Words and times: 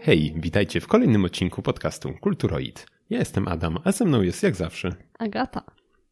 Hej, 0.00 0.34
witajcie 0.36 0.80
w 0.80 0.86
kolejnym 0.86 1.24
odcinku 1.24 1.62
podcastu 1.62 2.12
Kulturoid. 2.20 2.86
Ja 3.10 3.18
jestem 3.18 3.48
Adam, 3.48 3.78
a 3.84 3.92
ze 3.92 4.04
mną 4.04 4.22
jest 4.22 4.42
jak 4.42 4.56
zawsze 4.56 4.94
Agata. 5.18 5.64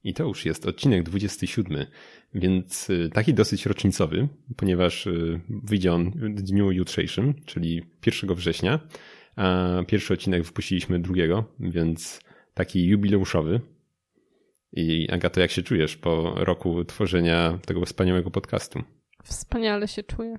I 0.05 0.14
to 0.14 0.25
już 0.25 0.45
jest 0.46 0.66
odcinek 0.66 1.02
27, 1.02 1.87
więc 2.34 2.91
y, 2.91 3.11
taki 3.12 3.34
dosyć 3.34 3.66
rocznicowy, 3.66 4.29
ponieważ 4.57 5.07
y, 5.07 5.41
wyjdzie 5.48 5.92
on 5.92 6.11
w 6.11 6.42
dniu 6.42 6.70
jutrzejszym, 6.70 7.34
czyli 7.47 7.83
1 8.06 8.34
września, 8.34 8.80
a 9.37 9.78
pierwszy 9.87 10.14
odcinek 10.14 10.42
wypuściliśmy 10.42 11.00
drugiego, 11.00 11.45
więc 11.61 12.20
taki 12.55 12.87
jubileuszowy. 12.87 13.61
I 14.73 15.11
Agato, 15.11 15.41
jak 15.41 15.50
się 15.50 15.62
czujesz 15.62 15.97
po 15.97 16.34
roku 16.37 16.84
tworzenia 16.84 17.59
tego 17.66 17.84
wspaniałego 17.84 18.30
podcastu? 18.30 18.83
Wspaniale 19.25 19.89
się 19.89 20.03
czuję. 20.03 20.39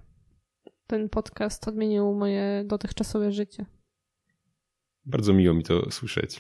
Ten 0.89 1.09
podcast 1.09 1.67
odmienił 1.67 2.13
moje 2.16 2.63
dotychczasowe 2.66 3.31
życie. 3.31 3.66
Bardzo 5.05 5.34
miło 5.34 5.53
mi 5.53 5.63
to 5.63 5.91
słyszeć. 5.91 6.35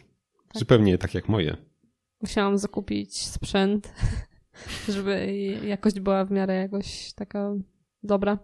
Tak. 0.47 0.59
Zupełnie 0.59 0.97
tak 0.97 1.13
jak 1.13 1.29
moje. 1.29 1.57
Musiałam 2.21 2.57
zakupić 2.57 3.25
sprzęt, 3.25 3.93
żeby 4.95 5.27
jakość 5.65 5.99
była 5.99 6.25
w 6.25 6.31
miarę 6.31 6.55
jakoś 6.55 7.13
taka 7.13 7.53
dobra. 8.03 8.39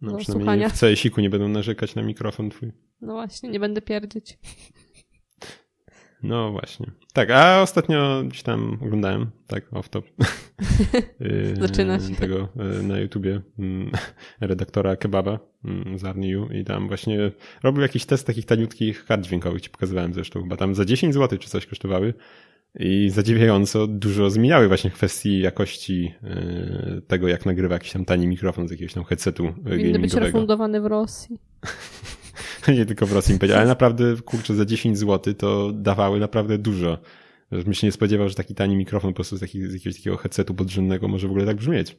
No, 0.00 0.16
przynajmniej 0.16 0.44
słuchania. 0.44 0.68
w 0.68 0.78
całej 0.78 0.96
siku 0.96 1.20
nie 1.20 1.30
będą 1.30 1.48
narzekać 1.48 1.94
na 1.94 2.02
mikrofon 2.02 2.50
twój. 2.50 2.72
No 3.00 3.12
właśnie, 3.12 3.48
nie 3.50 3.60
będę 3.60 3.82
pierdzieć. 3.82 4.38
No 6.22 6.52
właśnie. 6.52 6.86
Tak, 7.12 7.30
a 7.30 7.62
ostatnio 7.62 8.22
gdzieś 8.24 8.42
tam 8.42 8.78
oglądałem, 8.82 9.30
tak, 9.46 9.70
off-top. 9.70 10.02
Y, 11.20 11.54
Zaczyna 11.60 12.00
się. 12.00 12.14
Tego 12.14 12.48
y, 12.80 12.82
na 12.82 12.98
YouTubie 12.98 13.40
mm, 13.58 13.90
redaktora 14.40 14.96
Kebaba 14.96 15.38
mm, 15.64 15.98
z 15.98 16.04
Arniu 16.04 16.48
i 16.52 16.64
tam 16.64 16.88
właśnie 16.88 17.32
robił 17.62 17.82
jakiś 17.82 18.04
test 18.04 18.26
takich 18.26 18.46
taniutkich 18.46 19.04
kart 19.04 19.22
dźwiękowych, 19.22 19.62
ci 19.62 19.70
pokazywałem 19.70 20.14
zresztą, 20.14 20.42
chyba 20.42 20.56
tam 20.56 20.74
za 20.74 20.84
10 20.84 21.14
zł 21.14 21.38
czy 21.38 21.48
coś 21.48 21.66
kosztowały 21.66 22.14
i 22.78 23.10
zadziwiająco 23.10 23.86
dużo 23.86 24.30
zmieniały 24.30 24.68
właśnie 24.68 24.90
kwestii 24.90 25.40
jakości 25.40 26.14
y, 26.98 27.02
tego, 27.02 27.28
jak 27.28 27.46
nagrywa 27.46 27.74
jakiś 27.74 27.92
tam 27.92 28.04
tani 28.04 28.26
mikrofon 28.26 28.68
z 28.68 28.70
jakiegoś 28.70 28.94
tam 28.94 29.04
headsetu 29.04 29.54
Winny 29.64 29.98
być 29.98 30.14
refundowane 30.14 30.80
w 30.80 30.86
Rosji. 30.86 31.38
nie 32.78 32.86
tylko 32.86 33.06
w 33.06 33.12
Rosji, 33.12 33.38
ale 33.42 33.66
naprawdę, 33.66 34.16
kurczę, 34.24 34.54
za 34.54 34.64
10 34.64 34.98
zł 34.98 35.34
to 35.34 35.72
dawały 35.72 36.20
naprawdę 36.20 36.58
dużo. 36.58 36.98
Żebym 37.52 37.74
się 37.74 37.86
nie 37.86 37.92
spodziewał, 37.92 38.28
że 38.28 38.34
taki 38.34 38.54
tani 38.54 38.76
mikrofon 38.76 39.10
po 39.10 39.14
prostu 39.14 39.36
z, 39.36 39.40
taki, 39.40 39.66
z 39.66 39.74
jakiegoś 39.74 39.96
takiego 39.96 40.16
headsetu 40.16 40.54
podrzędnego 40.54 41.08
może 41.08 41.28
w 41.28 41.30
ogóle 41.30 41.46
tak 41.46 41.56
brzmieć. 41.56 41.96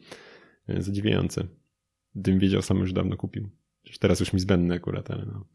Zadziwiające. 0.78 1.48
Gdybym 2.16 2.40
wiedział, 2.40 2.62
sam 2.62 2.78
już 2.78 2.94
dawno 2.94 3.18
kupił. 3.18 3.50
Teraz 4.00 4.20
już 4.20 4.34
mi 4.34 4.40
zbędny 4.40 4.76
akurat, 4.76 5.12
ale 5.12 5.26
no. 5.26 5.46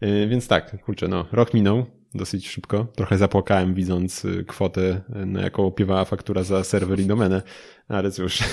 E, 0.00 0.26
więc 0.30 0.48
tak, 0.48 0.84
kurczę, 0.84 1.08
no, 1.08 1.26
rok 1.32 1.54
minął 1.54 1.86
dosyć 2.14 2.48
szybko. 2.48 2.86
Trochę 2.96 3.18
zapłakałem 3.18 3.74
widząc 3.74 4.24
e, 4.24 4.44
kwotę, 4.44 5.00
na 5.08 5.42
jaką 5.42 5.66
opiewała 5.66 6.04
faktura 6.04 6.42
za 6.42 6.64
serwer 6.64 7.00
i 7.00 7.06
domenę, 7.06 7.42
ale 7.88 8.10
cóż. 8.10 8.38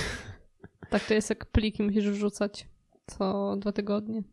Tak 0.90 1.06
to 1.06 1.14
jest 1.14 1.30
jak 1.30 1.46
pliki 1.46 1.84
musisz 1.84 2.10
wrzucać 2.10 2.68
co 3.08 3.56
dwa 3.60 3.72
tygodnie. 3.72 4.24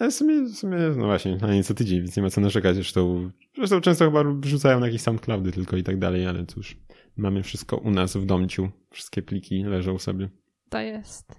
Ale 0.00 0.10
w 0.10 0.14
sumie, 0.14 0.42
w 0.42 0.56
sumie, 0.56 0.76
no 0.96 1.06
właśnie, 1.06 1.38
a 1.42 1.54
nie 1.54 1.64
co 1.64 1.74
tydzień, 1.74 2.00
więc 2.00 2.16
nie 2.16 2.22
ma 2.22 2.30
co 2.30 2.40
narzekać. 2.40 2.74
Zresztą, 2.74 3.30
zresztą 3.56 3.80
często 3.80 4.04
chyba 4.04 4.24
wrzucają 4.24 4.80
na 4.80 4.86
jakieś 4.86 5.02
SoundCloudy 5.02 5.52
tylko 5.52 5.76
i 5.76 5.82
tak 5.82 5.98
dalej, 5.98 6.26
ale 6.26 6.46
cóż, 6.46 6.76
mamy 7.16 7.42
wszystko 7.42 7.76
u 7.76 7.90
nas 7.90 8.16
w 8.16 8.26
domciu. 8.26 8.70
Wszystkie 8.90 9.22
pliki 9.22 9.64
leżą 9.64 9.98
sobie. 9.98 10.28
To 10.68 10.80
jest. 10.80 11.32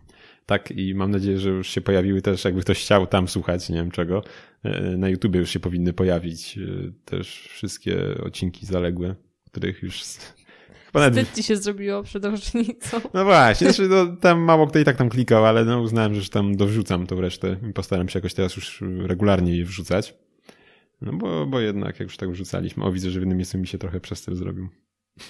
Tak, 0.46 0.72
i 0.72 0.96
mam 0.96 1.12
nadzieję, 1.12 1.40
że 1.40 1.50
już 1.50 1.70
się 1.70 1.82
pojawiły 1.82 2.22
też, 2.22 2.46
jakby 2.46 2.62
ktoś 2.62 2.82
chciał 2.82 3.08
tam 3.08 3.28
słuchać, 3.28 3.70
nie 3.70 3.76
wiem 3.76 3.92
czego, 3.92 4.24
e, 4.64 4.98
na 4.98 5.10
YouTubie 5.10 5.40
już 5.40 5.50
się 5.50 5.60
powinny 5.60 5.94
pojawić 5.94 6.58
e, 6.58 6.62
też 7.06 7.48
wszystkie 7.54 8.24
odcinki 8.24 8.66
zaległe, 8.66 9.16
których 9.52 9.84
już 9.84 10.04
Ponad... 10.92 11.14
Wstyd 11.14 11.36
ci 11.36 11.44
się 11.44 11.56
zrobiło 11.58 12.04
przed 12.04 12.26
rocznicą. 12.26 13.02
No 13.14 13.26
właśnie, 13.26 13.68
znaczy, 13.68 13.90
no, 13.90 14.16
tam 14.16 14.40
mało 14.40 14.68
kto 14.68 14.80
i 14.80 14.84
tak 14.84 14.98
tam 14.98 15.10
klikał, 15.10 15.46
ale 15.46 15.66
no, 15.66 15.82
uznałem, 15.82 16.14
że 16.14 16.20
już 16.20 16.30
tam 16.30 16.56
dorzucam 16.56 17.08
tą 17.08 17.22
resztę 17.22 17.58
i 17.70 17.74
postaram 17.74 18.10
się 18.10 18.20
jakoś 18.20 18.34
teraz 18.34 18.56
już 18.56 18.84
regularnie 18.98 19.58
je 19.58 19.66
wrzucać. 19.66 20.14
No 21.02 21.14
bo, 21.14 21.46
bo 21.46 21.60
jednak 21.60 22.00
jak 22.00 22.08
już 22.08 22.18
tak 22.18 22.32
wrzucaliśmy, 22.32 22.84
o 22.84 22.92
widzę, 22.92 23.12
że 23.12 23.20
w 23.20 23.22
jednym 23.22 23.38
miejscu 23.38 23.58
mi 23.58 23.68
się 23.68 23.78
trochę 23.78 24.00
przester 24.00 24.36
zrobił. 24.36 24.70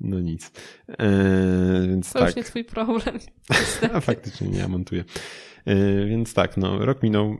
No 0.00 0.20
nic. 0.20 0.50
Eee, 0.88 1.88
więc 1.88 2.12
to 2.12 2.18
tak. 2.18 2.28
już 2.28 2.36
nie 2.36 2.44
twój 2.44 2.64
problem. 2.64 3.18
A 3.94 4.00
faktycznie 4.00 4.48
nie, 4.48 4.58
ja 4.58 4.68
montuję. 4.68 5.04
E, 5.68 6.06
więc 6.06 6.34
tak, 6.34 6.56
no, 6.56 6.86
rok 6.86 7.02
minął 7.02 7.26
e, 7.26 7.36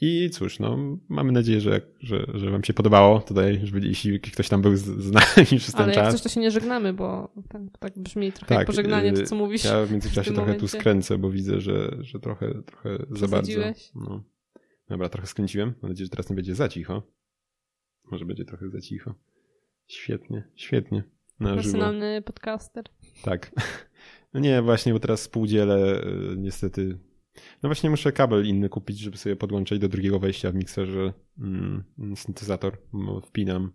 i 0.00 0.30
cóż, 0.30 0.58
no, 0.58 0.78
mamy 1.08 1.32
nadzieję, 1.32 1.60
że, 1.60 1.80
że, 2.00 2.26
że 2.34 2.50
wam 2.50 2.64
się 2.64 2.74
podobało 2.74 3.20
tutaj, 3.20 3.60
żeby 3.62 3.86
jeśli 3.86 4.20
ktoś 4.20 4.48
tam 4.48 4.62
był 4.62 4.76
z, 4.76 4.82
z 4.82 5.12
nami 5.12 5.46
przez 5.58 5.72
ten 5.72 5.82
Ale 5.82 5.94
czas. 5.94 6.04
Ale 6.04 6.12
coś 6.12 6.22
to 6.22 6.28
się 6.28 6.40
nie 6.40 6.50
żegnamy, 6.50 6.92
bo 6.92 7.32
tak, 7.48 7.62
tak 7.78 7.98
brzmi 7.98 8.32
trochę 8.32 8.48
tak, 8.48 8.58
jak 8.58 8.66
pożegnanie, 8.66 9.12
to 9.12 9.22
co 9.22 9.36
mówisz. 9.36 9.64
Ja 9.64 9.86
w 9.86 9.92
międzyczasie 9.92 10.30
w 10.30 10.34
trochę 10.34 10.40
momencie. 10.40 10.60
tu 10.60 10.68
skręcę, 10.68 11.18
bo 11.18 11.30
widzę, 11.30 11.60
że, 11.60 11.96
że 12.00 12.20
trochę, 12.20 12.62
trochę 12.62 12.98
za 13.10 13.28
bardzo. 13.28 13.60
No. 13.94 14.22
Dobra, 14.88 15.08
trochę 15.08 15.26
skręciłem. 15.26 15.74
Mam 15.82 15.90
nadzieję, 15.90 16.06
że 16.06 16.10
teraz 16.10 16.30
nie 16.30 16.36
będzie 16.36 16.54
za 16.54 16.68
cicho. 16.68 17.02
Może 18.10 18.24
będzie 18.24 18.44
trochę 18.44 18.70
za 18.70 18.80
cicho. 18.80 19.14
Świetnie, 19.86 20.48
świetnie. 20.54 21.04
Na 21.40 21.52
Profesjonalny 21.52 22.22
podcaster. 22.22 22.84
Tak. 23.22 23.50
No 24.34 24.40
nie, 24.40 24.62
właśnie, 24.62 24.92
bo 24.92 24.98
teraz 24.98 25.22
spółdzielę 25.22 26.02
niestety 26.36 26.98
no 27.62 27.68
właśnie 27.68 27.90
muszę 27.90 28.12
kabel 28.12 28.46
inny 28.46 28.68
kupić, 28.68 28.98
żeby 28.98 29.16
sobie 29.16 29.36
podłączyć 29.36 29.78
do 29.78 29.88
drugiego 29.88 30.18
wejścia 30.18 30.50
w 30.50 30.54
mikserze 30.54 31.12
mm, 31.38 31.84
syntezator. 32.14 32.78
Wpinam 33.24 33.72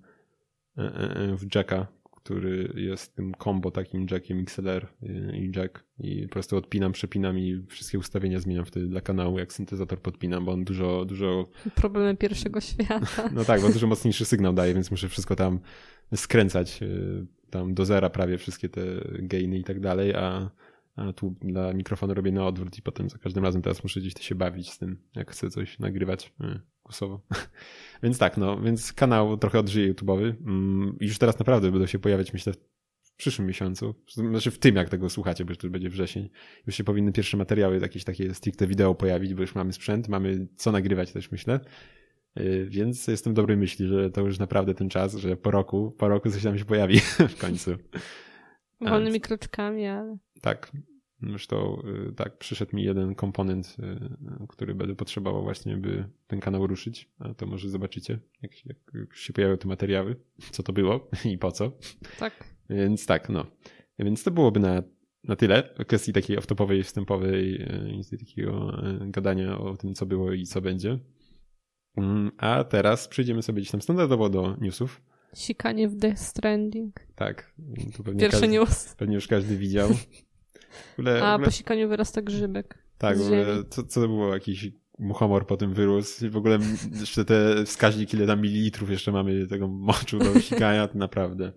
e, 0.77 0.81
e, 0.81 1.15
e, 1.15 1.37
w 1.37 1.55
jacka, 1.55 1.87
który 2.11 2.73
jest 2.75 3.15
tym 3.15 3.33
combo 3.43 3.71
takim 3.71 4.05
jackiem 4.11 4.39
XLR 4.39 4.87
i 5.33 5.51
jack 5.55 5.83
i 5.99 6.23
po 6.27 6.33
prostu 6.33 6.57
odpinam, 6.57 6.91
przepinam 6.91 7.39
i 7.39 7.65
wszystkie 7.69 7.99
ustawienia 7.99 8.39
zmieniam 8.39 8.65
wtedy 8.65 8.87
dla 8.87 9.01
kanału, 9.01 9.39
jak 9.39 9.53
syntezator 9.53 9.99
podpinam, 9.99 10.45
bo 10.45 10.51
on 10.51 10.63
dużo, 10.63 11.05
dużo... 11.05 11.49
Problemy 11.75 12.17
pierwszego 12.17 12.61
świata. 12.61 13.29
No 13.35 13.45
tak, 13.45 13.61
bo 13.61 13.69
dużo 13.69 13.87
mocniejszy 13.87 14.25
sygnał 14.25 14.53
daje, 14.53 14.73
więc 14.73 14.91
muszę 14.91 15.09
wszystko 15.09 15.35
tam 15.35 15.59
skręcać 16.15 16.79
tam 17.49 17.73
do 17.73 17.85
zera 17.85 18.09
prawie 18.09 18.37
wszystkie 18.37 18.69
te 18.69 18.81
gainy 19.19 19.57
i 19.57 19.63
tak 19.63 19.79
dalej, 19.79 20.13
a 20.15 20.49
tu 21.15 21.35
dla 21.41 21.73
mikrofonu 21.73 22.13
robię 22.13 22.31
na 22.31 22.47
odwrót 22.47 22.77
i 22.77 22.81
potem 22.81 23.09
za 23.09 23.17
każdym 23.17 23.43
razem 23.43 23.61
teraz 23.61 23.83
muszę 23.83 23.99
gdzieś 23.99 24.13
się 24.19 24.35
bawić 24.35 24.71
z 24.71 24.77
tym, 24.77 24.97
jak 25.15 25.31
chcę 25.31 25.49
coś 25.49 25.79
nagrywać 25.79 26.33
e, 26.41 26.59
głosowo. 26.83 27.21
więc 28.03 28.17
tak, 28.17 28.37
no, 28.37 28.61
więc 28.61 28.93
kanał 28.93 29.37
trochę 29.37 29.59
odżyje 29.59 29.93
YouTube'owy. 29.93 30.33
Mm, 30.47 30.97
już 30.99 31.17
teraz 31.17 31.39
naprawdę 31.39 31.71
będą 31.71 31.85
się 31.85 31.99
pojawiać, 31.99 32.33
myślę, 32.33 32.53
w 33.03 33.15
przyszłym 33.15 33.47
miesiącu. 33.47 33.95
Znaczy 34.07 34.51
w 34.51 34.59
tym, 34.59 34.75
jak 34.75 34.89
tego 34.89 35.09
słuchacie, 35.09 35.45
bo 35.45 35.51
już 35.51 35.57
to 35.57 35.69
będzie 35.69 35.89
wrzesień. 35.89 36.29
Już 36.67 36.75
się 36.75 36.83
powinny 36.83 37.11
pierwsze 37.11 37.37
materiały, 37.37 37.79
jakieś 37.79 38.03
takie 38.03 38.33
stricte 38.33 38.67
wideo 38.67 38.95
pojawić, 38.95 39.33
bo 39.33 39.41
już 39.41 39.55
mamy 39.55 39.73
sprzęt, 39.73 40.07
mamy 40.07 40.47
co 40.55 40.71
nagrywać 40.71 41.11
też, 41.11 41.31
myślę. 41.31 41.59
E, 42.35 42.63
więc 42.65 43.07
jestem 43.07 43.33
dobrej 43.33 43.57
myśli, 43.57 43.87
że 43.87 44.09
to 44.09 44.21
już 44.21 44.39
naprawdę 44.39 44.73
ten 44.73 44.89
czas, 44.89 45.15
że 45.15 45.37
po 45.37 45.51
roku, 45.51 45.91
po 45.91 46.07
roku 46.07 46.29
coś 46.29 46.43
tam 46.43 46.57
się 46.57 46.65
pojawi 46.65 46.99
w 47.35 47.37
końcu. 47.37 47.71
Wolnymi 48.81 49.21
kroczkami, 49.21 49.87
ale. 49.87 50.17
Tak. 50.41 50.71
Zresztą 51.29 51.81
y, 52.09 52.13
tak, 52.13 52.37
przyszedł 52.37 52.75
mi 52.75 52.83
jeden 52.83 53.15
komponent, 53.15 53.77
y, 53.79 54.47
który 54.47 54.75
będę 54.75 54.95
potrzebował 54.95 55.43
właśnie, 55.43 55.77
by 55.77 56.09
ten 56.27 56.39
kanał 56.39 56.67
ruszyć. 56.67 57.09
A 57.19 57.33
to 57.33 57.45
może 57.45 57.69
zobaczycie, 57.69 58.19
jak, 58.41 58.65
jak, 58.65 58.77
się 59.15 59.33
pojawią 59.33 59.57
te 59.57 59.67
materiały, 59.67 60.15
co 60.51 60.63
to 60.63 60.73
było 60.73 61.09
i 61.33 61.37
po 61.37 61.51
co. 61.51 61.71
Tak. 62.19 62.43
Więc 62.69 63.05
tak, 63.05 63.29
no. 63.29 63.45
Więc 63.99 64.23
to 64.23 64.31
byłoby 64.31 64.59
na, 64.59 64.83
na 65.23 65.35
tyle 65.35 65.73
w 65.79 65.85
kwestii 65.85 66.13
takiej 66.13 66.37
off-topowej, 66.37 66.83
wstępowej, 66.83 67.61
y, 68.13 68.17
takiego 68.17 68.81
gadania 69.01 69.57
o 69.57 69.77
tym, 69.77 69.93
co 69.93 70.05
było 70.05 70.33
i 70.33 70.43
co 70.43 70.61
będzie. 70.61 70.99
Mm, 71.97 72.31
a 72.37 72.63
teraz 72.63 73.07
przejdziemy 73.07 73.41
sobie 73.41 73.61
gdzieś 73.61 73.71
tam 73.71 73.81
standardowo 73.81 74.29
do 74.29 74.57
newsów. 74.61 75.01
Sikanie 75.35 75.89
w 75.89 75.95
Death 75.95 76.21
Stranding. 76.21 76.95
Tak. 77.15 77.53
To 77.97 78.03
pewnie 78.03 78.19
Pierwszy 78.19 78.41
każdy, 78.41 78.57
news. 78.57 78.95
Pewnie 78.95 79.15
już 79.15 79.27
każdy 79.27 79.57
widział. 79.57 79.89
Ogóle, 80.99 81.23
A 81.23 81.33
ogóle... 81.33 81.45
po 81.45 81.51
sikaniu 81.51 81.89
wyrasta 81.89 82.21
grzybek. 82.21 82.77
Tak, 82.97 83.17
w 83.17 83.21
ogóle, 83.21 83.45
co, 83.69 83.83
co 83.83 84.01
to 84.01 84.07
było? 84.07 84.33
Jakiś 84.33 84.71
muchomor 84.99 85.47
po 85.47 85.57
tym 85.57 85.73
wyrósł. 85.73 86.25
I 86.25 86.29
w 86.29 86.37
ogóle 86.37 86.59
jeszcze 86.99 87.25
te 87.25 87.65
wskaźniki, 87.65 88.17
ile 88.17 88.27
tam 88.27 88.41
mililitrów 88.41 88.89
jeszcze 88.89 89.11
mamy 89.11 89.47
tego 89.47 89.67
moczu 89.67 90.19
do 90.19 90.39
sikania, 90.39 90.87
to 90.87 90.97
naprawdę. 90.97 91.51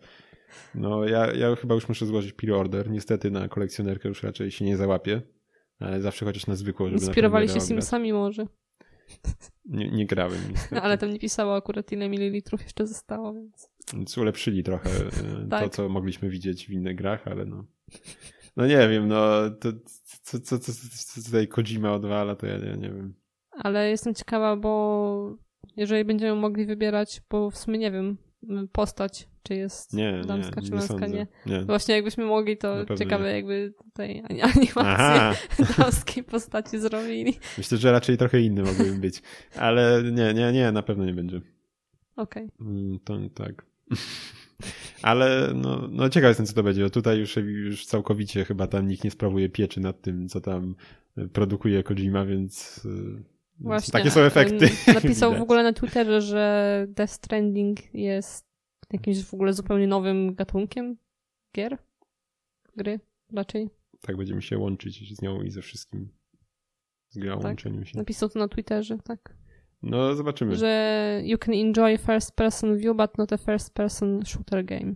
No 0.74 1.04
ja, 1.04 1.32
ja 1.32 1.56
chyba 1.56 1.74
już 1.74 1.88
muszę 1.88 2.06
złożyć 2.06 2.32
pre-order. 2.32 2.90
Niestety 2.90 3.30
na 3.30 3.48
kolekcjonerkę 3.48 4.08
już 4.08 4.22
raczej 4.22 4.50
się 4.50 4.64
nie 4.64 4.76
załapię, 4.76 5.22
ale 5.78 6.00
zawcie 6.00 6.26
chociaż 6.26 6.46
na 6.46 6.54
zwykłą, 6.54 6.86
żeby 6.86 7.04
Inspirowali 7.04 7.48
się 7.48 7.60
Simsami 7.60 8.12
może. 8.12 8.46
Nie, 9.64 9.90
nie 9.90 10.06
grałem 10.06 10.38
niestety. 10.50 10.82
Ale 10.84 10.98
tam 10.98 11.10
nie 11.10 11.18
pisało 11.18 11.56
akurat 11.56 11.92
ile 11.92 12.08
mililitrów 12.08 12.62
jeszcze 12.62 12.86
zostało, 12.86 13.34
więc... 13.34 13.70
Więc 13.94 14.18
ulepszyli 14.18 14.62
trochę 14.62 14.90
e, 14.90 15.48
tak. 15.50 15.62
to, 15.62 15.68
co 15.68 15.88
mogliśmy 15.88 16.30
widzieć 16.30 16.66
w 16.66 16.70
innych 16.70 16.96
grach, 16.96 17.28
ale 17.28 17.44
no... 17.44 17.64
No 18.56 18.66
nie 18.66 18.88
wiem, 18.88 19.08
no 19.08 19.50
to 19.60 19.68
co, 20.22 20.40
co, 20.40 20.58
co, 20.58 20.72
co 21.14 21.22
tutaj 21.26 21.48
Kojima 21.48 21.92
odwala, 21.92 22.36
to 22.36 22.46
ja 22.46 22.56
nie, 22.58 22.76
nie 22.76 22.88
wiem. 22.90 23.14
Ale 23.50 23.90
jestem 23.90 24.14
ciekawa, 24.14 24.56
bo 24.56 25.36
jeżeli 25.76 26.04
będziemy 26.04 26.40
mogli 26.40 26.66
wybierać, 26.66 27.22
bo 27.30 27.50
w 27.50 27.56
sumie 27.58 27.78
nie 27.78 27.90
wiem, 27.90 28.18
postać, 28.72 29.28
czy 29.42 29.54
jest 29.54 29.92
Nie, 29.92 30.22
damska, 30.26 30.60
nie, 30.60 30.66
czy 30.66 30.72
męska, 30.74 31.06
nie. 31.06 31.26
nie. 31.46 31.64
Właśnie 31.64 31.94
jakbyśmy 31.94 32.24
mogli, 32.24 32.56
to 32.56 32.96
ciekawe 32.98 33.24
nie. 33.24 33.30
jakby 33.36 33.74
tutaj 33.84 34.22
ani- 34.30 34.42
animację 34.42 35.32
damskiej 35.78 36.24
postaci 36.24 36.78
zrobili. 36.78 37.38
myślę, 37.58 37.78
że 37.78 37.92
raczej 37.92 38.16
trochę 38.18 38.40
inny 38.40 38.62
mogłyby 38.62 38.98
być. 38.98 39.22
Ale 39.56 40.02
nie, 40.12 40.34
nie, 40.34 40.52
nie, 40.52 40.72
na 40.72 40.82
pewno 40.82 41.04
nie 41.04 41.14
będzie. 41.14 41.40
Okej. 42.16 42.48
Mm, 42.60 42.98
To 43.04 43.18
tak. 43.34 43.66
Ale 45.02 45.52
no, 45.54 45.88
no 45.90 46.08
ciekaw 46.08 46.28
jestem, 46.28 46.46
co 46.46 46.52
to 46.52 46.62
będzie. 46.62 46.82
Bo 46.82 46.90
tutaj 46.90 47.18
już, 47.18 47.36
już 47.36 47.86
całkowicie 47.86 48.44
chyba 48.44 48.66
tam 48.66 48.88
nikt 48.88 49.04
nie 49.04 49.10
sprawuje 49.10 49.48
pieczy 49.48 49.80
nad 49.80 50.00
tym, 50.02 50.28
co 50.28 50.40
tam 50.40 50.74
produkuje 51.32 51.82
Kojima, 51.82 52.24
więc, 52.26 52.84
y, 52.84 53.22
Właśnie. 53.60 53.92
takie 53.92 54.10
są 54.10 54.20
efekty. 54.20 54.68
Napisał 54.94 55.34
w 55.34 55.42
ogóle 55.42 55.62
na 55.62 55.72
Twitterze, 55.72 56.20
że 56.20 56.86
Death 56.88 57.12
Stranding 57.12 57.94
jest 57.94 58.46
jakimś 58.92 59.24
w 59.24 59.34
ogóle 59.34 59.52
zupełnie 59.52 59.86
nowym 59.86 60.34
gatunkiem 60.34 60.96
gier. 61.56 61.78
Gry 62.76 63.00
raczej. 63.32 63.70
Tak 64.00 64.16
będziemy 64.16 64.42
się 64.42 64.58
łączyć 64.58 65.16
z 65.16 65.22
nią 65.22 65.42
i 65.42 65.50
ze 65.50 65.62
wszystkim. 65.62 66.08
Z 67.08 67.18
grą, 67.18 67.36
Tak. 67.36 67.44
łączeniem 67.44 67.84
się. 67.84 67.98
Napisał 67.98 68.28
to 68.28 68.38
na 68.38 68.48
Twitterze, 68.48 68.98
tak. 69.04 69.36
No 69.84 70.14
zobaczymy. 70.14 70.56
Że 70.56 71.20
you 71.24 71.38
can 71.38 71.54
enjoy 71.54 71.98
first 71.98 72.36
person 72.36 72.76
view, 72.76 72.96
but 72.96 73.18
not 73.18 73.32
a 73.32 73.36
first 73.38 73.74
person 73.74 74.26
shooter 74.26 74.64
game. 74.64 74.94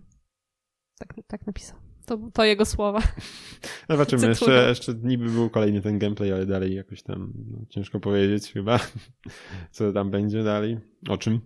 Tak, 0.99 1.13
tak 1.27 1.47
napisał. 1.47 1.77
To, 2.05 2.19
to 2.33 2.45
jego 2.45 2.65
słowa. 2.65 3.01
Zobaczymy. 3.89 4.27
Jeszcze, 4.27 4.45
cytuję. 4.45 4.61
jeszcze 4.61 4.93
niby 4.93 5.29
był 5.29 5.49
kolejny 5.49 5.81
ten 5.81 5.99
gameplay, 5.99 6.33
ale 6.33 6.45
dalej 6.45 6.75
jakoś 6.75 7.03
tam 7.03 7.33
no, 7.51 7.57
ciężko 7.69 7.99
powiedzieć 7.99 8.53
chyba, 8.53 8.79
co 9.71 9.93
tam 9.93 10.11
będzie 10.11 10.43
dalej. 10.43 10.77
O 11.09 11.17
czym? 11.17 11.39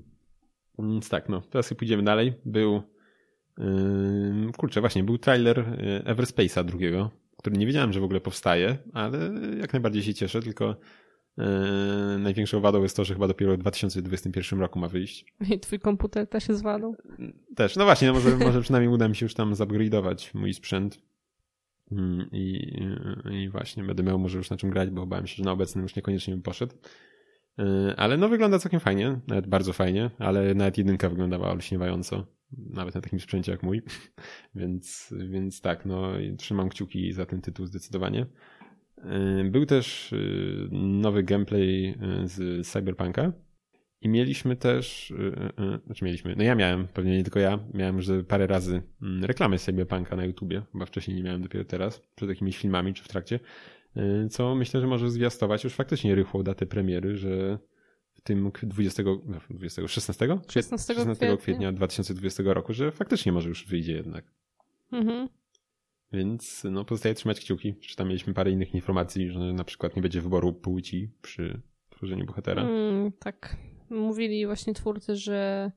Więc 0.79 1.09
tak, 1.09 1.29
no. 1.29 1.41
Teraz 1.41 1.73
pójdziemy 1.73 2.03
dalej. 2.03 2.33
Był 2.45 2.83
Ym, 3.59 4.51
kurczę, 4.57 4.81
właśnie, 4.81 5.03
był 5.03 5.17
trailer 5.17 5.59
y, 5.59 6.03
Everspace'a 6.05 6.63
drugiego, 6.63 7.11
który 7.37 7.57
nie 7.57 7.65
wiedziałem, 7.65 7.93
że 7.93 7.99
w 7.99 8.03
ogóle 8.03 8.21
powstaje, 8.21 8.77
ale 8.93 9.17
jak 9.59 9.73
najbardziej 9.73 10.03
się 10.03 10.13
cieszę, 10.13 10.41
tylko 10.41 10.75
y, 11.39 12.19
największą 12.19 12.59
wadą 12.59 12.83
jest 12.83 12.95
to, 12.95 13.05
że 13.05 13.13
chyba 13.13 13.27
dopiero 13.27 13.53
w 13.53 13.57
2021 13.57 14.59
roku 14.59 14.79
ma 14.79 14.87
wyjść. 14.87 15.25
I 15.49 15.59
twój 15.59 15.79
komputer 15.79 16.27
też 16.27 16.47
się 16.47 16.55
zwadł. 16.55 16.95
Też, 17.55 17.75
no 17.75 17.83
właśnie, 17.83 18.07
no 18.07 18.13
może, 18.13 18.37
może 18.37 18.61
przynajmniej 18.61 18.93
uda 18.93 19.07
mi 19.07 19.15
się 19.15 19.25
już 19.25 19.33
tam 19.33 19.53
zupgrade'ować 19.53 20.31
mój 20.33 20.53
sprzęt. 20.53 20.99
Mm, 21.91 22.29
I, 22.31 23.49
właśnie 23.51 23.83
będę 23.83 24.03
miał 24.03 24.19
może 24.19 24.37
już 24.37 24.49
na 24.49 24.57
czym 24.57 24.69
grać, 24.69 24.89
bo 24.89 25.05
bałem 25.05 25.27
się, 25.27 25.35
że 25.35 25.43
na 25.43 25.51
obecnym 25.51 25.83
już 25.83 25.95
niekoniecznie 25.95 26.33
bym 26.33 26.43
poszedł. 26.43 26.75
Y, 27.59 27.95
Ale 27.97 28.17
no 28.17 28.29
wygląda 28.29 28.59
całkiem 28.59 28.79
fajnie, 28.79 29.19
nawet 29.27 29.47
bardzo 29.47 29.73
fajnie, 29.73 30.09
ale 30.19 30.53
nawet 30.53 30.77
jedynka 30.77 31.09
wyglądała 31.09 31.51
olśniewająco, 31.51 32.25
nawet 32.57 32.95
na 32.95 33.01
takim 33.01 33.19
sprzęcie 33.19 33.51
jak 33.51 33.63
mój. 33.63 33.81
Więc, 34.55 35.13
więc 35.29 35.61
tak, 35.61 35.85
no 35.85 36.19
i 36.19 36.35
trzymam 36.35 36.69
kciuki 36.69 37.13
za 37.13 37.25
ten 37.25 37.41
tytuł 37.41 37.65
zdecydowanie. 37.65 38.25
Y, 39.05 39.43
Był 39.51 39.65
też 39.65 40.13
y, 40.13 40.67
nowy 40.71 41.23
gameplay 41.23 41.95
y, 42.23 42.27
z 42.27 42.67
Cyberpunka 42.67 43.33
i 44.01 44.09
mieliśmy 44.09 44.55
też, 44.55 45.13
znaczy 45.85 46.05
mieliśmy, 46.05 46.35
no 46.35 46.43
ja 46.43 46.55
miałem, 46.55 46.87
pewnie 46.87 47.17
nie 47.17 47.23
tylko 47.23 47.39
ja, 47.39 47.59
miałem 47.73 47.95
już 47.97 48.05
parę 48.27 48.47
razy 48.47 48.81
mm, 49.01 49.23
reklamy 49.25 49.57
Cyberpunka 49.59 50.15
na 50.15 50.25
YouTubie, 50.25 50.61
chyba 50.71 50.85
wcześniej 50.85 51.17
nie 51.17 51.23
miałem 51.23 51.41
dopiero 51.41 51.65
teraz, 51.65 52.01
przed 52.15 52.29
jakimiś 52.29 52.57
filmami 52.57 52.93
czy 52.93 53.03
w 53.03 53.07
trakcie, 53.07 53.39
co 54.29 54.55
myślę, 54.55 54.81
że 54.81 54.87
może 54.87 55.11
zwiastować 55.11 55.63
już 55.63 55.73
faktycznie 55.73 56.15
rychłą 56.15 56.43
datę 56.43 56.65
premiery, 56.65 57.17
że 57.17 57.59
w 58.13 58.21
tym 58.21 58.51
k- 58.51 58.67
20, 58.67 59.03
no, 59.03 59.39
20 59.49 59.87
16? 59.87 60.27
16 60.49 60.93
16 60.93 61.15
kwietnia. 61.25 61.37
kwietnia 61.37 61.71
2020 61.71 62.43
roku, 62.45 62.73
że 62.73 62.91
faktycznie 62.91 63.31
może 63.31 63.49
już 63.49 63.65
wyjdzie 63.67 63.93
jednak. 63.93 64.25
Mhm. 64.91 65.29
Więc 66.13 66.63
no, 66.71 66.85
pozostaje 66.85 67.15
trzymać 67.15 67.39
kciuki. 67.39 67.75
Czy 67.75 67.95
tam 67.95 68.07
mieliśmy 68.07 68.33
parę 68.33 68.51
innych 68.51 68.75
informacji, 68.75 69.29
że 69.29 69.39
na 69.39 69.63
przykład 69.63 69.95
nie 69.95 70.01
będzie 70.01 70.21
wyboru 70.21 70.53
płci 70.53 71.11
przy 71.21 71.61
tworzeniu 71.89 72.25
bohatera. 72.25 72.61
Mm, 72.61 73.11
tak. 73.19 73.57
Mówili 73.89 74.45
właśnie 74.45 74.73
twórcy, 74.73 75.15
że 75.15 75.71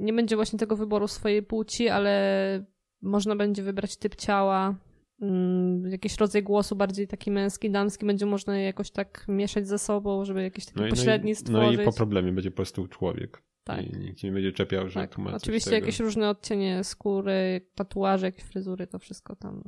nie 0.00 0.12
będzie 0.12 0.36
właśnie 0.36 0.58
tego 0.58 0.76
wyboru 0.76 1.08
swojej 1.08 1.42
płci, 1.42 1.88
ale 1.88 2.64
można 3.02 3.36
będzie 3.36 3.62
wybrać 3.62 3.96
typ 3.96 4.16
ciała, 4.16 4.78
mm, 5.20 5.90
jakiś 5.90 6.16
rodzaj 6.16 6.42
głosu 6.42 6.76
bardziej 6.76 7.08
taki 7.08 7.30
męski, 7.30 7.70
damski, 7.70 8.06
będzie 8.06 8.26
można 8.26 8.58
je 8.58 8.64
jakoś 8.64 8.90
tak 8.90 9.24
mieszać 9.28 9.68
ze 9.68 9.78
sobą, 9.78 10.24
żeby 10.24 10.42
jakiś 10.42 10.66
taki 10.66 10.80
No 10.80 10.86
i, 10.86 10.90
pośredni 10.90 11.30
no, 11.30 11.32
i, 11.32 11.34
stworzyć. 11.34 11.76
no 11.76 11.82
i 11.82 11.86
po 11.86 11.92
problemie 11.92 12.32
będzie 12.32 12.50
po 12.50 12.56
prostu 12.56 12.88
człowiek. 12.88 13.42
Tak. 13.64 13.86
I 13.86 13.96
nikt 13.96 14.22
nie 14.22 14.32
będzie 14.32 14.52
czepiał, 14.52 14.88
że 14.88 15.00
tak. 15.00 15.14
tłumaczysz 15.14 15.42
Oczywiście 15.42 15.70
tego. 15.70 15.86
jakieś 15.86 16.00
różne 16.00 16.30
odcienie 16.30 16.84
skóry, 16.84 17.66
tatuaże, 17.74 18.26
jakieś 18.26 18.44
fryzury, 18.44 18.86
to 18.86 18.98
wszystko 18.98 19.36
tam. 19.36 19.62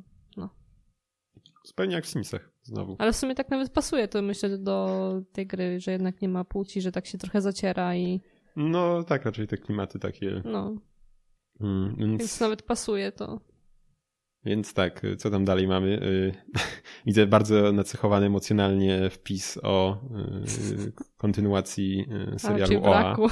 Zupełnie 1.64 1.94
jak 1.94 2.04
w 2.04 2.08
Simsach 2.08 2.50
znowu. 2.62 2.96
Ale 2.98 3.12
w 3.12 3.16
sumie 3.16 3.34
tak 3.34 3.50
nawet 3.50 3.70
pasuje 3.72 4.08
to 4.08 4.22
myślę 4.22 4.58
do 4.58 5.00
tej 5.32 5.46
gry, 5.46 5.80
że 5.80 5.92
jednak 5.92 6.20
nie 6.22 6.28
ma 6.28 6.44
płci, 6.44 6.80
że 6.80 6.92
tak 6.92 7.06
się 7.06 7.18
trochę 7.18 7.40
zaciera 7.40 7.96
i 7.96 8.20
No 8.56 9.02
tak, 9.04 9.24
raczej 9.24 9.46
te 9.46 9.56
klimaty 9.56 9.98
takie. 9.98 10.42
no, 10.44 10.74
Mm, 11.60 11.96
więc, 11.98 12.18
więc 12.20 12.40
nawet 12.40 12.62
pasuje 12.62 13.12
to. 13.12 13.40
więc 14.44 14.74
tak, 14.74 15.02
co 15.18 15.30
tam 15.30 15.44
dalej 15.44 15.68
mamy? 15.68 16.02
Y, 16.02 16.34
Widzę 17.06 17.26
bardzo 17.26 17.72
nacechowany 17.72 18.26
emocjonalnie 18.26 19.10
wpis 19.10 19.58
o 19.62 20.00
y, 20.86 20.92
kontynuacji 21.16 22.06
y, 22.30 22.34
A 22.34 22.38
serialu 22.38 22.84
OA, 22.84 23.02
braku. 23.02 23.28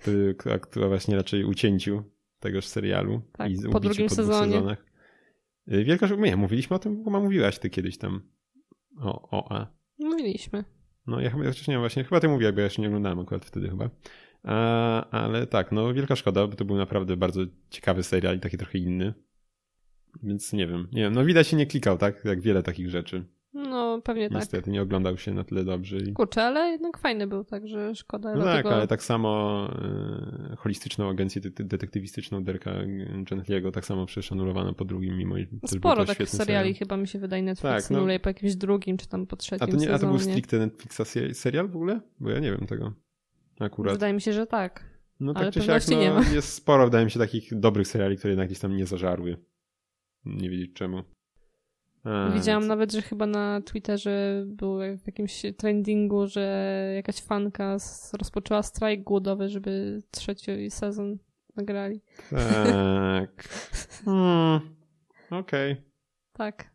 Który, 0.00 0.34
który 0.60 0.88
właśnie 0.88 1.16
raczej 1.16 1.44
ucięciu 1.44 2.02
tegoż 2.40 2.66
serialu. 2.66 3.22
Tak, 3.32 3.50
i 3.52 3.56
po 3.72 3.80
drugim 3.80 4.08
po 4.08 4.14
sezonie. 4.14 4.52
sezonach. 4.52 4.86
Y, 5.72 5.84
Wielka, 5.84 6.06
że 6.06 6.16
nie, 6.16 6.36
mówiliśmy 6.36 6.76
o 6.76 6.78
tym, 6.78 7.02
bo 7.02 7.20
mówiłaś 7.20 7.58
ty 7.58 7.70
kiedyś 7.70 7.98
tam 7.98 8.22
o 9.00 9.30
OA. 9.30 9.76
Mówiliśmy. 9.98 10.64
No 11.06 11.20
ja 11.20 11.30
chyba 11.30 11.44
chociaż 11.44 11.68
nie 11.68 11.74
wiem, 11.74 11.80
właśnie 11.80 12.04
chyba 12.04 12.20
ty 12.20 12.28
mówiłaś, 12.28 12.54
bo 12.54 12.60
ja 12.60 12.64
jeszcze 12.64 12.82
nie 12.82 12.88
oglądałem 12.88 13.18
akurat 13.18 13.44
wtedy 13.44 13.68
chyba. 13.68 13.90
A, 14.42 15.10
ale 15.10 15.46
tak, 15.46 15.72
no 15.72 15.94
wielka 15.94 16.16
szkoda, 16.16 16.46
bo 16.46 16.56
to 16.56 16.64
był 16.64 16.76
naprawdę 16.76 17.16
bardzo 17.16 17.40
ciekawy 17.70 18.02
serial 18.02 18.36
i 18.36 18.40
taki 18.40 18.58
trochę 18.58 18.78
inny. 18.78 19.14
Więc 20.22 20.52
nie 20.52 20.66
wiem, 20.66 20.88
nie 20.92 21.02
wiem, 21.02 21.12
no 21.14 21.24
widać 21.24 21.48
się 21.48 21.56
nie 21.56 21.66
klikał, 21.66 21.98
tak? 21.98 22.24
Jak 22.24 22.40
wiele 22.40 22.62
takich 22.62 22.90
rzeczy. 22.90 23.24
No, 23.56 24.00
pewnie 24.04 24.28
tak. 24.28 24.38
Niestety, 24.38 24.70
nie 24.70 24.82
oglądał 24.82 25.18
się 25.18 25.34
na 25.34 25.44
tyle 25.44 25.64
dobrze. 25.64 25.98
I... 25.98 26.12
Kurczę, 26.12 26.42
ale 26.42 26.60
jednak 26.68 26.98
fajny 26.98 27.26
był, 27.26 27.44
także 27.44 27.94
szkoda. 27.94 28.34
No 28.34 28.44
tak, 28.44 28.66
ale 28.66 28.86
tak 28.86 29.02
samo 29.02 29.60
e, 30.52 30.56
holistyczną 30.56 31.08
agencję 31.10 31.40
de- 31.40 31.64
detektywistyczną 31.64 32.44
Derka 32.44 32.70
Gently'ego 33.24 33.70
tak 33.70 33.84
samo 33.86 34.06
przecież 34.06 34.32
anulowano 34.32 34.72
po 34.74 34.84
drugim, 34.84 35.16
mimo 35.16 35.38
że 35.38 35.44
był 35.46 35.68
Sporo 35.68 36.04
to 36.04 36.12
takich 36.12 36.28
seriali 36.30 36.68
serial. 36.68 36.78
chyba 36.78 36.96
mi 36.96 37.08
się 37.08 37.18
wydaje 37.18 37.42
Netflix 37.42 37.88
Tak, 37.88 37.90
no. 37.90 38.06
po 38.22 38.28
jakimś 38.28 38.56
drugim, 38.56 38.96
czy 38.96 39.08
tam 39.08 39.26
po 39.26 39.34
A 39.34 39.36
trzecim 39.36 39.68
to, 39.68 39.76
nie, 39.76 39.92
a 39.94 39.98
to 39.98 40.06
był 40.06 40.18
stricte 40.18 40.58
Netflixa 40.58 41.00
se- 41.04 41.34
serial 41.34 41.68
w 41.68 41.76
ogóle? 41.76 42.00
Bo 42.20 42.30
ja 42.30 42.38
nie 42.40 42.50
wiem 42.50 42.66
tego. 42.66 42.92
Akurat. 43.60 43.94
Wydaje 43.94 44.12
mi 44.12 44.20
się, 44.20 44.32
że 44.32 44.46
tak. 44.46 44.96
No 45.20 45.32
Ale 45.36 45.44
tak 45.44 45.54
czy 45.54 45.60
siak, 45.62 45.82
no, 45.90 46.00
nie 46.00 46.10
ma. 46.10 46.20
jest 46.34 46.52
sporo, 46.52 46.84
wydaje 46.84 47.04
mi 47.04 47.10
się, 47.10 47.18
takich 47.18 47.54
dobrych 47.58 47.88
seriali, 47.88 48.16
które 48.16 48.30
jednak 48.30 48.48
gdzieś 48.48 48.58
tam 48.58 48.76
nie 48.76 48.86
zażarły. 48.86 49.36
Nie 50.24 50.50
wiedzieć 50.50 50.72
czemu. 50.72 51.02
A, 52.06 52.30
Widziałam 52.30 52.66
nawet, 52.66 52.92
że 52.92 53.02
chyba 53.02 53.26
na 53.26 53.60
Twitterze 53.60 54.44
był 54.46 54.78
w 54.98 55.06
jakimś 55.06 55.42
trendingu, 55.56 56.26
że 56.26 56.92
jakaś 56.96 57.20
fanka 57.20 57.76
rozpoczęła 58.18 58.62
strajk 58.62 59.02
głodowy, 59.02 59.48
żeby 59.48 60.02
trzeci 60.10 60.70
sezon 60.70 61.18
nagrali. 61.56 62.00
Tak. 62.30 63.48
Hmm. 64.04 64.60
Okej. 65.30 65.76
Tak. 66.32 66.70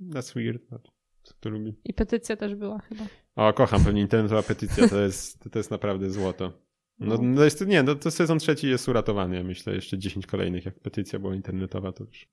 That's 0.00 0.34
weird. 0.34 0.62
but 0.70 0.88
Kto 1.30 1.48
lubi. 1.50 1.74
I 1.84 1.94
petycja 1.94 2.36
też 2.36 2.54
była 2.54 2.78
chyba. 2.78 3.04
O, 3.36 3.52
kocham 3.52 3.84
pewnie 3.84 4.00
internetowa 4.00 4.42
petycja, 4.42 4.88
to 4.88 5.00
jest, 5.00 5.50
to 5.52 5.58
jest 5.58 5.70
naprawdę 5.70 6.10
złoto. 6.10 6.52
No, 6.98 7.16
No. 7.16 7.22
no 7.22 7.44
jest, 7.44 7.66
nie, 7.66 7.82
no 7.82 7.94
to 7.94 8.10
sezon 8.10 8.38
trzeci 8.38 8.68
jest 8.68 8.88
uratowany, 8.88 9.36
ja 9.36 9.44
myślę, 9.44 9.74
jeszcze 9.74 9.98
10 9.98 10.26
kolejnych, 10.26 10.64
jak 10.64 10.80
petycja 10.80 11.18
była 11.18 11.34
internetowa, 11.34 11.92
to 11.92 12.04
już, 12.04 12.28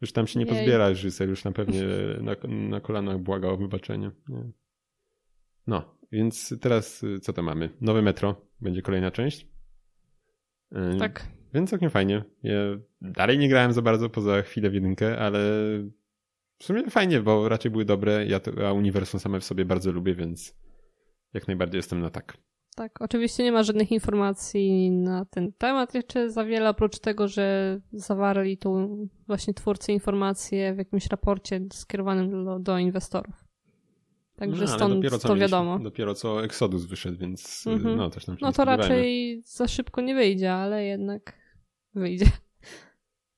już 0.00 0.12
tam 0.12 0.26
się 0.26 0.38
nie 0.38 0.46
Jej. 0.46 0.54
pozbiera 0.54 0.88
reżyser, 0.88 1.28
już 1.28 1.44
na 1.44 1.52
pewnie 1.52 1.82
na, 2.22 2.36
na 2.48 2.80
kolanach 2.80 3.18
błaga 3.18 3.48
o 3.48 3.56
wybaczenie. 3.56 4.10
Nie. 4.28 4.50
No, 5.66 5.98
więc 6.12 6.54
teraz 6.60 7.02
y, 7.02 7.20
co 7.20 7.32
to 7.32 7.42
mamy? 7.42 7.70
Nowe 7.80 8.02
Metro, 8.02 8.46
będzie 8.60 8.82
kolejna 8.82 9.10
część. 9.10 9.46
Y, 10.72 10.98
Tak. 10.98 11.26
Więc 11.54 11.70
całkiem 11.70 11.90
fajnie. 11.90 12.24
Ja 12.42 12.54
dalej 13.00 13.38
nie 13.38 13.48
grałem 13.48 13.72
za 13.72 13.82
bardzo 13.82 14.10
poza 14.10 14.42
chwilę 14.42 14.70
w 14.70 14.74
jedynkę, 14.74 15.18
ale 15.18 15.40
w 16.58 16.64
sumie 16.64 16.90
fajnie, 16.90 17.20
bo 17.20 17.48
raczej 17.48 17.70
były 17.70 17.84
dobre. 17.84 18.26
Ja 18.26 18.40
to, 18.40 18.68
a 18.68 18.72
uniwersum 18.72 19.20
same 19.20 19.40
w 19.40 19.44
sobie 19.44 19.64
bardzo 19.64 19.92
lubię, 19.92 20.14
więc 20.14 20.60
jak 21.34 21.46
najbardziej 21.46 21.78
jestem 21.78 22.00
na 22.00 22.10
tak. 22.10 22.36
Tak, 22.80 23.02
oczywiście 23.02 23.44
nie 23.44 23.52
ma 23.52 23.62
żadnych 23.62 23.92
informacji 23.92 24.90
na 24.90 25.24
ten 25.24 25.52
temat 25.52 25.94
jeszcze 25.94 26.30
za 26.30 26.44
wiele, 26.44 26.68
oprócz 26.68 26.98
tego, 26.98 27.28
że 27.28 27.80
zawarli 27.92 28.58
tu 28.58 28.88
właśnie 29.26 29.54
twórcy 29.54 29.92
informacje 29.92 30.74
w 30.74 30.78
jakimś 30.78 31.06
raporcie 31.06 31.60
skierowanym 31.72 32.44
do, 32.44 32.58
do 32.58 32.78
inwestorów. 32.78 33.44
Także 34.36 34.64
No, 34.64 34.68
stąd 34.68 34.94
dopiero 34.94 35.18
co 35.18 35.28
to 35.28 35.34
mieliśmy- 35.34 35.56
wiadomo. 35.56 35.78
Dopiero 35.78 36.14
co 36.14 36.44
Exodus 36.44 36.84
wyszedł, 36.84 37.18
więc 37.18 37.66
y, 37.66 37.70
Mhm. 37.70 37.96
no 37.96 38.10
też 38.10 38.24
tam 38.24 38.38
się 38.38 38.46
No 38.46 38.52
to 38.52 38.64
raczej 38.64 39.42
za 39.46 39.68
szybko 39.68 40.00
nie 40.00 40.14
wyjdzie, 40.14 40.52
ale 40.52 40.84
jednak 40.84 41.38
wyjdzie. 41.94 42.26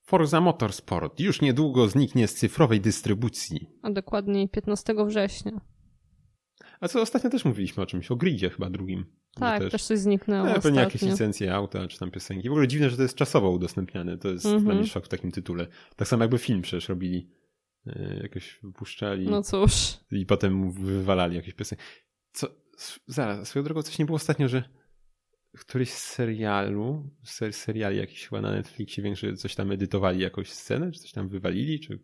Forza 0.02 0.40
Motorsport 0.40 1.20
już 1.20 1.40
niedługo 1.40 1.88
zniknie 1.88 2.28
z 2.28 2.34
cyfrowej 2.34 2.80
dystrybucji. 2.80 3.70
A 3.82 3.90
dokładniej 3.90 4.48
15 4.48 5.06
września. 5.06 5.60
A 6.80 6.88
co 6.88 7.00
ostatnio 7.00 7.30
też 7.30 7.44
mówiliśmy 7.44 7.82
o 7.82 7.86
czymś, 7.86 8.10
o 8.10 8.16
gridzie 8.16 8.50
chyba 8.50 8.70
drugim. 8.70 9.21
Że 9.36 9.40
Tak, 9.40 9.70
też, 9.70 9.82
coś 9.84 9.98
zniknęło 9.98 10.48
E, 10.48 10.60
pewnie 10.60 10.80
jakieś 10.80 11.02
licencje 11.02 11.54
auta, 11.54 11.88
czy 11.88 11.98
tam 11.98 12.10
piosenki. 12.10 12.48
W 12.48 12.52
ogóle 12.52 12.68
dziwne, 12.68 12.90
że 12.90 12.96
to 12.96 13.02
jest 13.02 13.14
czasowo 13.14 13.50
udostępniane. 13.50 14.18
To 14.18 14.28
jest 14.28 14.44
Mhm. 14.46 14.64
dla 14.64 14.74
mnie 14.74 14.86
szok 14.86 15.04
w 15.04 15.08
takim 15.08 15.32
tytule. 15.32 15.66
Tak 15.96 16.08
samo 16.08 16.24
jakby 16.24 16.38
film 16.38 16.62
przecież 16.62 16.88
robili. 16.88 17.30
e, 17.86 18.18
Jakoś 18.22 18.58
wypuszczali 18.62 19.26
No 19.26 19.42
cóż. 19.42 19.72
i 20.12 20.26
potem 20.26 20.72
wywalali 20.72 21.36
jakieś 21.36 21.54
piosenki. 21.54 21.84
Co? 22.32 22.48
Zaraz, 23.06 23.48
swoją 23.48 23.64
drogą 23.64 23.82
coś 23.82 23.98
nie 23.98 24.04
było 24.06 24.16
ostatnio, 24.16 24.48
że 24.48 24.62
któryś 25.58 25.90
z 25.90 25.98
serialu, 26.04 27.10
ser, 27.24 27.52
seriali 27.52 27.98
jakiś 27.98 28.24
chyba 28.28 28.40
na 28.40 28.50
Netflixie 28.52 29.02
większy, 29.04 29.36
coś 29.36 29.54
tam 29.54 29.72
edytowali 29.72 30.20
jakąś 30.20 30.50
scenę, 30.52 30.92
czy 30.92 31.00
coś 31.00 31.12
tam 31.12 31.28
wywalili, 31.28 31.80
czy 31.80 31.98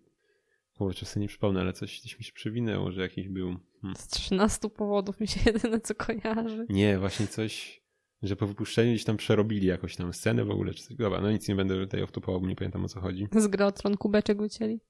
kurczę, 0.74 1.06
sobie 1.06 1.22
nie 1.22 1.28
przypomnę, 1.28 1.60
ale 1.60 1.72
coś, 1.72 2.00
coś 2.00 2.18
mi 2.18 2.24
się 2.24 2.32
przewinęło, 2.32 2.92
że 2.92 3.00
jakiś 3.02 3.28
był. 3.28 3.56
Hmm. 3.82 3.96
Z 3.96 4.06
13 4.08 4.70
powodów 4.70 5.20
mi 5.20 5.28
się 5.28 5.40
jedyne 5.52 5.80
co 5.80 5.94
kojarzy. 5.94 6.66
Nie, 6.68 6.98
właśnie 6.98 7.26
coś, 7.26 7.82
że 8.22 8.36
po 8.36 8.46
wypuszczeniu 8.46 8.92
gdzieś 8.92 9.04
tam 9.04 9.16
przerobili 9.16 9.66
jakoś 9.66 9.96
tam 9.96 10.12
scenę 10.12 10.44
w 10.44 10.50
ogóle, 10.50 10.74
czy 10.74 10.82
coś. 10.82 10.96
Dobra, 10.96 11.20
no 11.20 11.30
nic 11.32 11.48
nie 11.48 11.54
będę 11.54 11.80
tutaj 11.80 12.02
off-topował, 12.02 12.40
bo 12.40 12.46
nie 12.46 12.56
pamiętam 12.56 12.84
o 12.84 12.88
co 12.88 13.00
chodzi. 13.00 13.28
Z 13.36 13.46
gry 13.46 13.64
o 13.64 13.72
Tron 13.72 13.96
kubeczek 13.96 14.38
wycięli. 14.40 14.80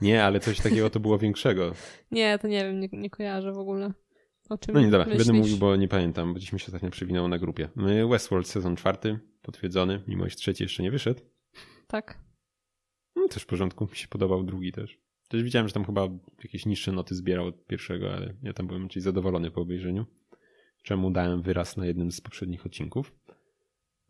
Nie, 0.00 0.24
ale 0.24 0.40
coś 0.40 0.60
takiego 0.60 0.90
to 0.90 1.00
było 1.00 1.18
większego. 1.18 1.72
Nie, 2.10 2.38
to 2.38 2.48
nie 2.48 2.64
wiem, 2.64 2.80
nie, 2.80 2.88
nie 2.92 3.10
kojarzę 3.10 3.52
w 3.52 3.58
ogóle. 3.58 3.92
O 4.48 4.58
czym 4.58 4.74
No 4.74 4.80
nie, 4.80 4.90
dobra, 4.90 5.06
myślisz? 5.06 5.26
będę 5.26 5.40
mówił, 5.42 5.56
bo 5.56 5.76
nie 5.76 5.88
pamiętam, 5.88 6.32
bo 6.34 6.38
dziś 6.38 6.52
mi 6.52 6.60
się 6.60 6.66
ostatnio 6.66 6.90
przewinęło 6.90 7.28
na 7.28 7.38
grupie. 7.38 7.68
Westworld 8.10 8.48
sezon 8.48 8.76
czwarty, 8.76 9.18
potwierdzony, 9.42 10.02
mimo 10.08 10.26
iż 10.26 10.36
trzeci 10.36 10.62
jeszcze 10.62 10.82
nie 10.82 10.90
wyszedł. 10.90 11.20
Tak. 11.86 12.18
No 13.16 13.28
też 13.28 13.42
w 13.42 13.46
porządku, 13.46 13.84
mi 13.90 13.96
się 13.96 14.08
podobał 14.08 14.44
drugi 14.44 14.72
też. 14.72 14.98
Też 15.28 15.42
widziałem, 15.42 15.68
że 15.68 15.74
tam 15.74 15.84
chyba 15.84 16.08
jakieś 16.42 16.66
niższe 16.66 16.92
noty 16.92 17.14
zbierał 17.14 17.46
od 17.46 17.66
pierwszego, 17.66 18.14
ale 18.14 18.34
ja 18.42 18.52
tam 18.52 18.66
byłem 18.66 18.82
raczej 18.82 19.02
zadowolony 19.02 19.50
po 19.50 19.60
obejrzeniu. 19.60 20.06
Czemu 20.82 21.10
dałem 21.10 21.42
wyraz 21.42 21.76
na 21.76 21.86
jednym 21.86 22.12
z 22.12 22.20
poprzednich 22.20 22.66
odcinków. 22.66 23.12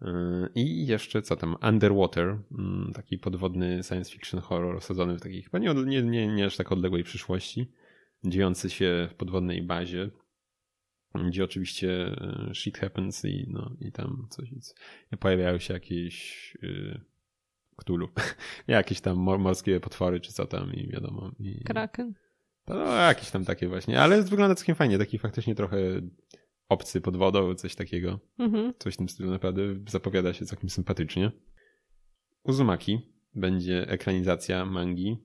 Yy, 0.00 0.08
I 0.54 0.86
jeszcze 0.86 1.22
co 1.22 1.36
tam? 1.36 1.56
Underwater, 1.68 2.38
mm, 2.58 2.92
taki 2.94 3.18
podwodny 3.18 3.82
science 3.82 4.12
fiction 4.12 4.40
horror 4.40 4.76
osadzony 4.76 5.18
w 5.18 5.20
takiej 5.20 5.42
chyba 5.42 5.58
nie, 5.58 5.74
nie, 5.74 6.02
nie, 6.02 6.26
nie 6.26 6.46
aż 6.46 6.56
tak 6.56 6.72
odległej 6.72 7.04
przyszłości, 7.04 7.72
dziejący 8.24 8.70
się 8.70 9.08
w 9.10 9.14
podwodnej 9.14 9.62
bazie, 9.62 10.10
gdzie 11.14 11.44
oczywiście 11.44 12.16
yy, 12.46 12.54
shit 12.54 12.78
happens 12.78 13.24
i, 13.24 13.46
no, 13.48 13.76
i 13.80 13.92
tam 13.92 14.26
coś, 14.30 14.48
pojawiają 15.20 15.58
się 15.58 15.74
jakieś 15.74 16.56
Cthulhu. 17.76 18.08
jakieś 18.68 19.00
tam 19.00 19.16
mor- 19.16 19.38
morskie 19.38 19.80
potwory 19.80 20.20
czy 20.20 20.32
co 20.32 20.46
tam 20.46 20.72
i 20.72 20.88
wiadomo. 20.88 21.30
I, 21.38 21.64
Kraken. 21.64 22.14
no, 22.68 22.76
jakieś 22.84 23.30
tam 23.30 23.44
takie 23.44 23.68
właśnie, 23.68 24.00
ale 24.00 24.22
wygląda 24.22 24.54
całkiem 24.54 24.74
fajnie, 24.74 24.98
taki 24.98 25.18
faktycznie 25.18 25.54
trochę 25.54 25.78
obcy 26.68 27.00
pod 27.00 27.16
wodą, 27.16 27.54
coś 27.54 27.74
takiego. 27.74 28.20
Mhm. 28.38 28.74
Coś 28.78 28.94
w 28.94 28.96
tym 28.96 29.08
stylu 29.08 29.30
naprawdę 29.30 29.62
zapowiada 29.88 30.32
się 30.32 30.46
całkiem 30.46 30.70
sympatycznie. 30.70 31.32
Uzumaki 32.42 33.16
będzie 33.34 33.88
ekranizacja 33.88 34.64
mangi, 34.64 35.16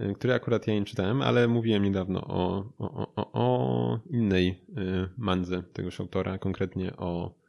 y, 0.00 0.14
której 0.14 0.36
akurat 0.36 0.66
ja 0.66 0.74
nie 0.74 0.84
czytałem, 0.84 1.22
ale 1.22 1.48
mówiłem 1.48 1.82
niedawno 1.82 2.24
o, 2.26 2.72
o, 2.78 3.14
o, 3.16 3.32
o, 3.32 4.00
innej 4.10 4.48
y, 4.48 5.08
mandze 5.16 5.62
tegoż 5.62 6.00
autora, 6.00 6.38
konkretnie 6.38 6.96
o 6.96 7.41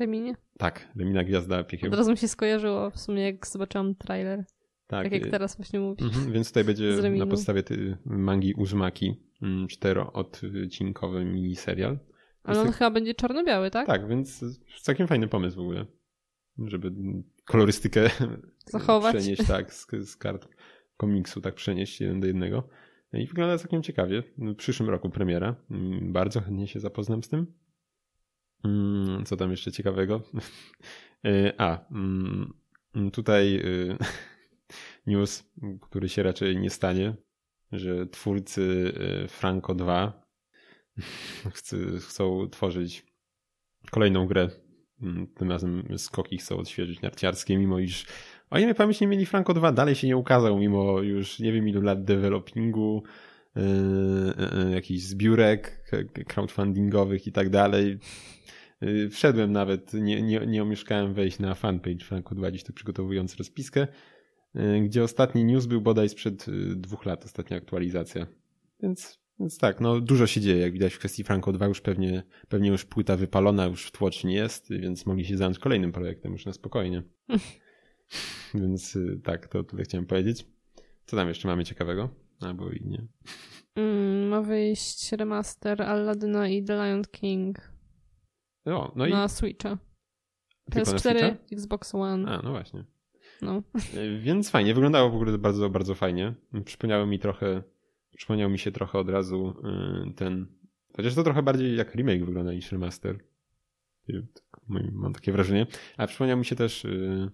Reminie. 0.00 0.34
tak, 0.58 0.88
Remina 0.96 1.24
Gwiazda 1.24 1.58
Od 1.58 1.68
Piekieł. 1.68 1.90
razu 1.90 2.10
mi 2.10 2.16
się 2.16 2.28
skojarzyło 2.28 2.90
w 2.90 2.98
sumie, 2.98 3.22
jak 3.22 3.46
zobaczyłam 3.46 3.94
trailer. 3.94 4.44
Tak, 4.86 5.04
Tak, 5.04 5.12
jak 5.12 5.26
y, 5.26 5.30
teraz 5.30 5.56
właśnie 5.56 5.80
mówisz. 5.80 6.02
Mhm, 6.06 6.32
więc 6.32 6.48
tutaj 6.48 6.64
będzie 6.64 6.84
na 7.18 7.26
podstawie 7.26 7.62
ty, 7.62 7.96
mangi 8.04 8.54
Uzumaki 8.54 9.16
mm, 9.42 9.68
czteroodcinkowy 9.68 11.24
miniserial. 11.24 11.98
Ale 12.42 12.60
on 12.60 12.66
Jest- 12.66 12.78
chyba 12.78 12.90
będzie 12.90 13.14
czarno-biały, 13.14 13.70
tak? 13.70 13.86
Tak, 13.86 14.08
więc 14.08 14.44
całkiem 14.82 15.06
fajny 15.06 15.28
pomysł 15.28 15.56
w 15.56 15.60
ogóle, 15.60 15.86
żeby 16.58 16.92
kolorystykę 17.44 18.10
Zachować. 18.66 19.16
przenieść 19.16 19.46
tak 19.46 19.74
z, 19.74 19.86
z 20.10 20.16
kart 20.16 20.48
komiksu, 20.96 21.40
tak 21.40 21.54
przenieść 21.54 22.00
jeden 22.00 22.20
do 22.20 22.26
jednego. 22.26 22.68
I 23.12 23.26
wygląda 23.26 23.58
całkiem 23.58 23.82
ciekawie. 23.82 24.22
W 24.38 24.54
przyszłym 24.54 24.90
roku 24.90 25.10
premiera. 25.10 25.56
Mm, 25.70 26.12
Bardzo 26.12 26.40
chętnie 26.40 26.66
się 26.66 26.80
zapoznam 26.80 27.22
z 27.22 27.28
tym. 27.28 27.46
Mm, 28.64 29.24
Co 29.24 29.36
tam 29.36 29.50
jeszcze 29.50 29.72
ciekawego? 29.72 30.22
Y, 31.26 31.52
A, 31.58 31.88
mm, 31.90 32.52
tutaj 33.12 33.56
y, 33.56 33.96
news, 35.06 35.50
który 35.80 36.08
się 36.08 36.22
raczej 36.22 36.56
nie 36.56 36.70
stanie, 36.70 37.14
że 37.72 38.06
twórcy 38.06 38.92
y, 39.24 39.28
Franco 39.28 39.74
2 39.74 40.22
chcy- 41.56 42.00
chcą 42.00 42.48
tworzyć 42.50 43.06
kolejną 43.90 44.26
grę. 44.26 44.48
Mm, 45.02 45.26
Tym 45.26 45.50
razem 45.50 45.98
skoki 45.98 46.38
chcą 46.38 46.56
odświeżyć 46.58 47.00
narciarskie, 47.02 47.58
mimo 47.58 47.78
iż 47.78 48.06
o 48.50 48.58
ile 48.58 48.74
pamięć 48.74 49.00
nie 49.00 49.06
mieli 49.06 49.26
Franco 49.26 49.54
2, 49.54 49.72
dalej 49.72 49.94
się 49.94 50.06
nie 50.06 50.16
ukazał, 50.16 50.58
mimo 50.58 51.00
już 51.00 51.38
nie 51.38 51.52
wiem 51.52 51.68
ilu 51.68 51.80
lat 51.82 52.04
developingu, 52.04 53.02
jakichś 54.72 55.02
zbiórek 55.02 55.92
crowdfundingowych 56.28 57.26
i 57.26 57.32
tak 57.32 57.50
dalej. 57.50 57.98
Wszedłem 59.10 59.52
nawet, 59.52 59.94
nie, 59.94 60.22
nie, 60.22 60.46
nie 60.46 60.62
omieszkałem 60.62 61.14
wejść 61.14 61.38
na 61.38 61.54
fanpage 61.54 62.04
Franco 62.04 62.34
2, 62.34 62.50
dziś 62.50 62.64
to 62.64 62.72
przygotowując 62.72 63.36
rozpiskę, 63.36 63.86
gdzie 64.82 65.02
ostatni 65.02 65.44
news 65.44 65.66
był 65.66 65.80
bodaj 65.80 66.08
sprzed 66.08 66.46
dwóch 66.76 67.06
lat, 67.06 67.24
ostatnia 67.24 67.56
aktualizacja. 67.56 68.26
Więc, 68.82 69.18
więc 69.40 69.58
tak, 69.58 69.80
no 69.80 70.00
dużo 70.00 70.26
się 70.26 70.40
dzieje, 70.40 70.60
jak 70.60 70.72
widać 70.72 70.94
w 70.94 70.98
kwestii 70.98 71.24
Franco 71.24 71.52
2 71.52 71.66
już 71.66 71.80
pewnie, 71.80 72.22
pewnie 72.48 72.68
już 72.68 72.84
płyta 72.84 73.16
wypalona, 73.16 73.66
już 73.66 73.86
w 73.86 73.90
tłoczni 73.90 74.34
jest, 74.34 74.70
więc 74.70 75.06
mogli 75.06 75.24
się 75.24 75.36
zająć 75.36 75.58
kolejnym 75.58 75.92
projektem 75.92 76.32
już 76.32 76.46
na 76.46 76.52
spokojnie. 76.52 77.02
więc 78.54 78.96
y, 78.96 79.20
tak, 79.24 79.48
to 79.48 79.64
tyle 79.64 79.82
chciałem 79.82 80.06
powiedzieć. 80.06 80.46
Co 81.06 81.16
tam 81.16 81.28
jeszcze 81.28 81.48
mamy 81.48 81.64
ciekawego? 81.64 82.27
Albo 82.40 82.70
i 82.70 82.86
nie. 82.86 83.06
Mm, 83.76 84.28
ma 84.28 84.42
wyjść 84.42 85.12
remaster 85.12 85.82
Aladdina 85.82 86.48
i 86.48 86.64
The 86.64 86.74
Lion 86.74 87.02
King 87.10 87.70
O, 88.64 88.92
no 88.96 89.06
i 89.06 89.10
na 89.10 89.28
Switcha. 89.28 89.78
tylko 90.70 90.90
na 90.90 90.96
PS4, 90.96 91.00
Switcha? 91.00 91.36
Xbox 91.52 91.94
One. 91.94 92.30
A, 92.30 92.42
no 92.42 92.50
właśnie. 92.50 92.84
No. 93.42 93.62
Y, 93.94 94.20
Więc 94.20 94.50
fajnie, 94.50 94.74
wyglądało 94.74 95.10
w 95.10 95.14
ogóle 95.14 95.38
bardzo, 95.38 95.70
bardzo 95.70 95.94
fajnie. 95.94 96.34
Przypomniało 96.64 97.06
mi 97.06 97.18
trochę, 97.18 97.62
przypomniał 98.16 98.50
mi 98.50 98.58
się 98.58 98.72
trochę 98.72 98.98
od 98.98 99.08
razu 99.08 99.54
y, 100.08 100.14
ten, 100.14 100.46
chociaż 100.96 101.14
to 101.14 101.22
trochę 101.22 101.42
bardziej 101.42 101.76
jak 101.76 101.94
remake 101.94 102.24
wygląda 102.24 102.52
niż 102.52 102.72
remaster. 102.72 103.18
Tak, 104.06 104.60
Mam 104.92 105.12
takie 105.12 105.32
wrażenie. 105.32 105.66
A 105.96 106.06
przypomniał 106.06 106.38
mi 106.38 106.44
się 106.44 106.56
też 106.56 106.84
y, 106.84 107.30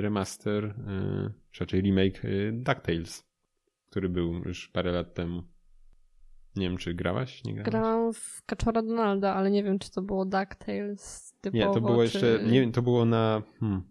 remaster, 0.00 0.64
y, 0.64 1.32
czy 1.50 1.64
raczej 1.64 1.80
remake 1.80 2.24
y, 2.24 2.52
DuckTales, 2.52 3.24
który 3.90 4.08
był 4.08 4.32
już 4.32 4.68
parę 4.68 4.92
lat 4.92 5.14
temu. 5.14 5.42
Nie 6.56 6.68
wiem, 6.68 6.78
czy 6.78 6.94
grałaś? 6.94 7.44
Nie 7.44 7.54
grałaś? 7.54 7.70
Grałam 7.70 8.12
w 8.12 8.42
Kaczora 8.46 8.82
Donalda, 8.82 9.34
ale 9.34 9.50
nie 9.50 9.64
wiem, 9.64 9.78
czy 9.78 9.90
to 9.90 10.02
było 10.02 10.24
DuckTales 10.24 11.34
typowo, 11.40 11.66
Nie, 11.66 11.74
to 11.74 11.80
było 11.80 11.96
czy... 11.96 12.02
jeszcze, 12.02 12.44
nie, 12.44 12.72
to 12.72 12.82
było 12.82 13.04
na, 13.04 13.42
hmm. 13.60 13.82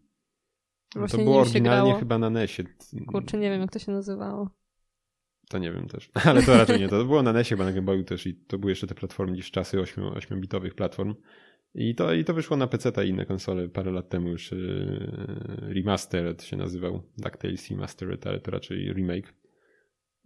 To 1.11 1.17
było 1.17 1.41
oryginalnie 1.41 1.83
grało. 1.83 1.99
chyba 1.99 2.17
na 2.17 2.29
NESie. 2.29 2.63
Kurczę, 3.07 3.37
nie 3.37 3.49
wiem, 3.49 3.61
jak 3.61 3.71
to 3.71 3.79
się 3.79 3.91
nazywało. 3.91 4.49
To 5.49 5.57
nie 5.57 5.71
wiem 5.71 5.87
też, 5.87 6.11
ale 6.25 6.43
to 6.43 6.57
raczej 6.57 6.79
nie. 6.79 6.89
To 6.89 7.05
było 7.05 7.23
na 7.23 7.33
NESie, 7.33 7.49
chyba 7.49 7.65
na 7.65 7.71
Game 7.71 7.85
Boyu 7.85 8.03
też 8.03 8.27
i 8.27 8.35
to 8.35 8.57
były 8.57 8.71
jeszcze 8.71 8.87
te 8.87 8.95
platformy 8.95 9.33
gdzieś 9.33 9.51
czasy 9.51 9.77
8-bitowych 9.77 10.73
platform. 10.73 11.15
I 11.75 11.95
to, 11.95 12.13
I 12.13 12.23
to 12.23 12.33
wyszło 12.33 12.57
na 12.57 12.67
PC 12.67 13.05
i 13.05 13.09
inne 13.09 13.25
konsole 13.25 13.69
parę 13.69 13.91
lat 13.91 14.09
temu 14.09 14.29
już 14.29 14.51
yy, 14.51 15.73
Remastered 15.73 16.43
się 16.43 16.57
nazywał. 16.57 17.01
DuckTales 17.17 17.69
Remastered, 17.69 18.27
ale 18.27 18.39
to 18.39 18.51
raczej 18.51 18.93
remake 18.93 19.33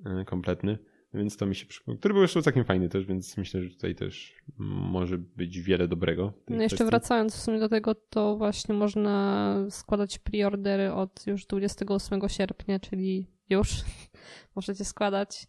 yy, 0.05 0.25
kompletny. 0.25 0.77
Więc 1.13 1.37
to 1.37 1.45
mi 1.45 1.55
się 1.55 1.65
przypomniał. 1.65 1.99
Który 1.99 2.13
był 2.13 2.21
jeszcze 2.21 2.41
całkiem 2.41 2.65
fajny 2.65 2.89
też, 2.89 3.05
więc 3.05 3.37
myślę, 3.37 3.61
że 3.61 3.69
tutaj 3.69 3.95
też 3.95 4.35
może 4.57 5.17
być 5.17 5.61
wiele 5.61 5.87
dobrego. 5.87 6.33
No 6.49 6.55
jeszcze 6.55 6.75
kwestii. 6.75 6.89
wracając 6.89 7.35
w 7.35 7.41
sumie 7.41 7.59
do 7.59 7.69
tego, 7.69 7.95
to 7.95 8.37
właśnie 8.37 8.75
można 8.75 9.55
składać 9.69 10.19
preordery 10.19 10.93
od 10.93 11.27
już 11.27 11.45
28 11.45 12.29
sierpnia, 12.29 12.79
czyli 12.79 13.27
już 13.49 13.69
możecie 14.55 14.85
składać. 14.85 15.47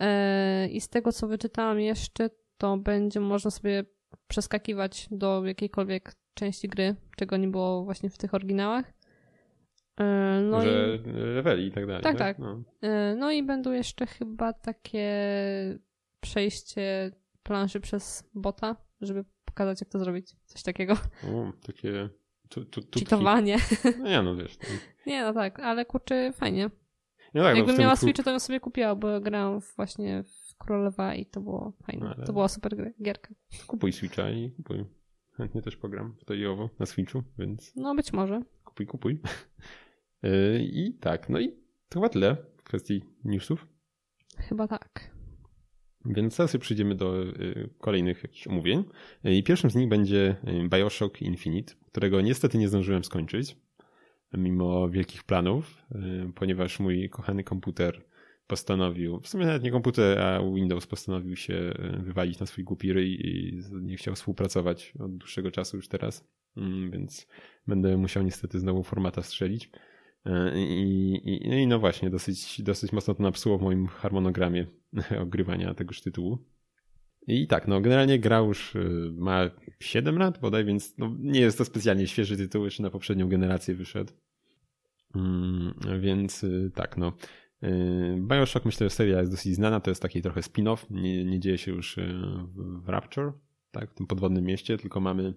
E, 0.00 0.68
I 0.68 0.80
z 0.80 0.88
tego, 0.88 1.12
co 1.12 1.28
wyczytałam 1.28 1.80
jeszcze, 1.80 2.30
to 2.58 2.76
będzie 2.76 3.20
można 3.20 3.50
sobie 3.50 3.84
przeskakiwać 4.28 5.08
do 5.10 5.44
jakiejkolwiek 5.44 6.14
części 6.34 6.68
gry, 6.68 6.96
czego 7.16 7.36
nie 7.36 7.48
było 7.48 7.84
właśnie 7.84 8.10
w 8.10 8.18
tych 8.18 8.34
oryginałach. 8.34 8.92
E, 10.00 10.40
no 10.50 10.60
że 10.60 10.96
i... 10.96 11.10
leveli 11.12 11.66
i 11.66 11.72
tak 11.72 11.86
dalej. 11.86 12.02
Tak, 12.02 12.18
tak. 12.18 12.36
tak. 12.36 12.38
No. 12.38 12.62
E, 12.82 13.14
no 13.14 13.30
i 13.30 13.42
będą 13.42 13.72
jeszcze 13.72 14.06
chyba 14.06 14.52
takie 14.52 15.08
przejście 16.20 17.10
planszy 17.42 17.80
przez 17.80 18.30
bota, 18.34 18.76
żeby 19.00 19.24
pokazać, 19.44 19.80
jak 19.80 19.90
to 19.90 19.98
zrobić. 19.98 20.36
Coś 20.46 20.62
takiego. 20.62 20.92
O, 21.28 21.52
takie 21.66 22.08
tu, 22.48 22.64
tu, 22.64 22.80
Cheatowanie. 22.98 23.56
No 23.98 24.08
nie, 24.08 24.22
no 24.22 24.36
wiesz. 24.36 24.58
Nie, 25.06 25.22
no 25.22 25.32
tak, 25.32 25.60
ale 25.60 25.84
kurczę, 25.84 26.32
fajnie. 26.32 26.70
No 27.34 27.42
tak, 27.42 27.56
Jakbym 27.56 27.78
miała 27.78 27.96
Switcha, 27.96 28.22
to 28.22 28.30
bym 28.30 28.40
sobie 28.40 28.60
kupiła, 28.60 28.94
bo 28.94 29.20
grałam 29.20 29.60
właśnie 29.76 30.22
w 30.22 30.30
Królowa 30.62 31.14
i 31.14 31.26
to 31.26 31.40
było 31.40 31.72
fajne. 31.86 32.14
Ale... 32.16 32.26
To 32.26 32.32
była 32.32 32.48
super 32.48 32.92
gierka. 33.02 33.34
Kupuj 33.66 33.92
Switcha 33.92 34.30
i 34.30 34.50
kupuj. 34.50 34.84
Chętnie 35.32 35.62
też 35.62 35.76
pogram 35.76 36.16
w 36.20 36.24
to 36.24 36.34
i 36.34 36.46
owo 36.46 36.70
na 36.78 36.86
Switchu, 36.86 37.22
więc... 37.38 37.72
No 37.76 37.94
być 37.94 38.12
może. 38.12 38.42
Kupuj, 38.64 38.86
kupuj. 38.86 39.20
E, 40.22 40.58
I 40.82 40.98
tak, 41.00 41.28
no 41.28 41.40
i 41.40 41.48
to 41.88 42.00
chyba 42.00 42.08
tyle 42.08 42.36
w 42.56 42.62
kwestii 42.62 43.04
newsów. 43.24 43.66
Chyba 44.36 44.68
tak. 44.68 45.10
Więc 46.04 46.36
teraz 46.36 46.56
przejdziemy 46.56 46.94
do 46.94 47.22
e, 47.22 47.32
kolejnych 47.78 48.22
jakichś 48.22 48.46
omówień. 48.46 48.84
I 49.24 49.42
pierwszym 49.42 49.70
z 49.70 49.74
nich 49.74 49.88
będzie 49.88 50.36
Bioshock 50.68 51.22
Infinite, 51.22 51.74
którego 51.86 52.20
niestety 52.20 52.58
nie 52.58 52.68
zdążyłem 52.68 53.04
skończyć, 53.04 53.56
mimo 54.32 54.88
wielkich 54.88 55.24
planów, 55.24 55.82
ponieważ 56.34 56.80
mój 56.80 57.10
kochany 57.10 57.44
komputer 57.44 58.04
postanowił, 58.52 59.20
w 59.20 59.28
sumie 59.28 59.46
nawet 59.46 59.62
nie 59.62 59.70
komputer, 59.70 60.18
a 60.18 60.42
Windows 60.54 60.86
postanowił 60.86 61.36
się 61.36 61.72
wywalić 61.98 62.38
na 62.40 62.46
swój 62.46 62.64
głupi 62.64 62.92
ryj 62.92 63.26
i 63.26 63.60
nie 63.82 63.96
chciał 63.96 64.14
współpracować 64.14 64.94
od 64.98 65.16
dłuższego 65.16 65.50
czasu 65.50 65.76
już 65.76 65.88
teraz, 65.88 66.28
mm, 66.56 66.90
więc 66.90 67.26
będę 67.66 67.96
musiał 67.96 68.22
niestety 68.22 68.60
znowu 68.60 68.82
formata 68.82 69.22
strzelić. 69.22 69.70
E, 70.26 70.60
I, 70.60 71.20
i, 71.24 71.48
no 71.48 71.56
i 71.56 71.66
no 71.66 71.78
właśnie, 71.78 72.10
dosyć, 72.10 72.62
dosyć 72.62 72.92
mocno 72.92 73.14
to 73.14 73.22
napsuło 73.22 73.58
w 73.58 73.62
moim 73.62 73.86
harmonogramie 73.86 74.66
ogrywania 75.26 75.74
tegoż 75.74 76.00
tytułu. 76.00 76.38
I 77.26 77.46
tak, 77.46 77.68
no 77.68 77.80
generalnie 77.80 78.18
gra 78.18 78.38
już 78.38 78.76
e, 78.76 78.80
ma 79.12 79.50
7 79.80 80.18
lat 80.18 80.40
bodaj, 80.40 80.64
więc 80.64 80.98
no, 80.98 81.16
nie 81.18 81.40
jest 81.40 81.58
to 81.58 81.64
specjalnie 81.64 82.06
świeży 82.06 82.36
tytuł, 82.36 82.64
jeszcze 82.64 82.82
na 82.82 82.90
poprzednią 82.90 83.28
generację 83.28 83.74
wyszedł. 83.74 84.12
Mm, 85.14 85.74
więc 86.00 86.44
e, 86.44 86.70
tak, 86.74 86.96
no. 86.96 87.12
Bioshock 88.18 88.64
myślę, 88.66 88.86
że 88.86 88.90
seria 88.90 89.18
jest 89.18 89.30
dosyć 89.30 89.54
znana, 89.54 89.80
to 89.80 89.90
jest 89.90 90.02
taki 90.02 90.22
trochę 90.22 90.40
spin-off, 90.40 90.90
nie, 90.90 91.24
nie 91.24 91.40
dzieje 91.40 91.58
się 91.58 91.72
już 91.72 91.96
w 92.56 92.88
Rapture, 92.88 93.32
tak, 93.70 93.90
w 93.90 93.94
tym 93.94 94.06
podwodnym 94.06 94.44
mieście, 94.44 94.78
tylko 94.78 95.00
mamy 95.00 95.34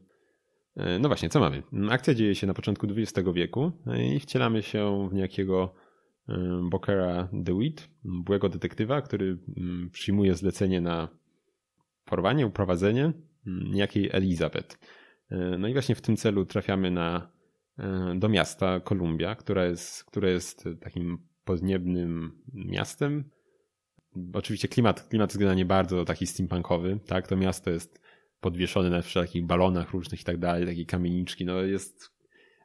E, 0.76 1.00
no 1.00 1.10
właśnie, 1.10 1.30
co 1.30 1.40
mamy? 1.40 1.64
Akcja 1.90 2.14
dzieje 2.14 2.36
się 2.36 2.48
na 2.48 2.54
początku 2.54 2.88
XX 2.88 3.30
wieku 3.34 3.72
e, 3.88 4.16
i 4.16 4.20
wcielamy 4.20 4.64
się 4.64 5.10
w 5.10 5.14
niejakiego 5.14 5.76
Bokera 6.70 7.30
DeWitt, 7.34 7.90
byłego 8.04 8.50
detektywa, 8.50 9.02
który 9.02 9.38
mm, 9.58 9.90
przyjmuje 9.90 10.36
zlecenie 10.36 10.82
na 10.82 11.08
porwanie, 12.06 12.48
uprowadzenie 12.48 13.04
mm, 13.04 13.72
niejakiej 13.72 14.10
Elizabeth. 14.12 14.80
No 15.60 15.68
i 15.68 15.74
właśnie 15.74 15.96
w 15.96 16.02
tym 16.02 16.18
celu 16.18 16.46
trafiamy 16.46 16.92
na, 16.92 17.32
do 18.16 18.30
miasta 18.30 18.80
Kolumbia, 18.80 19.36
które 19.36 19.70
jest, 19.70 20.04
które 20.04 20.32
jest 20.32 20.70
takim 20.82 21.28
podniebnym 21.46 22.32
miastem. 22.54 23.24
Oczywiście 24.34 24.68
klimat, 24.68 25.08
klimat 25.08 25.30
jest 25.30 25.38
generalnie 25.38 25.66
bardzo 25.66 26.06
taki 26.06 26.28
steampunkowy, 26.28 27.00
tak? 27.08 27.28
To 27.28 27.38
miasto 27.38 27.70
jest 27.70 28.02
podwieszony 28.40 28.90
na 28.90 29.02
wszelkich 29.02 29.46
balonach 29.46 29.92
różnych 29.92 30.22
i 30.22 30.24
tak 30.24 30.38
dalej, 30.38 30.66
takie 30.66 30.86
kamieniczki, 30.86 31.46
no 31.46 31.62
jest 31.62 32.16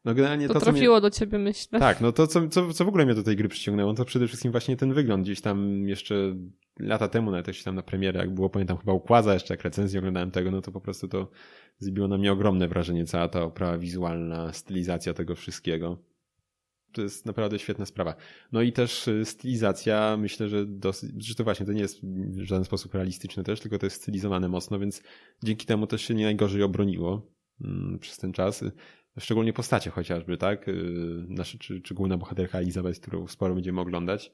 no 0.05 0.15
generalnie 0.15 0.49
to, 0.49 0.55
to 0.55 0.61
trafiło 0.61 0.95
mnie... 0.95 1.01
do 1.01 1.11
ciebie, 1.11 1.39
myślę. 1.39 1.79
Tak, 1.79 2.01
no 2.01 2.13
to 2.13 2.27
co, 2.27 2.49
co, 2.49 2.73
co 2.73 2.85
w 2.85 2.89
ogóle 2.89 3.05
mnie 3.05 3.15
do 3.15 3.23
tej 3.23 3.37
gry 3.37 3.49
przyciągnęło, 3.49 3.95
to 3.95 4.05
przede 4.05 4.27
wszystkim 4.27 4.53
właśnie 4.53 4.77
ten 4.77 4.95
wygląd. 4.95 5.25
Gdzieś 5.25 5.41
tam 5.41 5.89
jeszcze 5.89 6.37
lata 6.79 7.09
temu, 7.09 7.31
nawet 7.31 7.49
jeśli 7.49 7.65
tam 7.65 7.75
na 7.75 7.83
premierę, 7.83 8.21
jak 8.21 8.35
było, 8.35 8.51
pamiętam 8.51 8.79
chyba 8.79 8.93
ukłaza 8.93 9.35
jeszcze, 9.35 9.55
jak 9.55 9.63
recenzję 9.63 9.99
oglądałem 9.99 10.31
tego, 10.31 10.51
no 10.51 10.61
to 10.61 10.73
po 10.73 10.81
prostu 10.81 11.09
to 11.09 11.31
zrobiło 11.79 12.09
na 12.09 12.19
mnie 12.19 12.33
ogromne 12.33 12.69
wrażenie, 12.69 13.05
cała 13.05 13.29
ta 13.29 13.43
oprawa 13.43 13.79
wizualna, 13.79 14.53
stylizacja 14.53 15.15
tego 15.15 15.35
wszystkiego 15.35 15.99
to 16.93 17.03
jest 17.03 17.27
naprawdę 17.27 17.59
świetna 17.59 17.87
sprawa. 17.87 18.15
No 18.53 18.63
i 18.63 18.73
też 18.73 19.09
y, 19.09 19.25
stylizacja, 19.25 20.17
myślę, 20.17 20.49
że 20.49 20.67
dosyć, 20.67 21.27
że 21.27 21.35
to 21.35 21.45
właśnie 21.45 21.67
to 21.67 21.73
nie 21.73 21.81
jest 21.81 22.01
w 22.03 22.43
żaden 22.43 22.65
sposób 22.65 22.95
realistyczne 22.95 23.45
też, 23.45 23.61
tylko 23.61 23.79
to 23.79 23.87
jest 23.87 24.03
stylizowane 24.03 24.49
mocno, 24.49 24.79
więc 24.79 25.03
dzięki 25.45 25.67
temu 25.67 25.87
też 25.87 26.03
się 26.03 26.15
nie 26.15 26.25
najgorzej 26.25 26.63
obroniło 26.63 27.33
mm, 27.61 27.99
przez 27.99 28.19
ten 28.19 28.33
czas. 28.33 28.65
Szczególnie 29.19 29.53
postacie 29.53 29.91
chociażby, 29.91 30.37
tak? 30.37 30.69
Y, 30.69 30.75
Nasze, 31.29 31.59
czy, 31.59 31.81
czy 31.81 31.95
główna 31.95 32.17
bohaterka 32.17 32.59
Elizabeth, 32.59 33.01
którą 33.01 33.27
sporo 33.27 33.55
będziemy 33.55 33.81
oglądać. 33.81 34.33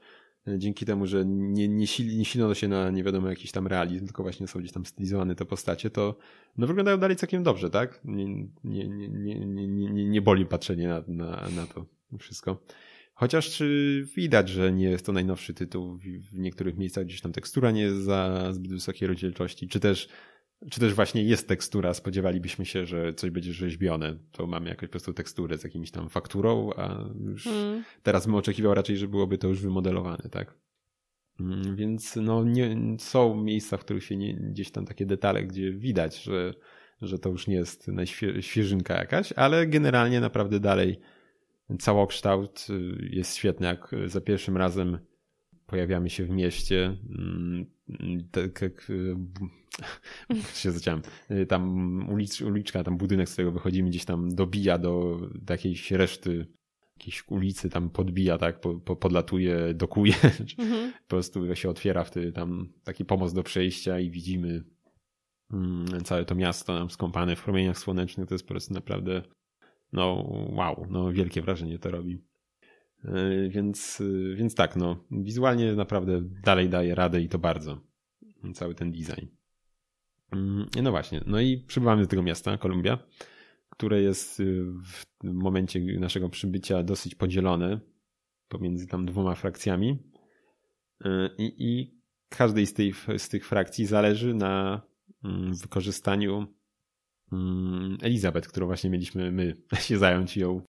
Dzięki 0.59 0.87
temu, 0.87 1.07
że 1.07 1.25
nie, 1.27 1.69
nie, 1.69 1.87
sil, 1.93 2.07
nie 2.19 2.25
silno 2.25 2.55
się 2.55 2.69
na 2.69 2.91
nie 2.91 3.05
wiadomo 3.05 3.29
jakiś 3.29 3.53
tam 3.53 3.67
realizm, 3.67 4.07
tylko 4.07 4.23
właśnie 4.23 4.47
są 4.49 4.61
gdzieś 4.61 4.73
tam 4.73 4.87
stylizowane 4.87 5.35
te 5.35 5.45
postacie, 5.45 5.91
to 5.91 6.19
no 6.59 6.67
wyglądają 6.67 6.99
dalej 6.99 7.17
całkiem 7.17 7.43
dobrze, 7.43 7.71
tak? 7.71 8.01
Nie, 8.05 8.25
nie, 8.25 8.49
nie, 8.65 9.09
nie, 9.09 9.39
nie, 9.47 9.67
nie, 9.69 10.05
nie 10.05 10.23
boli 10.23 10.47
patrzenie 10.47 10.89
na, 10.89 11.03
na, 11.09 11.49
na 11.57 11.67
to 11.67 11.87
wszystko. 12.19 12.63
Chociaż 13.15 13.63
widać, 14.17 14.49
że 14.49 14.73
nie 14.73 14.85
jest 14.85 15.07
to 15.07 15.13
najnowszy 15.13 15.55
tytuł. 15.55 15.99
W 16.33 16.39
niektórych 16.39 16.77
miejscach 16.77 17.05
gdzieś 17.05 17.21
tam 17.21 17.33
tekstura 17.33 17.71
nie 17.71 17.83
jest 17.83 17.97
za 17.97 18.49
zbyt 18.53 18.71
wysokiej 18.73 19.09
rozdzielczości, 19.09 19.69
czy 19.69 19.81
też, 19.81 20.09
czy 20.71 20.81
też 20.81 20.95
właśnie 20.95 21.25
jest 21.25 21.49
tekstura. 21.49 21.95
Spodziewalibyśmy 21.95 22.67
się, 22.67 22.87
że 22.87 23.15
coś 23.15 23.31
będzie 23.31 23.53
rzeźbione. 23.53 24.19
To 24.33 24.47
mamy 24.47 24.69
jakąś 24.69 24.89
po 24.89 24.93
prostu 24.93 25.13
teksturę 25.13 25.59
z 25.59 25.65
jakimś 25.65 25.91
tam 25.91 26.09
fakturą, 26.09 26.71
a 26.77 27.09
już 27.25 27.45
hmm. 27.45 27.85
teraz 28.03 28.27
bym 28.27 28.35
oczekiwał 28.35 28.75
raczej, 28.75 28.97
że 28.97 29.09
byłoby 29.09 29.39
to 29.39 29.49
już 29.49 29.61
wymodelowane, 29.61 30.29
tak? 30.31 30.55
Mm, 31.41 31.77
więc 31.77 32.17
no 32.17 32.45
nie, 32.45 32.77
są 32.99 33.43
miejsca, 33.43 33.77
w 33.77 33.81
których 33.81 34.05
się 34.05 34.17
nie, 34.17 34.35
gdzieś 34.35 34.71
tam 34.71 34.87
takie 34.87 35.07
detale, 35.07 35.45
gdzie 35.45 35.73
widać, 35.73 36.23
że, 36.23 36.55
że 37.03 37.19
to 37.19 37.29
już 37.29 37.47
nie 37.47 37.55
jest 37.55 37.89
najświeżynka 37.89 38.95
jakaś, 38.95 39.33
ale 39.33 39.67
generalnie 39.67 40.21
naprawdę 40.21 40.61
dalej 40.61 41.01
całokształt 41.79 42.67
y, 42.71 43.09
jest 43.11 43.37
świetny, 43.37 43.67
jak 43.67 43.91
za 44.07 44.21
pierwszym 44.21 44.57
razem 44.57 44.99
pojawiamy 45.67 46.11
się 46.11 46.25
w 46.25 46.31
mieście, 46.31 46.97
mm, 47.19 47.67
tak 48.31 48.63
jak 48.63 48.93
się 50.63 50.73
zacząłem, 50.73 51.03
y, 51.31 51.47
tam 51.47 51.99
ulicz, 52.11 52.41
uliczka, 52.41 52.85
tam 52.85 52.97
budynek, 52.97 53.29
z 53.29 53.33
którego 53.33 53.53
wychodzimy, 53.53 53.89
gdzieś 53.89 54.05
tam 54.05 54.35
dobija 54.35 54.79
do, 54.79 55.21
do 55.35 55.55
jakiejś 55.55 55.91
reszty 55.91 56.47
jakiejś 56.99 57.25
ulicy, 57.29 57.71
tam 57.71 57.91
podbija, 57.91 58.39
tak, 58.39 58.61
po, 58.61 58.75
po, 58.75 58.97
podlatuje, 58.97 59.75
dokuje, 59.75 60.15
mhm. 60.59 60.93
po 60.93 61.09
prostu 61.09 61.55
się 61.57 61.71
otwiera 61.71 62.05
wtedy 62.05 62.33
tam 62.33 62.69
taki 62.85 63.05
pomost 63.05 63.35
do 63.35 63.43
przejścia 63.43 64.01
i 64.01 64.11
widzimy 64.11 64.65
mm, 65.53 65.87
całe 66.05 66.25
to 66.25 66.35
miasto 66.35 66.75
nam 66.75 66.91
skąpane 66.91 67.37
w 67.37 67.43
promieniach 67.43 67.79
słonecznych, 67.79 68.29
to 68.29 68.35
jest 68.35 68.45
po 68.45 68.49
prostu 68.49 68.75
naprawdę 68.75 69.23
no 69.93 70.27
wow, 70.53 70.87
no 70.91 71.13
wielkie 71.13 71.43
wrażenie 71.43 71.79
to 71.79 71.91
robi. 71.91 72.19
E, 73.07 73.49
więc, 73.49 74.01
e, 74.01 74.35
więc 74.35 74.55
tak, 74.55 74.77
no 74.77 75.05
wizualnie 75.11 75.73
naprawdę 75.73 76.23
dalej 76.23 76.69
daje 76.69 76.95
radę 76.95 77.21
i 77.21 77.29
to 77.29 77.39
bardzo. 77.39 77.81
Cały 78.55 78.75
ten 78.75 78.93
design. 78.93 79.27
Mm, 80.33 80.67
no 80.83 80.91
właśnie, 80.91 81.21
no 81.27 81.41
i 81.41 81.59
przybywamy 81.59 82.03
do 82.03 82.09
tego 82.09 82.23
miasta, 82.23 82.59
Kolumbia, 82.59 82.99
które 83.71 84.03
jest 84.03 84.41
e, 84.41 84.45
w 84.85 85.05
momencie 85.23 85.81
naszego 86.01 86.29
przybycia 86.29 86.83
dosyć 86.83 87.15
podzielone 87.15 87.81
pomiędzy 88.49 88.87
tam 88.87 89.07
dwoma 89.07 89.35
frakcjami 89.35 89.99
i, 91.39 91.55
i 91.59 92.01
każdej 92.29 92.67
z 92.67 92.75
tych, 92.75 93.07
z 93.19 93.29
tych 93.29 93.47
frakcji 93.47 93.87
zależy 93.87 94.35
na 94.35 94.83
mm, 95.25 95.55
wykorzystaniu 95.55 96.47
Mm, 97.33 97.99
Elizabeth, 98.03 98.49
którą 98.49 98.67
właśnie 98.67 98.91
mieliśmy 98.91 99.33
my 99.33 99.57
się 99.87 99.99
zająć 99.99 100.37
ją. 100.37 100.63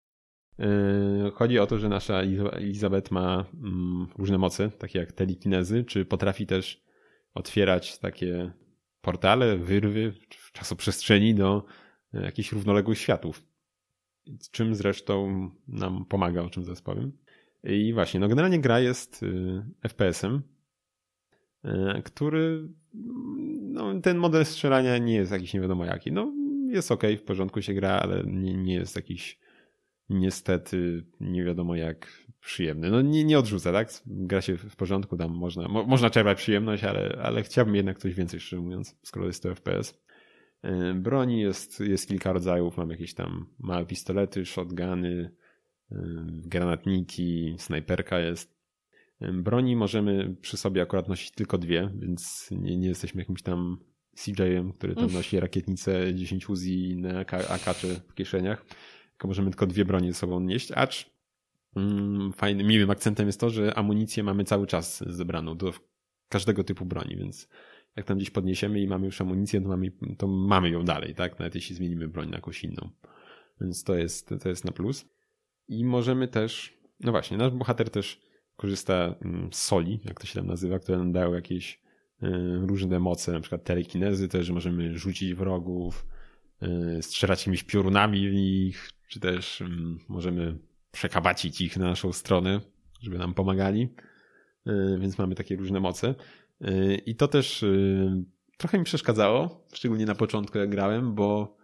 Yy, 0.59 1.31
chodzi 1.31 1.59
o 1.59 1.67
to, 1.67 1.77
że 1.77 1.89
nasza 1.89 2.21
Elizabeth 2.51 3.11
ma 3.11 3.45
mm, 3.63 4.07
różne 4.17 4.37
moce, 4.37 4.69
takie 4.69 4.99
jak 4.99 5.11
telekinezy, 5.11 5.83
czy 5.83 6.05
potrafi 6.05 6.45
też 6.45 6.83
otwierać 7.33 7.99
takie 7.99 8.51
portale, 9.01 9.57
wyrwy 9.57 10.13
w 10.29 10.51
czasoprzestrzeni 10.51 11.35
do 11.35 11.65
e, 12.13 12.21
jakichś 12.21 12.51
równoległych 12.51 12.97
światów. 12.97 13.43
Czym 14.51 14.75
zresztą 14.75 15.49
nam 15.67 16.05
pomaga, 16.05 16.41
o 16.41 16.49
czym 16.49 16.63
zaraz 16.63 16.81
powiem. 16.81 17.11
I 17.63 17.93
właśnie, 17.93 18.19
no 18.19 18.27
generalnie 18.27 18.59
gra 18.59 18.79
jest 18.79 19.23
y, 19.23 19.63
FPS-em, 19.87 20.41
e, 21.63 22.01
który 22.01 22.69
no, 23.61 24.01
ten 24.01 24.17
model 24.17 24.45
strzelania 24.45 24.97
nie 24.97 25.15
jest 25.15 25.31
jakiś 25.31 25.53
nie 25.53 25.61
wiadomo 25.61 25.85
jaki. 25.85 26.11
No, 26.11 26.33
jest 26.69 26.91
ok, 26.91 27.03
w 27.17 27.21
porządku 27.21 27.61
się 27.61 27.73
gra, 27.73 27.89
ale 27.89 28.23
nie, 28.23 28.53
nie 28.53 28.73
jest 28.73 28.95
jakiś 28.95 29.39
niestety 30.09 31.05
nie 31.19 31.43
wiadomo 31.43 31.75
jak 31.75 32.27
przyjemny. 32.39 32.91
No 32.91 33.01
nie, 33.01 33.23
nie 33.23 33.39
odrzuca, 33.39 33.71
tak? 33.71 33.89
Gra 34.05 34.41
się 34.41 34.57
w 34.57 34.75
porządku, 34.75 35.17
tam 35.17 35.31
można, 35.31 35.67
mo, 35.67 35.83
można 35.83 36.09
czerpać 36.09 36.37
przyjemność, 36.37 36.83
ale, 36.83 37.19
ale 37.23 37.43
chciałbym 37.43 37.75
jednak 37.75 37.99
coś 37.99 38.13
więcej, 38.13 38.39
szczerze 38.39 38.61
mówiąc, 38.61 38.95
skoro 39.03 39.25
jest 39.25 39.43
to 39.43 39.55
FPS. 39.55 40.01
E, 40.61 40.93
broni 40.93 41.41
jest, 41.41 41.79
jest 41.79 42.07
kilka 42.07 42.33
rodzajów, 42.33 42.77
mam 42.77 42.89
jakieś 42.89 43.13
tam 43.13 43.45
małe 43.59 43.85
pistolety, 43.85 44.45
shotguny, 44.45 45.31
e, 45.91 45.97
granatniki, 46.27 47.55
snajperka 47.57 48.19
jest. 48.19 48.57
E, 49.21 49.31
broni 49.33 49.75
możemy 49.75 50.35
przy 50.41 50.57
sobie 50.57 50.81
akurat 50.81 51.07
nosić 51.07 51.31
tylko 51.31 51.57
dwie, 51.57 51.89
więc 51.99 52.49
nie, 52.51 52.77
nie 52.77 52.87
jesteśmy 52.87 53.21
jakimś 53.21 53.41
tam 53.41 53.77
CJ-em, 54.15 54.73
który 54.73 54.95
tam 54.95 55.13
nosi 55.13 55.39
rakietnicę, 55.39 56.15
10 56.15 56.49
Uzi 56.49 56.73
i 56.73 56.89
inne 56.89 57.25
akacze 57.49 57.87
w 57.87 58.13
kieszeniach. 58.13 58.65
Tylko 59.17 59.27
możemy 59.27 59.49
tylko 59.49 59.67
dwie 59.67 59.85
broni 59.85 60.11
ze 60.11 60.17
sobą 60.17 60.39
nieść, 60.39 60.71
acz 60.71 61.11
mm, 61.75 62.33
fajnym, 62.33 62.67
miłym 62.67 62.89
akcentem 62.89 63.27
jest 63.27 63.39
to, 63.39 63.49
że 63.49 63.73
amunicję 63.73 64.23
mamy 64.23 64.43
cały 64.43 64.67
czas 64.67 65.03
zebraną 65.07 65.57
do 65.57 65.73
każdego 66.29 66.63
typu 66.63 66.85
broni, 66.85 67.15
więc 67.15 67.49
jak 67.95 68.05
tam 68.05 68.17
gdzieś 68.17 68.29
podniesiemy 68.29 68.79
i 68.79 68.87
mamy 68.87 69.05
już 69.05 69.21
amunicję, 69.21 69.61
to 69.61 69.67
mamy, 69.67 69.91
to 70.17 70.27
mamy 70.27 70.69
ją 70.69 70.83
dalej, 70.83 71.15
tak? 71.15 71.39
Nawet 71.39 71.55
jeśli 71.55 71.75
zmienimy 71.75 72.07
broń 72.07 72.29
na 72.29 72.35
jakąś 72.35 72.63
inną. 72.63 72.89
Więc 73.61 73.83
to 73.83 73.95
jest, 73.95 74.33
to 74.43 74.49
jest 74.49 74.65
na 74.65 74.71
plus. 74.71 75.05
I 75.67 75.85
możemy 75.85 76.27
też, 76.27 76.73
no 76.99 77.11
właśnie, 77.11 77.37
nasz 77.37 77.51
bohater 77.51 77.89
też 77.89 78.21
korzysta 78.55 79.15
mm, 79.21 79.53
z 79.53 79.61
soli, 79.61 79.99
jak 80.05 80.19
to 80.19 80.27
się 80.27 80.33
tam 80.33 80.47
nazywa, 80.47 80.79
które 80.79 80.97
nam 80.97 81.11
dają 81.11 81.33
jakieś 81.33 81.81
y, 82.23 82.27
różne 82.67 82.99
moce, 82.99 83.31
na 83.31 83.39
przykład 83.39 83.63
telekinezy 83.63 84.27
też, 84.27 84.45
że 84.45 84.53
możemy 84.53 84.97
rzucić 84.97 85.33
wrogów, 85.33 86.05
y, 86.97 87.03
strzelać 87.03 87.39
jakimiś 87.39 87.63
piorunami 87.63 88.29
w 88.29 88.33
nich, 88.33 88.96
czy 89.07 89.19
też 89.19 89.61
mm, 89.61 89.99
możemy 90.07 90.57
przekabacić 90.91 91.61
ich 91.61 91.77
na 91.77 91.85
naszą 91.85 92.13
stronę, 92.13 92.61
żeby 93.01 93.17
nam 93.17 93.33
pomagali. 93.33 93.93
Y, 94.67 94.97
więc 94.99 95.17
mamy 95.17 95.35
takie 95.35 95.55
różne 95.55 95.79
moce. 95.79 96.15
I 97.05 97.15
to 97.15 97.27
też 97.27 97.65
trochę 98.57 98.77
mi 98.77 98.83
przeszkadzało, 98.83 99.65
szczególnie 99.73 100.05
na 100.05 100.15
początku 100.15 100.57
jak 100.57 100.69
grałem, 100.69 101.15
bo 101.15 101.57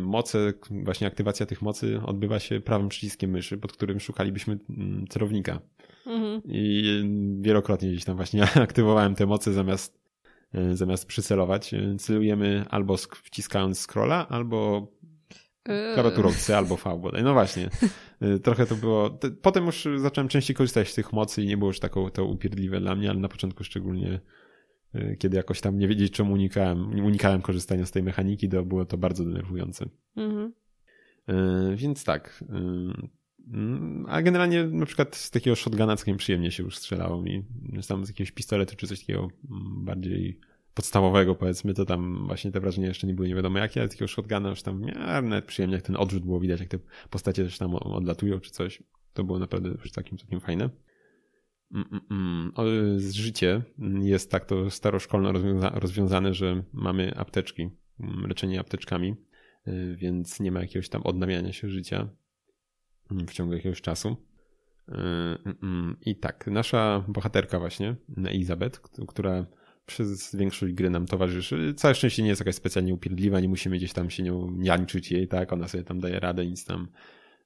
moce, 0.00 0.52
właśnie 0.70 1.06
aktywacja 1.06 1.46
tych 1.46 1.62
mocy 1.62 2.00
odbywa 2.06 2.38
się 2.38 2.60
prawym 2.60 2.88
przyciskiem 2.88 3.30
myszy, 3.30 3.58
pod 3.58 3.72
którym 3.72 4.00
szukalibyśmy 4.00 4.58
mm, 4.70 5.06
celownika. 5.08 5.60
Mhm. 6.06 6.42
I 6.44 6.82
wielokrotnie 7.40 7.90
gdzieś 7.90 8.04
tam 8.04 8.16
właśnie 8.16 8.42
aktywowałem 8.68 9.14
te 9.14 9.26
moce 9.26 9.52
zamiast, 9.52 10.00
e, 10.54 10.76
zamiast 10.76 11.06
przycelować. 11.06 11.74
E, 11.74 11.96
celujemy 11.98 12.64
albo 12.70 12.96
wciskając 12.96 13.80
scrolla, 13.80 14.28
albo 14.28 14.88
klawiaturą 15.94 16.32
C 16.32 16.56
albo 16.56 16.76
V 16.76 16.98
bodaj. 16.98 17.22
No 17.22 17.32
właśnie. 17.32 17.70
Trochę 18.44 18.66
to 18.66 18.76
było. 18.76 19.18
Potem 19.42 19.66
już 19.66 19.88
zacząłem 19.96 20.28
częściej 20.28 20.56
korzystać 20.56 20.90
z 20.90 20.94
tych 20.94 21.12
mocy 21.12 21.42
i 21.42 21.46
nie 21.46 21.56
było 21.56 21.70
już 21.70 21.80
taką 21.80 22.10
to 22.10 22.24
upierdliwe 22.24 22.80
dla 22.80 22.94
mnie, 22.94 23.10
ale 23.10 23.18
na 23.18 23.28
początku 23.28 23.64
szczególnie 23.64 24.20
kiedy 25.18 25.36
jakoś 25.36 25.60
tam 25.60 25.78
nie 25.78 25.88
wiedzieć 25.88 26.12
czemu 26.12 26.32
unikałem, 26.32 27.04
unikałem 27.04 27.42
korzystania 27.42 27.86
z 27.86 27.90
tej 27.90 28.02
mechaniki, 28.02 28.48
to 28.48 28.62
było 28.62 28.84
to 28.84 28.96
bardzo 28.96 29.24
denerwujące. 29.24 29.88
Mhm. 30.16 30.52
Więc 31.76 32.04
tak, 32.04 32.44
Mm, 33.50 34.06
a 34.08 34.22
generalnie 34.22 34.64
na 34.64 34.86
przykład 34.86 35.16
z 35.16 35.30
takiego 35.30 35.56
shotguna 35.56 35.96
całkiem 35.96 36.16
przyjemnie 36.16 36.50
się 36.50 36.62
już 36.62 36.76
strzelało 36.76 37.22
mi. 37.22 37.44
Tam 37.88 38.06
z 38.06 38.08
jakiegoś 38.08 38.32
pistoletu 38.32 38.76
czy 38.76 38.86
coś 38.86 39.00
takiego 39.00 39.20
mm, 39.20 39.84
bardziej 39.84 40.40
podstawowego 40.74 41.34
powiedzmy, 41.34 41.74
to 41.74 41.84
tam 41.84 42.26
właśnie 42.26 42.52
te 42.52 42.60
wrażenia 42.60 42.88
jeszcze 42.88 43.06
nie 43.06 43.14
były 43.14 43.28
nie 43.28 43.34
wiadomo 43.34 43.58
jakie, 43.58 43.80
ale 43.80 43.88
takiego 43.88 44.08
shotguna 44.08 44.48
już 44.48 44.62
tam 44.62 44.80
miałem 44.80 45.28
nawet 45.28 45.44
przyjemnie, 45.44 45.76
jak 45.76 45.86
ten 45.86 45.96
odrzut 45.96 46.24
było 46.24 46.40
widać, 46.40 46.60
jak 46.60 46.68
te 46.68 46.78
postacie 47.10 47.44
też 47.44 47.58
tam 47.58 47.74
odlatują 47.74 48.40
czy 48.40 48.50
coś. 48.50 48.82
To 49.12 49.24
było 49.24 49.38
naprawdę 49.38 49.68
już 49.68 49.90
całkiem, 49.90 50.18
całkiem 50.18 50.40
fajne. 50.40 50.70
Mm, 52.10 52.52
z 52.96 53.12
życie 53.12 53.62
jest 54.02 54.30
tak 54.30 54.44
to 54.44 54.70
staroszkolno 54.70 55.32
rozwiąza 55.32 55.70
rozwiązane, 55.74 56.34
że 56.34 56.62
mamy 56.72 57.16
apteczki, 57.16 57.70
leczenie 58.28 58.60
apteczkami, 58.60 59.16
y, 59.68 59.96
więc 59.96 60.40
nie 60.40 60.52
ma 60.52 60.60
jakiegoś 60.60 60.88
tam 60.88 61.02
odnawiania 61.02 61.52
się 61.52 61.68
życia 61.68 62.08
w 63.10 63.32
ciągu 63.32 63.54
jakiegoś 63.54 63.80
czasu. 63.80 64.16
Mm, 64.88 65.38
mm. 65.62 65.96
I 66.00 66.16
tak, 66.16 66.46
nasza 66.46 67.04
bohaterka 67.08 67.58
właśnie, 67.58 67.96
Elizabeth, 68.16 68.80
która 69.08 69.46
przez 69.92 70.36
większość 70.36 70.74
gry 70.74 70.90
nam 70.90 71.06
towarzyszy. 71.06 71.74
Całe 71.76 71.94
szczęście 71.94 72.22
nie 72.22 72.28
jest 72.28 72.40
jakaś 72.40 72.54
specjalnie 72.54 72.94
upierdliwa, 72.94 73.40
nie 73.40 73.48
musimy 73.48 73.76
gdzieś 73.76 73.92
tam 73.92 74.10
się 74.10 74.22
nią 74.22 74.50
niańczyć 74.50 75.12
jej, 75.12 75.28
tak? 75.28 75.52
Ona 75.52 75.68
sobie 75.68 75.84
tam 75.84 76.00
daje 76.00 76.20
radę, 76.20 76.46
nic 76.46 76.64
tam, 76.64 76.88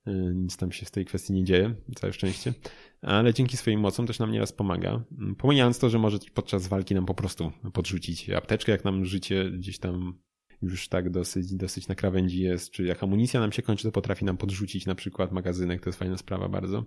yy, 0.07 0.35
nic 0.35 0.57
tam 0.57 0.73
się 0.73 0.87
w 0.87 0.91
tej 0.91 1.05
kwestii 1.05 1.33
nie 1.33 1.45
dzieje, 1.45 1.75
całe 1.95 2.13
szczęście. 2.13 2.55
Ale 3.03 3.35
dzięki 3.35 3.57
swoim 3.57 3.81
mocom 3.81 4.07
też 4.07 4.19
nam 4.19 4.33
nieraz 4.33 4.53
pomaga. 4.53 5.05
Pomijając 5.39 5.79
to, 5.79 5.91
że 5.91 5.99
może 5.99 6.19
podczas 6.35 6.69
walki 6.69 6.95
nam 6.95 7.07
po 7.07 7.15
prostu 7.15 7.53
podrzucić 7.73 8.31
apteczkę, 8.31 8.73
jak 8.73 8.85
nam 8.85 9.05
życie 9.05 9.51
gdzieś 9.51 9.79
tam 9.79 10.19
już 10.63 10.89
tak 10.89 11.11
dosyć, 11.11 11.55
dosyć 11.55 11.89
na 11.89 11.95
krawędzi 11.95 12.43
jest, 12.43 12.71
czy 12.71 12.85
jak 12.85 13.03
amunicja 13.03 13.41
nam 13.41 13.53
się 13.53 13.63
kończy, 13.63 13.85
to 13.85 13.93
potrafi 13.93 14.25
nam 14.25 14.37
podrzucić 14.37 14.87
na 14.87 14.95
przykład 14.95 15.33
magazynek, 15.33 15.83
to 15.83 15.89
jest 15.89 15.99
fajna 15.99 16.17
sprawa 16.17 16.49
bardzo. 16.49 16.85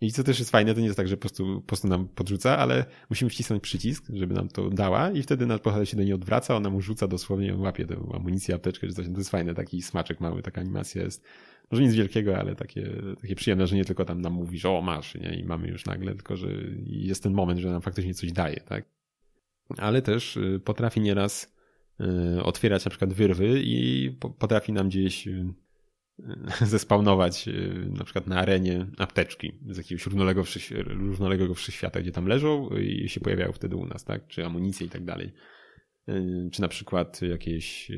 I 0.00 0.12
co 0.12 0.24
też 0.24 0.38
jest 0.38 0.50
fajne, 0.50 0.74
to 0.74 0.80
nie 0.80 0.86
jest 0.86 0.96
tak, 0.96 1.08
że 1.08 1.16
po 1.16 1.20
prostu, 1.20 1.60
po 1.60 1.66
prostu 1.66 1.88
nam 1.88 2.08
podrzuca, 2.08 2.58
ale 2.58 2.84
musimy 3.10 3.30
wcisnąć 3.30 3.62
przycisk, 3.62 4.04
żeby 4.12 4.34
nam 4.34 4.48
to 4.48 4.70
dała 4.70 5.10
i 5.10 5.22
wtedy 5.22 5.46
nasz 5.46 5.60
bohater 5.60 5.88
się 5.88 5.96
do 5.96 6.02
niej 6.02 6.12
odwraca, 6.12 6.56
ona 6.56 6.70
mu 6.70 6.80
rzuca 6.80 7.08
dosłownie, 7.08 7.56
łapie 7.56 7.86
tę 7.86 7.96
amunicję, 8.14 8.54
apteczkę 8.54 8.86
czy 8.86 8.92
coś. 8.92 9.06
To 9.06 9.18
jest 9.18 9.30
fajne, 9.30 9.54
taki 9.54 9.82
smaczek 9.82 10.20
mały, 10.20 10.42
taka 10.42 10.60
animacja 10.60 11.02
jest. 11.02 11.24
Może 11.70 11.82
nic 11.82 11.94
wielkiego, 11.94 12.38
ale 12.38 12.54
takie, 12.54 12.92
takie 13.20 13.34
przyjemne, 13.34 13.66
że 13.66 13.76
nie 13.76 13.84
tylko 13.84 14.04
tam 14.04 14.20
nam 14.20 14.32
mówi, 14.32 14.58
że 14.58 14.70
o 14.70 14.80
masz, 14.80 15.14
nie? 15.14 15.36
I 15.40 15.44
mamy 15.44 15.68
już 15.68 15.86
nagle, 15.86 16.14
tylko 16.14 16.36
że 16.36 16.48
jest 16.86 17.22
ten 17.22 17.32
moment, 17.32 17.60
że 17.60 17.70
nam 17.70 17.82
faktycznie 17.82 18.14
coś 18.14 18.32
daje, 18.32 18.60
tak? 18.60 18.84
Ale 19.76 20.02
też 20.02 20.36
y, 20.36 20.60
potrafi 20.64 21.00
nieraz 21.00 21.56
Y, 22.00 22.42
otwierać 22.42 22.84
na 22.84 22.90
przykład 22.90 23.12
wyrwy 23.12 23.60
i 23.62 24.10
potrafi 24.38 24.72
nam 24.72 24.88
gdzieś 24.88 25.28
y, 25.28 25.54
zespawnować 26.60 27.48
y, 27.48 27.90
na 27.90 28.04
przykład 28.04 28.26
na 28.26 28.36
arenie 28.36 28.86
apteczki 28.98 29.52
z 29.70 29.76
jakiegoś 29.76 30.06
równoległego, 30.06 30.48
równoległego 30.86 31.54
wszechświata, 31.54 32.00
gdzie 32.00 32.12
tam 32.12 32.26
leżą 32.26 32.68
i 32.68 33.08
się 33.08 33.20
pojawiają 33.20 33.52
wtedy 33.52 33.76
u 33.76 33.86
nas, 33.86 34.04
tak? 34.04 34.26
Czy 34.26 34.44
amunicje 34.44 34.86
i 34.86 34.90
tak 34.90 35.04
dalej. 35.04 35.32
Czy 36.52 36.60
na 36.60 36.68
przykład 36.68 37.22
jakieś 37.22 37.92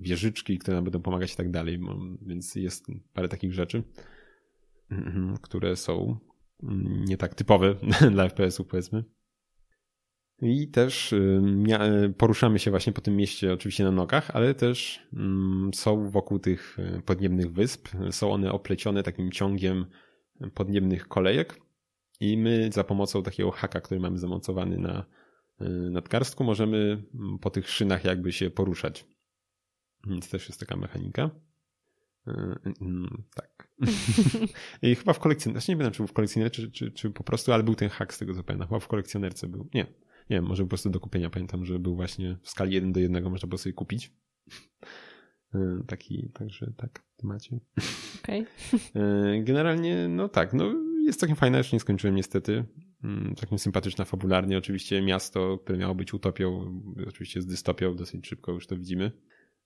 wieżyczki, 0.00 0.58
które 0.58 0.74
nam 0.74 0.84
będą 0.84 1.02
pomagać 1.02 1.32
i 1.32 1.36
tak 1.36 1.50
dalej. 1.50 1.80
Więc 2.26 2.54
jest 2.54 2.86
parę 3.12 3.28
takich 3.28 3.52
rzeczy, 3.52 3.82
które 5.42 5.76
są 5.76 6.18
mm, 6.62 7.04
nie 7.04 7.16
tak 7.16 7.34
typowe 7.34 7.74
dla 8.12 8.28
FPS-ów, 8.28 8.66
powiedzmy. 8.66 9.04
I 10.42 10.68
też 10.68 11.12
y, 11.12 12.14
poruszamy 12.18 12.58
się 12.58 12.70
właśnie 12.70 12.92
po 12.92 13.00
tym 13.00 13.16
mieście 13.16 13.52
oczywiście 13.52 13.84
na 13.84 13.90
nogach, 13.90 14.30
ale 14.30 14.54
też 14.54 15.02
mm, 15.12 15.70
są 15.74 16.10
wokół 16.10 16.38
tych 16.38 16.78
y, 16.78 17.02
podniebnych 17.02 17.52
wysp, 17.52 17.88
są 18.10 18.32
one 18.32 18.52
oplecione 18.52 19.02
takim 19.02 19.30
ciągiem 19.30 19.86
podniebnych 20.54 21.08
kolejek 21.08 21.60
i 22.20 22.36
my 22.38 22.70
za 22.72 22.84
pomocą 22.84 23.22
takiego 23.22 23.50
haka, 23.50 23.80
który 23.80 24.00
mamy 24.00 24.18
zamontowany 24.18 24.78
na 24.78 25.06
y, 25.60 25.64
nadgarstku, 25.90 26.44
możemy 26.44 27.02
mm, 27.14 27.38
po 27.38 27.50
tych 27.50 27.70
szynach 27.70 28.04
jakby 28.04 28.32
się 28.32 28.50
poruszać. 28.50 29.06
Więc 30.06 30.30
też 30.30 30.48
jest 30.48 30.60
taka 30.60 30.76
mechanika. 30.76 31.30
Mm, 32.26 33.24
tak. 33.34 33.68
I 34.82 34.94
chyba 34.94 35.12
w 35.12 35.18
kolekcjonerce, 35.18 35.72
nie 35.72 35.76
wiem 35.76 35.92
czy 35.92 35.98
był 35.98 36.06
w 36.06 36.12
kolekcjonerce, 36.12 36.62
czy, 36.62 36.70
czy, 36.70 36.90
czy 36.90 37.10
po 37.10 37.24
prostu, 37.24 37.52
ale 37.52 37.62
był 37.62 37.74
ten 37.74 37.88
hak 37.88 38.14
z 38.14 38.18
tego 38.18 38.34
co 38.34 38.42
pamiętam. 38.42 38.68
Chyba 38.68 38.80
w 38.80 38.88
kolekcjonerce 38.88 39.48
był. 39.48 39.68
Nie, 39.74 39.86
nie 40.30 40.36
wiem, 40.36 40.44
może 40.44 40.62
po 40.62 40.68
prostu 40.68 40.90
do 40.90 41.00
kupienia. 41.00 41.30
Pamiętam, 41.30 41.64
że 41.64 41.78
był 41.78 41.96
właśnie 41.96 42.38
w 42.42 42.50
skali 42.50 42.74
1 42.74 42.92
do 42.92 43.00
1, 43.00 43.30
można 43.30 43.48
było 43.48 43.58
sobie 43.58 43.72
kupić. 43.72 44.12
E, 45.54 45.82
taki, 45.86 46.30
także 46.34 46.72
tak, 46.76 47.04
macie. 47.22 47.60
Okej. 48.22 48.46
Okay. 48.90 49.44
Generalnie, 49.44 50.08
no 50.08 50.28
tak, 50.28 50.54
no 50.54 50.74
jest 51.06 51.20
całkiem 51.20 51.36
fajne, 51.36 51.58
jeszcze 51.58 51.76
nie 51.76 51.80
skończyłem 51.80 52.16
niestety. 52.16 52.64
Mm, 53.04 53.34
całkiem 53.34 53.58
sympatyczna 53.58 54.04
fabularnie. 54.04 54.58
Oczywiście 54.58 55.02
miasto, 55.02 55.58
które 55.58 55.78
miało 55.78 55.94
być 55.94 56.14
utopią, 56.14 56.80
oczywiście 57.08 57.42
z 57.42 57.46
dystopią, 57.46 57.96
dosyć 57.96 58.26
szybko 58.26 58.52
już 58.52 58.66
to 58.66 58.76
widzimy. 58.76 59.12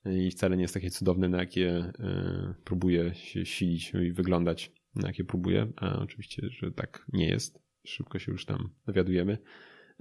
I 0.06 0.30
wcale 0.30 0.56
nie 0.56 0.62
jest 0.62 0.74
takie 0.74 0.90
cudowne, 0.90 1.28
na 1.28 1.38
jakie 1.38 1.68
e, 1.68 2.54
próbuje 2.64 3.14
się 3.14 3.46
silić 3.46 3.92
i 3.94 4.12
wyglądać, 4.12 4.72
na 4.94 5.08
jakie 5.08 5.24
próbuje, 5.24 5.72
a 5.76 5.98
oczywiście, 5.98 6.48
że 6.50 6.72
tak 6.72 7.06
nie 7.12 7.28
jest. 7.28 7.62
Szybko 7.84 8.18
się 8.18 8.32
już 8.32 8.44
tam 8.44 8.70
dowiadujemy. 8.86 9.38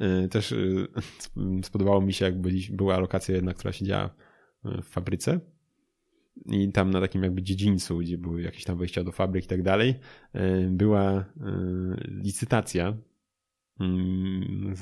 Y, 0.02 0.30
też 0.30 0.52
y, 0.52 0.88
spodobało 1.64 2.02
mi 2.02 2.14
się, 2.14 2.26
jak 2.26 2.42
byli, 2.42 2.68
była 2.72 3.00
lokacja 3.00 3.36
jedna, 3.36 3.54
która 3.54 3.74
się 3.74 3.86
działa 3.86 4.16
y, 4.66 4.82
w 4.82 4.86
fabryce. 4.86 5.40
I 6.46 6.72
tam 6.72 6.90
na 6.90 7.02
takim 7.02 7.24
jakby 7.24 7.42
dziedzińcu, 7.42 7.98
gdzie 7.98 8.18
były 8.18 8.42
jakieś 8.42 8.64
tam 8.64 8.78
wejścia 8.78 9.04
do 9.04 9.12
fabryk 9.12 9.46
i 9.46 9.48
tak 9.48 9.64
dalej, 9.64 9.96
była 10.70 11.26
licytacja 12.08 12.98
mm, 13.80 14.76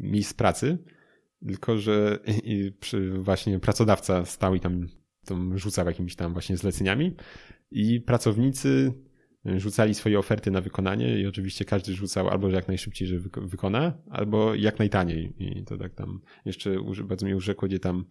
miejsc 0.00 0.32
pracy, 0.32 0.78
tylko 1.46 1.78
że 1.78 2.18
właśnie 3.18 3.60
pracodawca 3.60 4.24
stał 4.24 4.54
i 4.54 4.60
tam, 4.60 4.86
tam 5.24 5.58
rzucał 5.58 5.86
jakimiś 5.86 6.16
tam 6.16 6.32
właśnie 6.32 6.56
zleceniami. 6.56 7.14
I 7.70 8.00
pracownicy 8.00 8.92
rzucali 9.56 9.94
swoje 9.94 10.18
oferty 10.18 10.50
na 10.50 10.60
wykonanie 10.60 11.20
i 11.20 11.26
oczywiście 11.26 11.64
każdy 11.64 11.94
rzucał 11.94 12.28
albo 12.28 12.48
jak 12.48 12.68
najszybciej, 12.68 13.08
że 13.08 13.18
wykona, 13.36 13.92
albo 14.10 14.54
jak 14.54 14.78
najtaniej. 14.78 15.34
I 15.38 15.64
to 15.64 15.78
tak 15.78 15.94
tam 15.94 16.20
jeszcze 16.44 16.76
bardzo 17.04 17.26
mi 17.26 17.34
urzekło, 17.34 17.68
gdzie 17.68 17.78
tam 17.78 18.04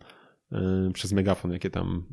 yy, 0.51 0.59
przez 0.93 1.11
megafon, 1.11 1.51
jakie 1.51 1.69
tam 1.69 2.03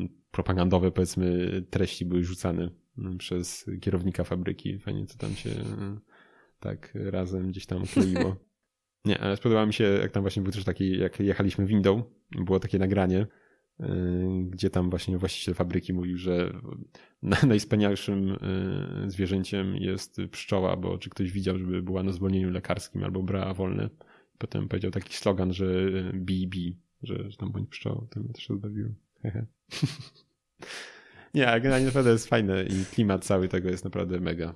yy, 0.00 0.08
propagandowe 0.30 0.90
powiedzmy 0.90 1.50
treści 1.70 2.04
były 2.04 2.24
rzucane 2.24 2.70
yy, 2.98 3.16
przez 3.18 3.70
kierownika 3.80 4.24
fabryki. 4.24 4.78
Fajnie 4.78 5.06
co 5.06 5.18
tam 5.18 5.34
się 5.34 5.50
tak 6.60 6.92
razem 6.94 7.48
gdzieś 7.48 7.66
tam 7.66 7.86
kleiło. 7.86 8.36
Nie, 9.04 9.20
ale 9.20 9.36
spodobało 9.36 9.66
mi 9.66 9.72
się, 9.72 9.84
jak 9.84 10.12
tam 10.12 10.22
właśnie 10.22 10.42
był 10.42 10.52
też 10.52 10.64
taki, 10.64 10.98
jak 10.98 11.20
jechaliśmy 11.20 11.66
windą, 11.66 12.02
było 12.30 12.60
takie 12.60 12.78
nagranie, 12.78 13.26
gdzie 14.40 14.70
tam 14.70 14.90
właśnie 14.90 15.18
właściciel 15.18 15.54
fabryki 15.54 15.92
mówił, 15.92 16.18
że 16.18 16.60
najwspanialszym 17.46 18.28
yy, 18.28 19.10
zwierzęciem 19.10 19.76
jest 19.76 20.20
pszczoła, 20.30 20.76
bo 20.76 20.98
czy 20.98 21.10
ktoś 21.10 21.32
widział, 21.32 21.58
żeby 21.58 21.82
była 21.82 22.02
na 22.02 22.12
zwolnieniu 22.12 22.50
lekarskim 22.50 23.04
albo 23.04 23.22
brała 23.22 23.54
wolne. 23.54 23.90
Potem 24.38 24.68
powiedział 24.68 24.90
taki 24.90 25.14
slogan, 25.14 25.52
że 25.52 25.66
BB, 26.14 26.56
że, 27.02 27.30
że 27.30 27.36
tam 27.36 27.52
bądź 27.52 27.68
pszczołą. 27.68 28.06
To 28.10 28.20
mnie 28.20 28.32
też 28.32 28.48
rozbawiło. 28.48 28.88
Nie, 31.34 31.44
generalnie 31.44 31.86
naprawdę 31.86 32.10
jest 32.10 32.28
fajne 32.28 32.64
i 32.64 32.84
klimat 32.94 33.24
cały 33.24 33.48
tego 33.48 33.70
jest 33.70 33.84
naprawdę 33.84 34.20
mega. 34.20 34.54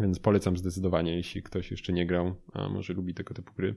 Więc 0.00 0.18
polecam 0.18 0.56
zdecydowanie, 0.56 1.16
jeśli 1.16 1.42
ktoś 1.42 1.70
jeszcze 1.70 1.92
nie 1.92 2.06
grał, 2.06 2.34
a 2.52 2.68
może 2.68 2.92
lubi 2.92 3.14
tego 3.14 3.34
typu 3.34 3.54
gry, 3.54 3.74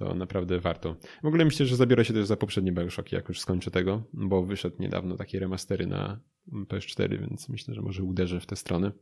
to 0.00 0.14
naprawdę 0.14 0.60
warto. 0.60 0.96
W 1.22 1.26
ogóle 1.26 1.44
myślę, 1.44 1.66
że 1.66 1.76
zabiorę 1.76 2.04
się 2.04 2.14
też 2.14 2.26
za 2.26 2.36
poprzednie 2.36 2.72
Bioshocki, 2.72 3.16
jak 3.16 3.28
już 3.28 3.40
skończę 3.40 3.70
tego, 3.70 4.02
bo 4.12 4.42
wyszedł 4.42 4.76
niedawno 4.78 5.16
takie 5.16 5.40
remastery 5.40 5.86
na 5.86 6.20
PS4, 6.52 7.20
więc 7.20 7.48
myślę, 7.48 7.74
że 7.74 7.82
może 7.82 8.02
uderzę 8.02 8.40
w 8.40 8.46
tę 8.46 8.56
stronę, 8.56 8.92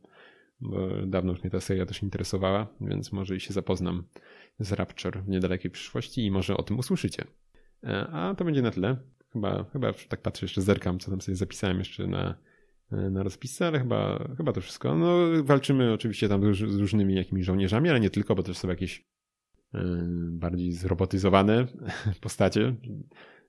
bo 0.61 0.87
dawno 1.07 1.31
już 1.31 1.41
mnie 1.41 1.51
ta 1.51 1.59
seria 1.59 1.85
też 1.85 2.03
interesowała, 2.03 2.67
więc 2.81 3.11
może 3.11 3.35
i 3.35 3.39
się 3.39 3.53
zapoznam 3.53 4.03
z 4.59 4.71
Rapture 4.71 5.23
w 5.23 5.29
niedalekiej 5.29 5.71
przyszłości 5.71 6.25
i 6.25 6.31
może 6.31 6.57
o 6.57 6.63
tym 6.63 6.79
usłyszycie. 6.79 7.23
E, 7.83 8.07
a 8.07 8.35
to 8.35 8.45
będzie 8.45 8.61
na 8.61 8.71
tyle. 8.71 8.97
Chyba, 9.33 9.63
chyba 9.63 9.93
tak 10.09 10.21
patrzę, 10.21 10.45
jeszcze 10.45 10.61
zerkam, 10.61 10.99
co 10.99 11.11
tam 11.11 11.21
sobie 11.21 11.35
zapisałem 11.35 11.79
jeszcze 11.79 12.07
na 12.07 12.35
E, 12.91 13.09
na 13.09 13.23
rozpisce, 13.23 13.67
ale 13.67 13.79
chyba, 13.79 14.27
chyba 14.37 14.53
to 14.53 14.61
wszystko. 14.61 14.95
No, 14.95 15.17
walczymy 15.43 15.93
oczywiście 15.93 16.29
tam 16.29 16.55
z 16.55 16.79
różnymi 16.79 17.15
jakimiś 17.15 17.45
żołnierzami, 17.45 17.89
ale 17.89 17.99
nie 17.99 18.09
tylko, 18.09 18.35
bo 18.35 18.43
też 18.43 18.57
są 18.57 18.67
jakieś 18.67 19.05
bardziej 20.31 20.71
zrobotyzowane 20.71 21.67
postacie 22.21 22.75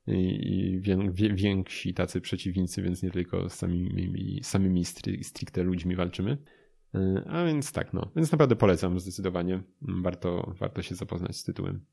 i, 0.06 0.80
więksi 1.34 1.94
tacy 1.94 2.20
przeciwnicy, 2.20 2.82
więc 2.82 3.02
nie 3.02 3.10
tylko 3.10 3.48
z 3.48 3.54
samymi, 3.54 4.40
samymi 4.42 4.84
stricte 5.22 5.62
ludźmi 5.62 5.96
walczymy. 5.96 6.38
E, 6.94 7.24
a 7.26 7.44
więc 7.44 7.72
tak, 7.72 7.92
no. 7.92 8.10
Więc 8.16 8.32
naprawdę 8.32 8.56
polecam 8.56 9.00
zdecydowanie. 9.00 9.62
Warto, 9.82 10.54
warto 10.58 10.82
się 10.82 10.94
zapoznać 10.94 11.36
z 11.36 11.44
tytułem. 11.44 11.84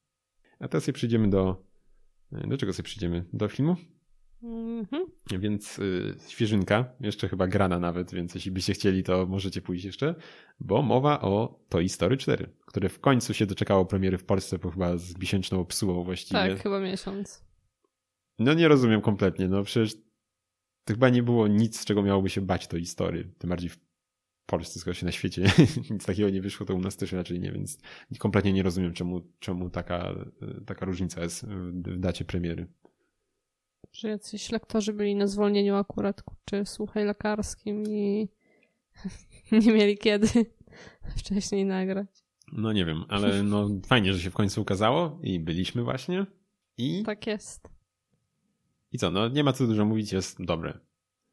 A 0.60 0.68
teraz 0.68 0.84
sobie 0.84 0.94
przyjdziemy 0.94 1.30
do. 1.30 1.68
Do 2.32 2.58
czego 2.58 2.74
sobie 2.74 2.86
przyjdziemy? 2.86 3.26
Do 3.34 3.48
filmu? 3.48 3.76
Mhm. 4.44 5.06
Więc 5.40 5.80
y, 5.80 6.16
świeżynka, 6.28 6.86
jeszcze 7.00 7.30
chyba 7.30 7.48
grana 7.48 7.80
nawet, 7.80 8.14
więc 8.14 8.36
jeśli 8.36 8.52
byście 8.52 8.74
chcieli, 8.74 9.04
to 9.04 9.26
możecie 9.26 9.62
pójść 9.62 9.86
jeszcze, 9.86 10.16
bo 10.60 10.82
mowa 10.82 11.22
o 11.22 11.60
Toy 11.70 11.90
Story 11.90 12.18
4, 12.18 12.50
które 12.66 12.90
w 12.90 13.00
końcu 13.00 13.34
się 13.34 13.46
doczekało 13.46 13.86
premiery 13.86 14.18
w 14.18 14.26
Polsce, 14.26 14.60
bo 14.60 14.72
chyba 14.72 14.98
z 14.98 15.18
miesięczną 15.18 15.60
obsługą 15.60 16.04
właściwie. 16.04 16.40
Tak, 16.40 16.64
chyba 16.64 16.80
miesiąc. 16.80 17.48
No 18.40 18.54
nie 18.54 18.68
rozumiem 18.68 19.02
kompletnie, 19.02 19.48
no 19.48 19.64
przecież 19.64 19.96
to 20.84 20.94
chyba 20.94 21.10
nie 21.10 21.24
było 21.24 21.48
nic, 21.48 21.80
z 21.80 21.86
czego 21.86 22.04
miałoby 22.04 22.30
się 22.30 22.42
bać 22.42 22.68
Toy 22.68 22.86
Story, 22.86 23.34
tym 23.38 23.50
bardziej 23.50 23.70
w 23.70 23.80
Polsce, 24.46 24.80
skoro 24.80 24.94
się 24.94 25.06
na 25.06 25.12
świecie 25.12 25.52
nic 25.92 26.06
takiego 26.06 26.30
nie 26.30 26.42
wyszło, 26.42 26.66
to 26.66 26.76
u 26.76 26.80
nas 26.80 26.98
też 26.98 27.12
raczej 27.12 27.40
nie, 27.40 27.52
więc 27.52 27.80
kompletnie 28.20 28.54
nie 28.54 28.64
rozumiem, 28.64 28.94
czemu, 28.94 29.22
czemu 29.40 29.70
taka, 29.70 30.16
taka 30.66 30.86
różnica 30.86 31.22
jest 31.22 31.46
w 31.46 32.00
dacie 32.00 32.26
premiery 32.26 32.68
że 33.98 34.10
jacyś 34.10 34.52
lektorzy 34.52 34.94
byli 34.94 35.16
na 35.16 35.28
zwolnieniu 35.28 35.76
akurat, 35.76 36.24
czy 36.46 36.66
słuchaj 36.66 37.06
lekarskim 37.06 37.84
i 37.84 38.30
nie 39.52 39.74
mieli 39.74 39.98
kiedy 39.98 40.28
wcześniej 41.18 41.66
nagrać. 41.66 42.08
No 42.52 42.74
nie 42.74 42.86
wiem, 42.86 43.04
ale 43.10 43.44
no 43.44 43.70
fajnie, 43.86 44.14
że 44.14 44.20
się 44.20 44.30
w 44.30 44.34
końcu 44.34 44.62
ukazało 44.62 45.20
i 45.24 45.40
byliśmy 45.40 45.84
właśnie 45.84 46.26
i... 46.78 47.04
Tak 47.04 47.28
jest. 47.28 47.70
I 48.92 48.98
co, 48.98 49.12
no 49.12 49.28
nie 49.28 49.44
ma 49.44 49.54
co 49.54 49.68
dużo 49.68 49.86
mówić, 49.86 50.12
jest 50.12 50.46
dobre. 50.46 50.80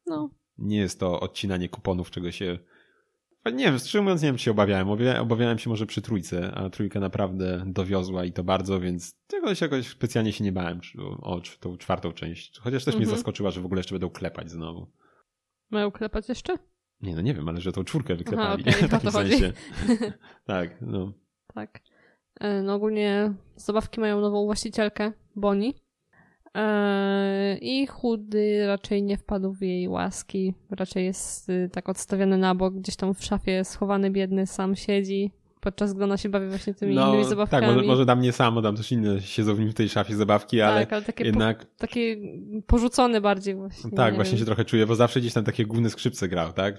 No. 0.07 0.31
Nie 0.59 0.79
jest 0.79 1.01
to 1.01 1.21
odcinanie 1.21 1.69
kuponów, 1.69 2.11
czego 2.11 2.33
się 2.33 2.59
nie 3.51 3.65
wiem, 3.65 3.79
szczerze 3.79 4.03
mówiąc 4.03 4.23
nie 4.23 4.29
wiem, 4.29 4.37
czy 4.37 4.45
się 4.45 4.51
obawiałem. 4.51 4.89
Obawiałem 5.21 5.59
się 5.59 5.71
może 5.71 5.87
przy 5.87 6.03
trójce, 6.03 6.55
a 6.55 6.71
trójka 6.71 7.01
naprawdę 7.01 7.65
dowiozła 7.67 8.25
i 8.25 8.33
to 8.33 8.45
bardzo, 8.45 8.81
więc 8.81 9.19
czegoś 9.27 9.61
jakoś 9.61 9.89
specjalnie 9.89 10.33
się 10.33 10.45
nie 10.45 10.53
bałem 10.53 10.81
o, 11.23 11.41
tą 11.61 11.77
czwartą 11.77 12.13
część. 12.13 12.59
Chociaż 12.59 12.85
też 12.85 12.95
mnie 12.95 13.05
mhm. 13.05 13.17
zaskoczyła, 13.17 13.51
że 13.51 13.61
w 13.61 13.65
ogóle 13.65 13.79
jeszcze 13.79 13.95
będą 13.95 14.11
klepać 14.11 14.51
znowu. 14.51 14.93
Mają 15.71 15.91
klepać 15.91 16.29
jeszcze? 16.29 16.57
Nie, 17.01 17.15
no 17.15 17.21
nie 17.21 17.35
wiem, 17.35 17.49
ale 17.49 17.61
że 17.61 17.73
tą 17.73 17.85
czwórkę 17.85 18.17
wyklepali. 18.17 18.65
Aha, 18.67 18.77
okay, 18.77 18.89
w 18.89 18.91
takim 18.91 19.11
sensie. 19.11 19.53
tak, 20.45 20.81
no. 20.81 21.13
Tak. 21.55 21.81
E, 22.41 22.63
no 22.63 22.75
ogólnie 22.75 23.35
zabawki 23.57 24.01
mają 24.01 24.21
nową 24.21 24.45
właścicielkę, 24.45 25.13
Bonnie. 25.37 25.73
Eee, 26.55 27.59
I 27.61 27.87
chudy 27.87 28.67
raczej 28.67 29.03
nie 29.03 29.17
wpadł 29.17 29.53
w 29.53 29.63
jej 29.63 29.89
łaski. 29.89 30.55
Raczej 30.71 31.05
jest 31.05 31.49
y, 31.49 31.71
tak 31.73 31.89
odstawiony 31.89 32.39
na 32.39 32.55
bok, 32.55 32.75
gdzieś 32.75 32.97
tam 32.97 33.15
w 33.15 33.25
szafie 33.25 33.65
schowany, 33.65 34.11
biedny, 34.11 34.47
sam 34.47 34.77
siedzi. 34.77 35.31
Podczas 35.61 35.95
gdy 35.95 36.05
ona 36.05 36.17
się 36.17 36.29
bawi 36.29 36.49
właśnie 36.49 36.75
tymi 36.75 36.95
no, 36.95 37.09
innymi 37.09 37.25
zabawkami. 37.25 37.67
Tak, 37.67 37.75
może, 37.75 37.87
może 37.87 38.07
tam 38.07 38.21
nie 38.21 38.33
samo, 38.33 38.63
tam 38.63 38.77
też 38.77 38.93
inne 38.93 39.21
siedzą 39.21 39.55
w 39.55 39.61
nim 39.61 39.71
w 39.71 39.75
tej 39.75 39.89
szafie 39.89 40.17
zabawki, 40.17 40.61
ale, 40.61 40.81
tak, 40.81 40.93
ale 40.93 41.03
takie 41.03 41.25
jednak... 41.25 41.59
Po, 41.59 41.79
takie 41.79 42.17
porzucone 42.67 43.21
bardziej 43.21 43.55
właśnie. 43.55 43.91
Tak, 43.91 44.15
właśnie 44.15 44.33
wiem. 44.33 44.39
się 44.39 44.45
trochę 44.45 44.65
czuję, 44.65 44.87
bo 44.87 44.95
zawsze 44.95 45.21
gdzieś 45.21 45.33
tam 45.33 45.45
takie 45.45 45.67
główne 45.67 45.91
skrzypce 45.91 46.29
grał, 46.29 46.53
tak? 46.53 46.79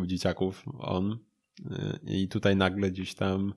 U 0.00 0.06
dzieciaków 0.06 0.64
on. 0.78 1.18
Y, 1.60 1.98
I 2.02 2.28
tutaj 2.28 2.56
nagle 2.56 2.90
gdzieś 2.90 3.14
tam 3.14 3.54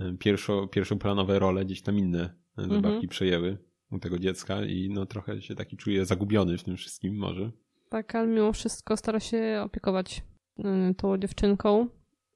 y, 0.00 0.16
pierwszo, 0.18 0.66
pierwszą 0.66 0.98
planowe 0.98 1.38
role 1.38 1.64
gdzieś 1.64 1.82
tam 1.82 1.98
inne 1.98 2.34
zabawki 2.56 2.88
mhm. 2.88 3.08
przejęły 3.08 3.52
u 3.52 3.71
tego 4.00 4.18
dziecka 4.18 4.64
i 4.64 4.88
no 4.90 5.06
trochę 5.06 5.42
się 5.42 5.54
taki 5.54 5.76
czuje 5.76 6.06
zagubiony 6.06 6.58
w 6.58 6.64
tym 6.64 6.76
wszystkim 6.76 7.16
może. 7.16 7.50
Tak, 7.88 8.14
ale 8.14 8.26
mimo 8.26 8.52
wszystko 8.52 8.96
stara 8.96 9.20
się 9.20 9.62
opiekować 9.64 10.22
y, 10.58 10.94
tą 10.94 11.18
dziewczynką 11.18 11.88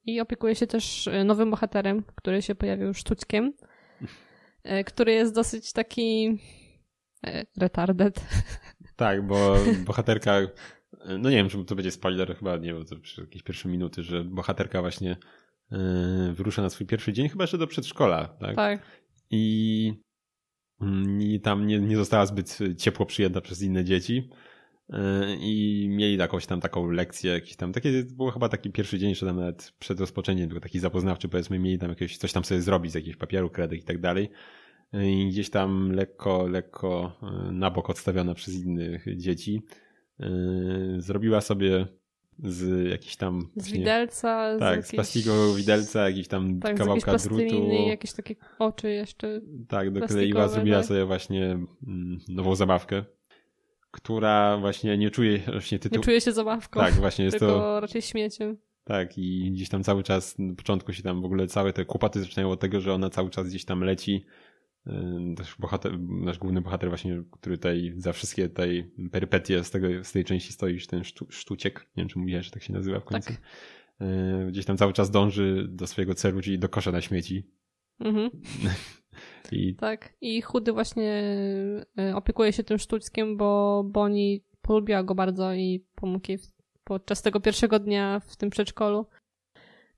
i 0.05 0.21
opiekuje 0.21 0.55
się 0.55 0.67
też 0.67 1.07
y, 1.07 1.23
nowym 1.23 1.51
bohaterem, 1.51 2.03
który 2.15 2.41
się 2.41 2.55
pojawił 2.55 2.93
sztućkiem, 2.93 3.53
y, 4.65 4.83
który 4.83 5.11
jest 5.11 5.35
dosyć 5.35 5.73
taki 5.73 6.37
retarded. 7.57 8.21
Tak, 8.95 9.27
bo 9.27 9.55
bohaterka, 9.85 10.39
no 11.19 11.29
nie 11.29 11.35
wiem, 11.35 11.49
czy 11.49 11.65
to 11.65 11.75
będzie 11.75 11.91
spoiler, 11.91 12.37
chyba 12.37 12.57
nie 12.57 12.73
wiem, 12.73 12.85
to 12.85 12.99
przez 12.99 13.17
jakieś 13.17 13.43
pierwsze 13.43 13.69
minuty, 13.69 14.03
że 14.03 14.23
bohaterka 14.23 14.81
właśnie 14.81 15.17
wyrusza 16.33 16.61
na 16.61 16.69
swój 16.69 16.87
pierwszy 16.87 17.13
dzień, 17.13 17.29
chyba 17.29 17.43
jeszcze 17.43 17.57
do 17.57 17.67
przedszkola, 17.67 18.27
tak? 18.27 18.55
Tak. 18.55 18.81
I 19.29 19.93
i 21.19 21.39
tam 21.39 21.67
nie, 21.67 21.79
nie 21.79 21.97
została 21.97 22.25
zbyt 22.25 22.59
ciepło 22.77 23.05
przyjęta 23.05 23.41
przez 23.41 23.61
inne 23.61 23.83
dzieci. 23.83 24.29
E, 24.89 25.35
I 25.35 25.87
mieli 25.89 26.17
jakąś 26.17 26.45
tam 26.45 26.61
taką 26.61 26.91
lekcję, 26.91 27.31
jakiś 27.31 27.55
tam, 27.55 27.73
takie, 27.73 28.03
było 28.03 28.31
chyba 28.31 28.49
taki 28.49 28.71
pierwszy 28.71 28.99
dzień, 28.99 29.15
że 29.15 29.25
tam 29.25 29.35
nawet 29.35 29.73
przed 29.79 29.99
rozpoczęciem, 29.99 30.49
był 30.49 30.59
taki 30.59 30.79
zapoznawczy, 30.79 31.29
powiedzmy, 31.29 31.59
mieli 31.59 31.79
tam 31.79 31.89
jakieś, 31.89 32.17
coś 32.17 32.33
tam 32.33 32.45
sobie 32.45 32.61
zrobić 32.61 32.91
z 32.91 32.95
jakiegoś 32.95 33.17
papieru, 33.17 33.49
kredek 33.49 33.79
i 33.79 33.83
tak 33.83 34.01
dalej. 34.01 34.29
E, 34.93 35.11
I 35.11 35.27
gdzieś 35.29 35.49
tam 35.49 35.91
lekko, 35.91 36.47
lekko 36.47 37.19
e, 37.21 37.51
na 37.51 37.71
bok 37.71 37.89
odstawiona 37.89 38.33
przez 38.33 38.53
innych 38.53 39.05
dzieci. 39.17 39.61
Zrobiła 40.97 41.41
sobie 41.41 41.87
z 42.43 42.89
jakiś 42.89 43.15
tam... 43.15 43.49
Z 43.55 43.71
widelca. 43.71 44.57
Tak, 44.59 44.85
z, 44.85 44.93
jakiejś... 44.93 45.25
z 45.25 45.55
widelca, 45.57 46.09
jakiś 46.09 46.27
tam 46.27 46.59
tak, 46.59 46.77
kawałka 46.77 47.17
z 47.17 47.27
drutu. 47.27 47.69
jakieś 47.87 48.13
takie 48.13 48.35
oczy 48.59 48.89
jeszcze 48.89 49.41
Tak, 49.67 49.91
dokleiła, 49.91 50.47
zrobiła 50.47 50.77
tak? 50.77 50.85
sobie 50.85 51.05
właśnie 51.05 51.45
mm, 51.87 52.19
nową 52.29 52.55
zabawkę, 52.55 53.03
która 53.91 54.57
właśnie 54.57 54.97
nie 54.97 55.11
czuje 55.11 55.39
właśnie 55.39 55.79
tytułu. 55.79 55.99
Nie 55.99 56.05
czuje 56.05 56.21
się 56.21 56.31
zabawką. 56.31 56.79
Tak, 56.79 56.93
właśnie 56.93 57.25
jest 57.25 57.37
tylko 57.39 57.53
to... 57.53 57.79
raczej 57.79 58.01
śmieciem. 58.01 58.57
Tak, 58.83 59.17
i 59.17 59.51
gdzieś 59.51 59.69
tam 59.69 59.83
cały 59.83 60.03
czas, 60.03 60.39
na 60.39 60.55
początku 60.55 60.93
się 60.93 61.03
tam 61.03 61.21
w 61.21 61.25
ogóle 61.25 61.47
całe 61.47 61.73
te 61.73 61.85
kłopoty 61.85 62.19
zaczynają 62.19 62.51
od 62.51 62.59
tego, 62.59 62.81
że 62.81 62.93
ona 62.93 63.09
cały 63.09 63.29
czas 63.29 63.47
gdzieś 63.47 63.65
tam 63.65 63.83
leci 63.83 64.25
nasz, 65.19 65.55
bohater, 65.59 65.99
nasz 65.99 66.37
główny 66.37 66.61
bohater 66.61 66.89
właśnie, 66.89 67.23
który 67.31 67.57
tutaj 67.57 67.93
za 67.97 68.13
wszystkie 68.13 68.49
tej 68.49 68.91
perypetie 69.11 69.63
z, 69.63 69.71
tego, 69.71 69.87
z 70.03 70.11
tej 70.11 70.25
części 70.25 70.53
stoi, 70.53 70.79
ten 70.87 71.03
sztu, 71.03 71.27
sztuciek, 71.29 71.79
nie 71.79 72.01
wiem 72.01 72.09
czy 72.09 72.19
mówiłeś, 72.19 72.45
że 72.45 72.51
tak 72.51 72.63
się 72.63 72.73
nazywa 72.73 72.99
w 72.99 73.05
końcu, 73.05 73.33
tak. 73.33 73.41
Gdzieś 74.47 74.65
tam 74.65 74.77
cały 74.77 74.93
czas 74.93 75.11
dąży 75.11 75.67
do 75.69 75.87
swojego 75.87 76.13
celu, 76.13 76.41
czyli 76.41 76.59
do 76.59 76.69
kosza 76.69 76.91
na 76.91 77.01
śmieci. 77.01 77.51
Mhm. 77.99 78.29
I... 79.51 79.75
Tak, 79.75 80.13
i 80.21 80.41
chudy 80.41 80.73
właśnie 80.73 81.37
e, 81.99 82.15
opiekuje 82.15 82.53
się 82.53 82.63
tym 82.63 82.77
sztućkiem, 82.77 83.37
bo 83.37 83.83
Boni 83.83 84.43
polubiła 84.61 85.03
go 85.03 85.15
bardzo 85.15 85.53
i 85.53 85.85
pomógł 85.95 86.31
jej 86.31 86.39
podczas 86.83 87.21
tego 87.21 87.39
pierwszego 87.39 87.79
dnia 87.79 88.19
w 88.19 88.35
tym 88.35 88.49
przedszkolu. 88.49 89.05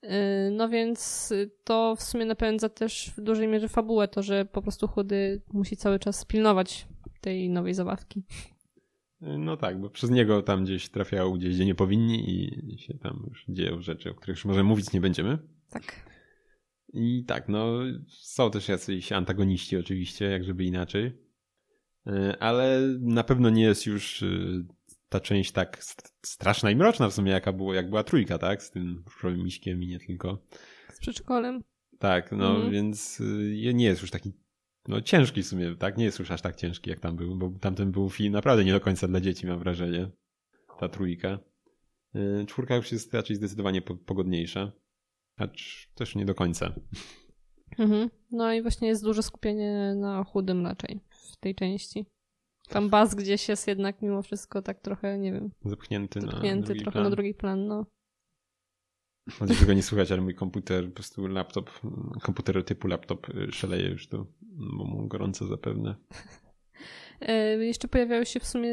Y, 0.04 0.52
no 0.52 0.70
więc 0.70 1.34
to 1.64 1.96
w 1.96 2.02
sumie 2.02 2.26
napędza 2.26 2.70
też 2.70 3.12
w 3.18 3.22
dużej 3.22 3.48
mierze 3.48 3.70
fabułę, 3.70 4.08
to 4.08 4.24
że 4.24 4.46
po 4.46 4.62
prostu 4.62 4.88
chudy 4.88 5.42
musi 5.54 5.78
cały 5.78 6.00
czas 6.00 6.26
pilnować 6.26 6.88
tej 7.22 7.50
nowej 7.50 7.74
zabawki. 7.74 8.24
No 9.22 9.58
tak, 9.58 9.82
bo 9.82 9.90
przez 9.90 10.10
niego 10.10 10.42
tam 10.42 10.64
gdzieś 10.64 10.90
trafiają 10.90 11.32
gdzieś, 11.32 11.56
gdzie 11.56 11.66
nie 11.66 11.76
powinni 11.76 12.30
i 12.74 12.78
się 12.78 12.94
tam 12.94 13.26
już 13.30 13.46
dzieją 13.50 13.82
rzeczy, 13.82 14.10
o 14.10 14.14
których 14.14 14.38
już 14.38 14.46
może 14.46 14.64
mówić 14.64 14.94
nie 14.94 15.02
będziemy. 15.02 15.38
Tak. 15.70 16.10
I 16.94 17.24
tak, 17.28 17.50
no 17.50 17.80
są 18.08 18.52
też 18.52 18.68
jacyś 18.70 19.12
antagoniści 19.12 19.78
oczywiście, 19.78 20.26
jak 20.26 20.44
żeby 20.44 20.64
inaczej. 20.64 21.12
E, 22.08 22.38
ale 22.40 22.80
na 23.00 23.24
pewno 23.24 23.50
nie 23.50 23.64
jest 23.64 23.86
już 23.86 24.26
ta 25.10 25.20
część 25.20 25.52
tak 25.52 25.84
straszna 26.26 26.72
i 26.72 26.76
mroczna 26.76 27.10
w 27.10 27.14
sumie, 27.14 27.32
jaka 27.32 27.54
było, 27.54 27.74
jak 27.74 27.90
była 27.90 28.04
trójka, 28.04 28.38
tak? 28.38 28.64
Z 28.64 28.72
tym 28.72 29.04
różowym 29.06 29.44
miśkiem 29.44 29.84
i 29.84 29.88
nie 29.88 30.00
tylko. 30.00 30.38
Z 30.94 31.00
przedszkolem. 31.00 31.64
Tak, 32.00 32.32
no 32.32 32.56
mhm. 32.56 32.72
więc 32.72 33.22
e, 33.70 33.74
nie 33.74 33.86
jest 33.86 34.02
już 34.02 34.12
taki 34.12 34.34
no 34.88 35.02
ciężki 35.02 35.44
w 35.44 35.48
sumie, 35.48 35.76
tak? 35.76 35.98
Nie 35.98 36.06
jest 36.06 36.20
już 36.20 36.32
aż 36.32 36.42
tak 36.42 36.56
ciężki 36.56 36.90
jak 36.90 37.00
tam 37.00 37.16
był, 37.16 37.36
bo 37.36 37.52
tamten 37.60 37.92
był 37.92 38.10
film 38.10 38.34
naprawdę 38.34 38.66
nie 38.66 38.72
do 38.72 38.80
końca 38.80 39.08
dla 39.08 39.22
dzieci, 39.22 39.48
mam 39.48 39.60
wrażenie. 39.60 40.10
Ta 40.80 40.90
trójka. 40.90 41.40
Czwórka 42.48 42.76
już 42.76 42.92
jest 42.92 43.14
raczej 43.14 43.36
zdecydowanie 43.36 43.82
pogodniejsza. 43.82 44.72
Acz 45.38 45.88
też 45.96 46.16
nie 46.16 46.26
do 46.26 46.36
końca. 46.36 46.74
Mhm. 47.78 48.10
No 48.32 48.54
i 48.54 48.62
właśnie 48.62 48.88
jest 48.88 49.04
duże 49.04 49.24
skupienie 49.24 49.96
na 49.96 50.24
chudym 50.24 50.66
raczej 50.66 51.00
w 51.10 51.38
tej 51.38 51.56
części. 51.56 52.06
Tam 52.70 52.90
Baz 52.90 53.16
gdzieś 53.16 53.50
jest 53.50 53.68
jednak 53.68 54.02
mimo 54.02 54.22
wszystko 54.22 54.62
tak 54.62 54.80
trochę, 54.80 55.18
nie 55.18 55.32
wiem. 55.32 55.52
Zepchnięty, 55.66 56.22
zepchnięty 56.22 56.60
na 56.60 56.66
drugi 56.66 56.82
trochę 56.82 56.92
plan. 56.92 57.04
na 57.04 57.10
drugi 57.10 57.34
plan, 57.34 57.68
no. 57.68 57.86
Może 59.42 59.56
tego 59.56 59.74
nie 59.74 59.84
słychać, 59.84 60.12
ale 60.12 60.22
mój 60.22 60.36
komputer, 60.36 60.88
po 60.88 60.92
prostu 60.92 61.28
laptop, 61.28 61.70
komputer 62.22 62.64
typu 62.64 62.88
laptop 62.88 63.30
y, 63.30 63.52
szaleje 63.52 63.90
już 63.90 64.08
tu, 64.08 64.28
bo 64.78 64.86
mu 64.86 65.08
gorąco 65.08 65.46
zapewne. 65.46 65.96
E, 67.22 67.58
jeszcze 67.66 67.88
pojawiały 67.88 68.26
się 68.26 68.40
w 68.40 68.48
sumie 68.48 68.72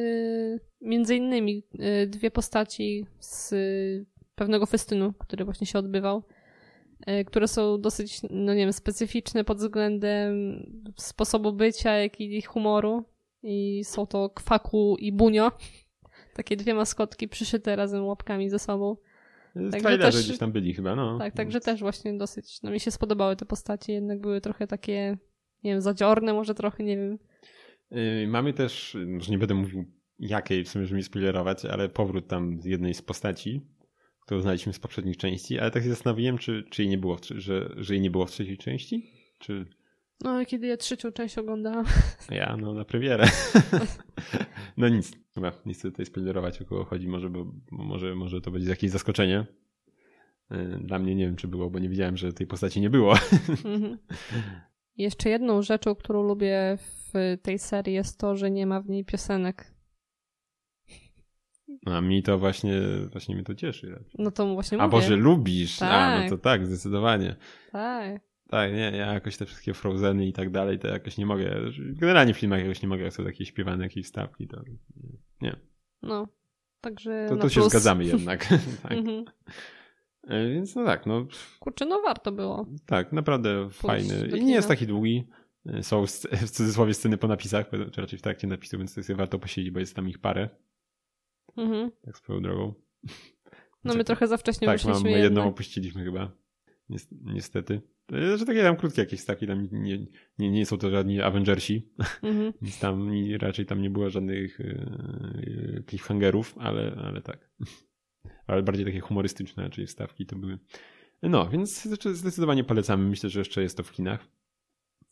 między 0.81 1.17
innymi 1.17 1.63
e, 1.79 2.07
dwie 2.07 2.31
postaci 2.31 3.07
z 3.19 3.55
pewnego 4.35 4.67
festynu, 4.67 5.13
który 5.13 5.45
właśnie 5.45 5.67
się 5.67 5.79
odbywał. 5.79 6.23
Które 7.27 7.49
są 7.49 7.81
dosyć, 7.81 8.21
no 8.31 8.55
nie 8.55 8.65
wiem, 8.65 8.73
specyficzne 8.73 9.45
pod 9.45 9.59
względem 9.59 10.63
sposobu 10.97 11.53
bycia, 11.53 11.93
jak 11.93 12.21
i 12.21 12.43
humoru. 12.43 13.05
I 13.49 13.85
są 13.85 14.07
to 14.07 14.31
Kwaku 14.31 14.97
i 14.99 15.13
Bunio. 15.13 15.53
Takie 16.35 16.57
dwie 16.57 16.75
maskotki 16.75 17.29
przyszyte 17.29 17.77
razem 17.77 18.05
łapkami 18.05 18.51
ze 18.51 18.59
sobą. 18.59 18.97
Także 19.71 19.99
też, 19.99 20.25
gdzieś 20.25 20.39
tam 20.39 20.53
byli 20.53 20.75
chyba, 20.75 20.97
no. 20.97 21.19
Tak, 21.19 21.35
także 21.35 21.61
też 21.61 21.81
właśnie 21.81 22.19
dosyć, 22.19 22.63
no 22.63 22.71
mi 22.71 22.81
się 22.81 22.91
spodobały 22.91 23.37
te 23.37 23.47
postacie, 23.47 23.93
jednak 23.93 24.21
były 24.21 24.41
trochę 24.41 24.67
takie, 24.67 25.19
nie 25.65 25.71
wiem, 25.71 25.81
zadziorne 25.81 26.33
może 26.33 26.55
trochę, 26.55 26.85
nie 26.85 26.97
wiem. 26.97 27.19
Yy, 27.91 28.29
mamy 28.29 28.53
też, 28.53 28.97
może 29.07 29.33
nie 29.33 29.39
będę 29.39 29.55
mówił 29.55 29.85
jakiej, 30.19 30.65
w 30.65 30.69
sumie, 30.69 30.87
żeby 30.87 30.97
mi 30.97 31.03
spoilerować, 31.03 31.65
ale 31.65 31.89
powrót 31.89 32.29
tam 32.29 32.61
z 32.61 32.65
jednej 32.65 32.95
z 32.95 33.03
postaci, 33.03 33.61
którą 34.21 34.41
znaliśmy 34.41 34.73
z 34.73 34.79
poprzednich 34.79 35.17
części, 35.17 35.59
ale 35.59 35.71
tak 35.71 35.83
się 35.83 35.89
zastanowiłem, 35.89 36.39
czy, 36.39 36.65
czy 36.71 36.83
jej 36.83 36.91
nie 36.91 36.99
było, 36.99 37.17
że, 37.31 37.75
że 37.77 37.95
jej 37.95 38.01
nie 38.01 38.11
było 38.11 38.27
w 38.27 38.31
trzeciej 38.31 38.59
części? 38.59 39.11
Czy... 39.39 39.67
No, 40.25 40.45
kiedy 40.47 40.67
ja 40.67 40.77
trzecią 40.77 41.13
część 41.13 41.39
oglądałam. 41.39 41.85
Ja, 42.31 42.57
no 42.61 42.75
na 42.75 42.85
premierę. 42.85 43.27
no 44.77 44.89
nic, 44.89 45.13
chyba 45.35 45.53
nie 45.67 45.75
chcę 45.75 45.91
tutaj 45.91 46.07
spoilerować 46.07 46.63
o 46.63 46.65
kogo 46.65 46.85
chodzi, 46.85 47.09
może, 47.09 47.31
bo, 47.31 47.47
może, 47.71 48.15
może 48.15 48.41
to 48.41 48.51
będzie 48.51 48.71
jakieś 48.71 48.91
zaskoczenie. 48.91 49.47
Y, 50.53 50.79
dla 50.81 50.99
mnie 50.99 51.15
nie 51.15 51.27
wiem, 51.27 51.37
czy 51.37 51.49
było, 51.49 51.71
bo 51.71 51.79
nie 51.79 51.89
wiedziałem, 51.89 52.17
że 52.17 52.33
tej 52.33 52.47
postaci 52.47 52.81
nie 52.81 52.91
było. 52.91 53.15
Mhm. 53.65 53.99
Jeszcze 54.97 55.31
jedną 55.31 55.63
rzeczą, 55.63 55.95
którą 55.95 56.23
lubię 56.23 56.79
w 56.79 57.37
tej 57.43 57.59
serii 57.59 57.95
jest 57.95 58.19
to, 58.19 58.37
że 58.37 58.51
nie 58.51 58.67
ma 58.67 58.81
w 58.81 58.89
niej 58.89 59.05
piosenek. 59.05 59.77
A 61.87 62.01
mi 62.01 62.23
to 62.23 62.39
właśnie, 62.39 62.81
właśnie 63.13 63.35
mnie 63.35 63.45
to 63.45 63.55
cieszy. 63.55 64.05
No 64.19 64.31
to 64.31 64.55
właśnie 64.55 64.79
A 64.79 64.87
mówię. 64.87 64.91
Boże, 64.91 65.17
lubisz. 65.17 65.79
Tak. 65.79 65.93
A, 65.93 66.15
no 66.15 66.21
tak. 66.21 66.31
to 66.31 66.39
tak, 66.39 66.67
zdecydowanie. 66.67 67.37
Tak. 67.73 68.26
Tak, 68.49 68.73
nie, 68.73 68.93
ja 68.97 69.13
jakoś 69.13 69.37
te 69.37 69.47
wszystkie 69.47 69.75
Frozeny 69.75 70.27
i 70.27 70.33
tak 70.33 70.51
dalej, 70.51 70.79
to 70.79 70.89
jakoś 70.89 71.19
nie 71.19 71.27
mogę, 71.27 71.61
generalnie 71.79 72.35
w 72.35 72.39
filmach 72.39 72.61
jakoś 72.61 72.83
nie 72.83 72.89
mogę, 72.89 73.05
jak 73.05 73.13
są 73.13 73.25
takie 73.25 73.47
śpiewane 73.47 73.85
jakieś 73.85 74.07
stawki, 74.07 74.49
to 74.49 74.63
nie. 75.41 75.57
No, 76.03 76.29
także 76.81 77.27
To, 77.29 77.37
to 77.37 77.49
się 77.49 77.63
zgadzamy 77.63 78.05
jednak. 78.05 78.47
tak. 78.83 78.93
Mhm. 78.93 79.25
E, 80.29 80.49
więc 80.51 80.75
no 80.75 80.85
tak, 80.85 81.07
no. 81.07 81.27
Kurczę, 81.61 81.87
no 81.87 82.03
warto 82.03 82.33
było. 82.33 82.67
Tak, 82.87 83.13
naprawdę 83.13 83.71
fajny. 83.71 84.29
I 84.39 84.45
nie 84.45 84.55
jest 84.55 84.69
taki 84.69 84.87
długi. 84.87 85.29
E, 85.67 85.83
są 85.83 86.07
w 86.47 86.51
cudzysłowie 86.51 86.95
sceny 86.95 87.19
po 87.19 87.29
napisach, 87.29 87.71
czy 87.93 88.01
raczej 88.01 88.19
w 88.19 88.23
trakcie 88.23 88.47
napisu, 88.47 88.79
więc 88.79 88.95
to 88.95 89.01
jest 89.01 89.13
warto 89.13 89.39
posiedzieć, 89.39 89.71
bo 89.71 89.81
jest 89.81 89.97
tam 89.97 90.09
ich 90.09 90.19
parę. 90.19 90.49
Mhm. 91.57 91.91
Tak 92.03 92.19
swoją 92.19 92.43
drogą. 92.43 92.75
No 93.85 93.95
my 93.95 94.05
trochę 94.05 94.29
za 94.29 94.37
wcześnie 94.37 94.67
tak, 94.67 94.77
wyszliśmy. 94.77 95.11
Tak, 95.13 95.21
jedną 95.23 95.49
opuściliśmy 95.49 96.05
chyba. 96.05 96.31
Niestety. 97.23 97.81
Że 98.11 98.47
takie 98.47 98.63
tam 98.63 98.77
krótkie 98.77 99.01
jakieś 99.01 99.21
stawki, 99.21 99.47
tam 99.47 99.69
nie, 99.73 100.07
nie, 100.39 100.51
nie 100.51 100.67
są 100.67 100.79
to 100.79 100.91
żadni 100.91 101.21
Avengersi. 101.21 101.89
Mhm. 102.23 102.53
Nic 102.63 102.79
tam, 102.79 103.11
raczej 103.41 103.67
tam 103.67 103.83
nie 103.83 103.91
było 103.91 104.11
żadnych 104.11 104.59
yy, 104.59 105.85
cliffhangerów, 105.89 106.55
ale, 106.59 106.97
ale 107.05 107.23
tak. 107.23 107.51
Ale 108.47 108.63
bardziej 108.63 108.87
takie 108.87 109.01
humorystyczne 109.01 109.71
czyli 109.71 109.87
stawki 109.87 110.27
to 110.27 110.37
były. 110.37 110.59
No, 111.23 111.49
więc 111.49 111.89
zdecydowanie 112.13 112.65
polecamy. 112.65 113.09
Myślę, 113.09 113.31
że 113.31 113.39
jeszcze 113.39 113.63
jest 113.63 113.77
to 113.77 113.83
w 113.83 113.93
kinach. 113.93 114.29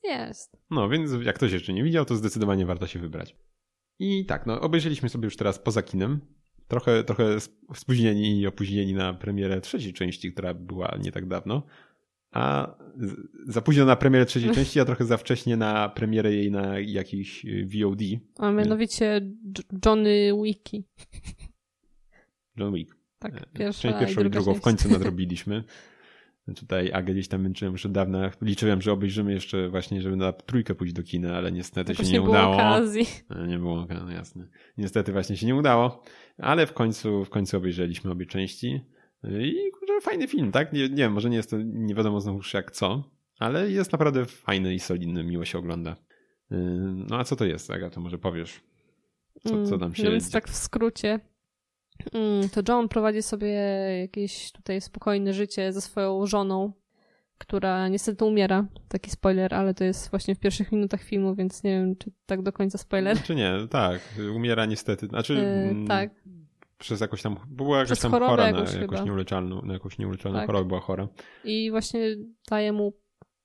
Jest. 0.05 0.57
No, 0.71 0.89
więc 0.89 1.13
jak 1.23 1.37
ktoś 1.37 1.53
jeszcze 1.53 1.73
nie 1.73 1.85
widział, 1.85 2.05
to 2.05 2.17
zdecydowanie 2.17 2.67
warto 2.67 2.87
się 2.87 2.99
wybrać. 2.99 3.37
I 3.99 4.27
tak, 4.27 4.47
no 4.47 4.61
obejrzeliśmy 4.61 5.09
sobie 5.09 5.25
już 5.25 5.37
teraz 5.37 5.59
poza 5.59 5.83
kinem. 5.83 6.21
Trochę, 6.69 7.05
trochę 7.05 7.41
spóźnieni 7.75 8.41
i 8.41 8.47
opóźnieni 8.47 8.95
na 8.95 9.15
premierę 9.15 9.61
trzeciej 9.61 9.93
części, 9.93 10.33
która 10.33 10.55
była 10.55 10.97
nie 11.03 11.13
tak 11.13 11.29
dawno. 11.29 11.63
A 12.35 12.75
za 13.47 13.61
późno 13.61 13.85
na 13.85 13.97
premierę 13.97 14.27
trzeciej 14.27 14.51
części, 14.51 14.81
a 14.81 14.85
trochę 14.85 15.05
za 15.05 15.17
wcześnie 15.17 15.57
na 15.57 15.89
premierę 15.89 16.33
jej 16.33 16.51
na 16.51 16.79
jakiś 16.79 17.45
y, 17.45 17.67
VOD. 17.67 18.01
A 18.39 18.53
mianowicie 18.53 19.21
Johnny 19.87 20.33
Wiki. 20.43 20.85
John 22.57 22.75
Wick. 22.75 22.97
Tak, 23.19 23.37
e, 23.37 23.47
pierwsza 23.55 23.83
Część 23.83 23.99
pierwszą 24.01 24.23
i, 24.23 24.27
i 24.27 24.31
drugą 24.31 24.55
w 24.55 24.61
końcu 24.61 24.89
nadrobiliśmy. 24.93 25.65
Tutaj 26.57 26.93
Agę 26.93 27.13
gdzieś 27.13 27.29
tam 27.29 27.43
męczyłem 27.43 27.73
już 27.73 27.87
od 27.87 27.93
dawna. 27.93 28.31
Liczyłem, 28.43 28.83
że 28.83 28.93
obejrzymy 28.93 29.33
jeszcze 29.33 29.69
właśnie, 29.69 30.03
żeby 30.03 30.17
na 30.17 30.33
trójkę 30.33 30.75
pójść 30.75 30.95
do 30.95 31.03
kina, 31.03 31.37
ale 31.37 31.53
niestety 31.53 31.93
Jakoś 31.93 32.07
się 32.07 32.13
nie, 32.13 32.19
nie 32.19 32.29
udało. 32.31 32.55
Okazji. 32.55 33.07
E, 33.31 33.47
nie 33.47 33.59
było 33.59 33.81
okazji, 33.81 34.05
no 34.07 34.13
jasne. 34.13 34.49
Niestety 34.79 35.13
właśnie 35.13 35.37
się 35.37 35.47
nie 35.47 35.55
udało, 35.55 36.03
ale 36.39 36.67
w 36.67 36.73
końcu, 36.73 37.25
w 37.25 37.31
końcu 37.31 37.57
obejrzeliśmy 37.57 38.11
obie 38.11 38.27
części. 38.27 38.81
I 39.31 39.71
kurczę, 39.71 40.01
fajny 40.01 40.29
film, 40.29 40.53
tak? 40.53 40.73
Nie, 40.73 40.89
nie 40.89 40.97
wiem, 40.97 41.13
może 41.13 41.31
nie 41.31 41.37
jest 41.37 41.51
to 41.51 41.57
nie 41.63 41.95
wiadomo 41.95 42.21
znowu 42.21 42.41
jak 42.55 42.71
co, 42.71 43.11
ale 43.39 43.71
jest 43.71 43.93
naprawdę 43.93 44.27
fajny 44.27 44.75
i 44.75 44.81
solidny, 44.81 45.25
miło 45.25 45.45
się 45.45 45.59
ogląda. 45.59 45.97
E, 46.51 46.57
no 47.09 47.19
a 47.19 47.25
co 47.25 47.37
to 47.37 47.45
jest, 47.45 47.71
Aga? 47.71 47.91
To 47.91 48.01
może 48.01 48.19
powiesz, 48.19 48.61
co, 49.43 49.67
co 49.67 49.79
tam 49.79 49.95
się... 49.95 50.05
No 50.05 50.11
więc 50.11 50.31
tak 50.31 50.49
w 50.49 50.55
skrócie, 50.55 51.21
Mm, 52.13 52.49
to 52.49 52.61
John 52.69 52.89
prowadzi 52.89 53.23
sobie 53.23 53.49
jakieś 54.01 54.53
tutaj 54.53 54.81
spokojne 54.81 55.33
życie 55.33 55.73
ze 55.73 55.81
swoją 55.81 56.27
żoną, 56.27 56.73
która 57.39 57.89
niestety 57.89 58.25
umiera. 58.25 58.67
Taki 58.89 59.11
spoiler, 59.11 59.55
ale 59.55 59.75
to 59.75 59.85
jest 59.85 60.11
właśnie 60.11 60.35
w 60.35 60.39
pierwszych 60.39 60.73
minutach 60.73 61.03
filmu, 61.03 61.35
więc 61.35 61.63
nie 61.63 61.71
wiem, 61.71 61.97
czy 61.97 62.11
tak 62.27 62.43
do 62.43 62.53
końca 62.53 62.79
spoiler. 62.79 63.23
Czy 63.23 63.35
nie, 63.35 63.53
tak. 63.71 64.01
Umiera 64.35 64.67
niestety. 64.67 65.07
Znaczy, 65.07 65.35
yy, 65.35 65.89
tak. 65.89 66.11
Przez 66.79 67.01
jakąś 67.01 67.23
tam, 67.23 67.37
była 67.49 67.79
jakaś 67.79 68.01
tam 68.01 68.11
chora 68.11 68.53
na 68.53 68.65
jakąś 68.81 69.05
nieuleczalną, 69.05 69.63
na 69.63 69.73
jakąś 69.73 69.99
nieuleczalną 69.99 70.39
tak. 70.39 70.47
chorobę 70.47 70.69
była 70.69 70.81
chora. 70.81 71.09
I 71.45 71.71
właśnie 71.71 72.17
daje 72.51 72.73
mu 72.73 72.93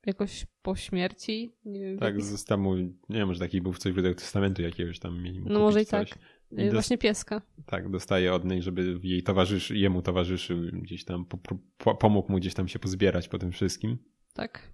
jakoś 0.06 0.46
po 0.62 0.76
śmierci. 0.76 1.52
Wiem, 1.66 1.98
tak, 1.98 2.22
został 2.22 2.58
mu, 2.58 2.76
nie 2.76 2.94
wiem, 3.08 3.28
może 3.28 3.40
taki 3.40 3.60
był 3.60 3.72
w 3.72 3.78
coś 3.78 3.92
w 3.92 3.96
rodzaju 3.96 4.14
testamentu 4.14 4.62
jakiegoś 4.62 4.98
tam 4.98 5.22
mieli 5.22 5.42
No 5.46 5.60
może 5.60 5.82
i 5.82 5.86
coś. 5.86 6.10
tak. 6.10 6.18
I 6.58 6.70
właśnie 6.70 6.98
pieska. 6.98 7.42
Tak, 7.66 7.90
dostaje 7.90 8.34
od 8.34 8.44
niej, 8.44 8.62
żeby 8.62 9.00
jej 9.02 9.22
towarzyszy, 9.22 9.78
jemu 9.78 10.02
towarzyszył, 10.02 10.58
gdzieś 10.72 11.04
tam 11.04 11.24
po, 11.24 11.38
po, 11.78 11.94
pomógł 11.94 12.32
mu 12.32 12.38
gdzieś 12.38 12.54
tam 12.54 12.68
się 12.68 12.78
pozbierać 12.78 13.28
po 13.28 13.38
tym 13.38 13.52
wszystkim. 13.52 13.98
Tak. 14.32 14.72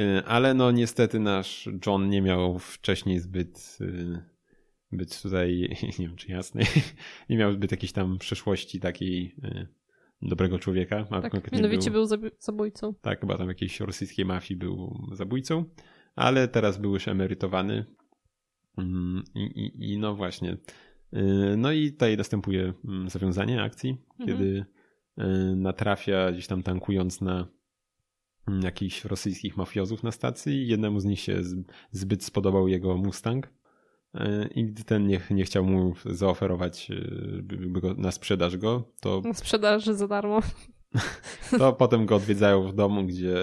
Y, 0.00 0.22
ale 0.26 0.54
no 0.54 0.70
niestety 0.70 1.20
nasz 1.20 1.68
John 1.86 2.08
nie 2.08 2.22
miał 2.22 2.58
wcześniej 2.58 3.18
zbyt 3.18 3.78
y, 3.80 4.22
być 4.92 5.22
tutaj, 5.22 5.76
nie 5.98 6.08
wiem 6.08 6.16
czy 6.16 6.32
jasny, 6.32 6.62
nie 7.30 7.36
miał 7.36 7.52
zbyt 7.52 7.70
jakiejś 7.70 7.92
tam 7.92 8.18
przeszłości 8.18 8.80
takiej 8.80 9.34
y, 9.44 9.66
dobrego 10.22 10.58
człowieka. 10.58 11.06
A 11.10 11.22
tak, 11.22 11.52
mianowicie 11.52 11.90
był, 11.90 12.08
był 12.08 12.30
zabójcą. 12.38 12.94
Tak, 12.94 13.20
chyba 13.20 13.38
tam 13.38 13.48
jakiejś 13.48 13.80
rosyjskiej 13.80 14.24
mafii 14.24 14.58
był 14.58 15.08
zabójcą, 15.12 15.64
ale 16.14 16.48
teraz 16.48 16.78
był 16.78 16.94
już 16.94 17.08
emerytowany 17.08 17.84
mm, 18.78 19.22
i, 19.34 19.40
i, 19.40 19.92
i 19.92 19.98
no 19.98 20.14
właśnie. 20.14 20.56
No 21.56 21.72
i 21.72 21.92
tutaj 21.92 22.16
następuje 22.16 22.72
mm, 22.84 23.08
zawiązanie 23.08 23.62
akcji, 23.62 23.90
mhm. 23.90 24.26
kiedy 24.26 24.64
natrafia 25.56 26.32
gdzieś 26.32 26.46
tam 26.46 26.62
tankując 26.62 27.20
na 27.20 27.48
mm, 28.48 28.62
jakichś 28.62 29.04
rosyjskich 29.04 29.56
mafiozów 29.56 30.02
na 30.02 30.12
stacji 30.12 30.68
jednemu 30.68 31.00
z 31.00 31.04
nich 31.04 31.20
się 31.20 31.40
zbyt 31.90 32.24
spodobał 32.24 32.68
jego 32.68 32.96
Mustang 32.96 33.48
i 34.54 34.64
gdy 34.64 34.84
ten 34.84 35.06
nie, 35.06 35.20
nie 35.30 35.44
chciał 35.44 35.64
mu 35.64 35.94
zaoferować 36.06 36.88
go, 37.42 37.94
na 37.94 38.12
sprzedaż 38.12 38.56
go, 38.56 38.88
to... 39.00 39.22
Na 39.24 39.34
sprzedaż 39.34 39.84
za 39.84 40.08
darmo. 40.08 40.40
To 41.58 41.72
potem 41.72 42.06
go 42.06 42.16
odwiedzają 42.16 42.68
w 42.68 42.74
domu, 42.74 43.04
gdzie 43.04 43.34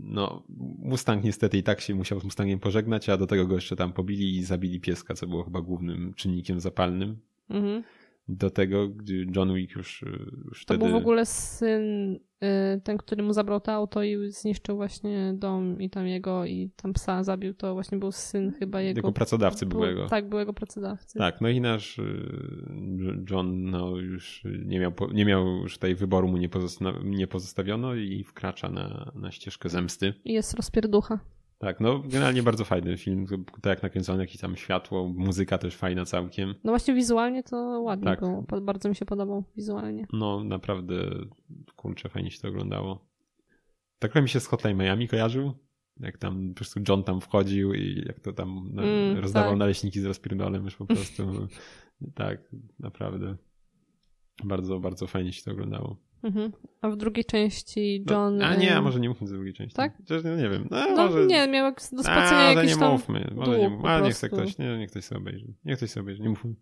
no, 0.00 0.42
Mustang 0.78 1.24
niestety 1.24 1.58
i 1.58 1.62
tak 1.62 1.80
się 1.80 1.94
musiał 1.94 2.20
z 2.20 2.24
Mustangiem 2.24 2.58
pożegnać, 2.58 3.08
a 3.08 3.16
do 3.16 3.26
tego 3.26 3.46
go 3.46 3.54
jeszcze 3.54 3.76
tam 3.76 3.92
pobili 3.92 4.36
i 4.36 4.44
zabili 4.44 4.80
pieska, 4.80 5.14
co 5.14 5.26
było 5.26 5.44
chyba 5.44 5.60
głównym 5.60 6.14
czynnikiem 6.14 6.60
zapalnym. 6.60 7.18
Mhm 7.50 7.82
do 8.28 8.50
tego, 8.50 8.88
gdy 8.88 9.26
John 9.36 9.54
Wick 9.54 9.76
już, 9.76 10.04
już 10.44 10.64
to 10.64 10.74
wtedy... 10.74 10.80
To 10.80 10.86
był 10.86 10.94
w 10.94 11.02
ogóle 11.02 11.26
syn, 11.26 12.14
y, 12.14 12.80
ten, 12.84 12.98
który 12.98 13.22
mu 13.22 13.32
zabrał 13.32 13.60
to 13.60 13.72
auto 13.72 14.02
i 14.02 14.30
zniszczył 14.30 14.76
właśnie 14.76 15.34
dom 15.34 15.80
i 15.80 15.90
tam 15.90 16.06
jego 16.06 16.44
i 16.44 16.70
tam 16.76 16.92
psa 16.92 17.24
zabił, 17.24 17.54
to 17.54 17.74
właśnie 17.74 17.98
był 17.98 18.12
syn 18.12 18.52
chyba 18.58 18.80
jego... 18.80 18.98
Jego 18.98 19.12
pracodawcy 19.12 19.66
był, 19.66 19.80
byłego. 19.80 20.06
Tak, 20.06 20.28
byłego 20.28 20.52
pracodawcy. 20.52 21.18
Tak, 21.18 21.40
no 21.40 21.48
i 21.48 21.60
nasz 21.60 21.98
y, 21.98 23.24
John 23.30 23.70
no, 23.70 23.96
już 23.96 24.42
nie 24.64 24.80
miał, 24.80 24.92
nie 25.12 25.24
miał 25.24 25.46
już 25.46 25.74
tutaj 25.74 25.94
wyboru 25.94 26.28
mu 26.28 26.36
nie, 26.36 26.48
pozosta 26.48 26.92
nie 27.04 27.26
pozostawiono 27.26 27.94
i 27.94 28.24
wkracza 28.24 28.68
na, 28.68 29.12
na 29.14 29.30
ścieżkę 29.30 29.68
zemsty. 29.68 30.14
I 30.24 30.32
jest 30.32 30.54
rozpierducha. 30.54 31.18
Tak, 31.58 31.80
no 31.80 31.98
generalnie 31.98 32.42
bardzo 32.42 32.64
fajny 32.64 32.96
film, 32.96 33.26
tak 33.52 33.66
jak 33.66 33.82
nakręcony, 33.82 34.22
jakieś 34.22 34.40
tam 34.40 34.56
światło, 34.56 35.08
muzyka 35.08 35.58
też 35.58 35.76
fajna 35.76 36.04
całkiem. 36.04 36.54
No 36.64 36.72
właśnie 36.72 36.94
wizualnie 36.94 37.42
to 37.42 37.56
ładnie 37.80 38.04
tak. 38.04 38.20
było, 38.20 38.44
bardzo 38.62 38.88
mi 38.88 38.96
się 38.96 39.04
podobał 39.04 39.44
wizualnie. 39.56 40.06
No 40.12 40.44
naprawdę, 40.44 40.94
kurczę, 41.76 42.08
fajnie 42.08 42.30
się 42.30 42.40
to 42.40 42.48
oglądało. 42.48 43.08
Tak 43.98 44.14
mi 44.14 44.28
się 44.28 44.40
z 44.40 44.46
Hotline 44.46 44.78
Miami 44.78 45.08
kojarzył, 45.08 45.52
jak 46.00 46.18
tam 46.18 46.48
po 46.48 46.54
prostu 46.54 46.80
John 46.88 47.04
tam 47.04 47.20
wchodził 47.20 47.74
i 47.74 48.04
jak 48.06 48.20
to 48.20 48.32
tam 48.32 48.70
mm, 48.78 49.18
rozdawał 49.18 49.50
tak. 49.50 49.58
naleśniki 49.58 50.00
z 50.00 50.04
rozpierdolem 50.04 50.64
już 50.64 50.76
po 50.76 50.86
prostu. 50.94 51.48
tak, 52.14 52.50
naprawdę. 52.78 53.36
Bardzo, 54.44 54.80
bardzo 54.80 55.06
fajnie 55.06 55.32
się 55.32 55.42
to 55.42 55.50
oglądało. 55.50 55.96
Mhm. 56.22 56.52
A 56.80 56.90
w 56.90 56.96
drugiej 56.96 57.24
części 57.24 58.04
no, 58.06 58.14
John... 58.14 58.36
No, 58.36 58.46
a 58.46 58.54
nie, 58.54 58.76
a 58.76 58.82
może 58.82 59.00
nie 59.00 59.08
mówmy 59.08 59.26
z 59.26 59.30
drugiej 59.30 59.54
części. 59.54 59.76
Tak? 59.76 59.96
Chociaż 59.96 60.24
nie, 60.24 60.30
nie 60.30 60.48
wiem. 60.48 60.68
No, 60.70 60.86
no 60.96 61.06
może... 61.06 61.26
nie, 61.26 61.48
miał 61.48 61.72
do 61.72 62.02
spłacenia 62.02 62.52
jakiś 62.52 62.74
nie 62.74 62.80
tam 62.80 62.92
mówmy. 62.92 63.30
Może 63.34 63.58
nie 63.58 63.68
mówmy. 63.68 63.88
Ale 63.88 64.02
nie 64.02 64.10
chce 64.10 64.28
ktoś, 64.28 64.58
nie, 64.58 64.78
niech 64.78 64.90
ktoś 64.90 65.04
sobie 65.04 65.20
obejrzy. 65.20 65.54
Niech 65.64 65.76
ktoś 65.76 65.90
sobie 65.90 66.02
obejrzy, 66.02 66.22
nie 66.22 66.28
mówmy. 66.28 66.54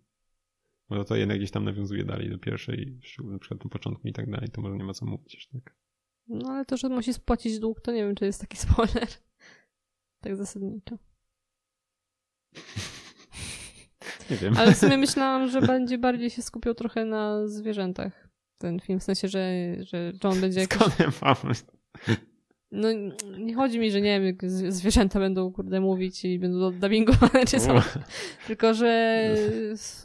Może 0.88 1.04
to 1.04 1.16
jednak 1.16 1.38
gdzieś 1.38 1.50
tam 1.50 1.64
nawiązuje 1.64 2.04
dalej 2.04 2.30
do 2.30 2.38
pierwszej, 2.38 2.98
na 3.24 3.38
przykład 3.38 3.62
do 3.62 3.68
początku 3.68 4.08
i 4.08 4.12
tak 4.12 4.30
dalej, 4.30 4.48
to 4.48 4.60
może 4.60 4.76
nie 4.76 4.84
ma 4.84 4.92
co 4.92 5.06
mówić 5.06 5.34
już 5.34 5.46
tak. 5.46 5.76
No 6.28 6.50
ale 6.50 6.64
to, 6.64 6.76
że 6.76 6.88
musi 6.88 7.12
spłacić 7.12 7.58
dług, 7.58 7.80
to 7.80 7.92
nie 7.92 8.04
wiem, 8.04 8.14
czy 8.14 8.24
jest 8.24 8.40
taki 8.40 8.56
spoiler. 8.66 9.08
Tak 10.20 10.36
zasadniczo. 10.36 10.98
nie 14.30 14.36
wiem. 14.36 14.54
Ale 14.56 14.72
w 14.72 14.76
sumie 14.76 14.98
myślałam, 15.06 15.48
że 15.48 15.60
będzie 15.60 15.98
bardziej 15.98 16.30
się 16.30 16.42
skupiał 16.42 16.74
trochę 16.74 17.04
na 17.04 17.48
zwierzętach 17.48 18.25
ten 18.58 18.80
film, 18.80 19.00
w 19.00 19.02
sensie, 19.02 19.28
że, 19.28 19.74
że 19.80 20.12
John 20.24 20.40
będzie 20.40 20.60
jakoś... 20.60 20.78
Skąd 20.92 21.66
No 22.72 22.88
nie 23.38 23.54
chodzi 23.54 23.78
mi, 23.78 23.90
że 23.90 24.00
nie 24.00 24.20
wiem, 24.20 24.50
zwierzęta 24.72 25.20
będą 25.20 25.52
kurde 25.52 25.80
mówić 25.80 26.24
i 26.24 26.38
będą 26.38 26.72
dubbingowane 26.72 27.46
czy 27.50 27.60
co. 27.60 27.82
Tylko, 28.46 28.74
że 28.74 29.34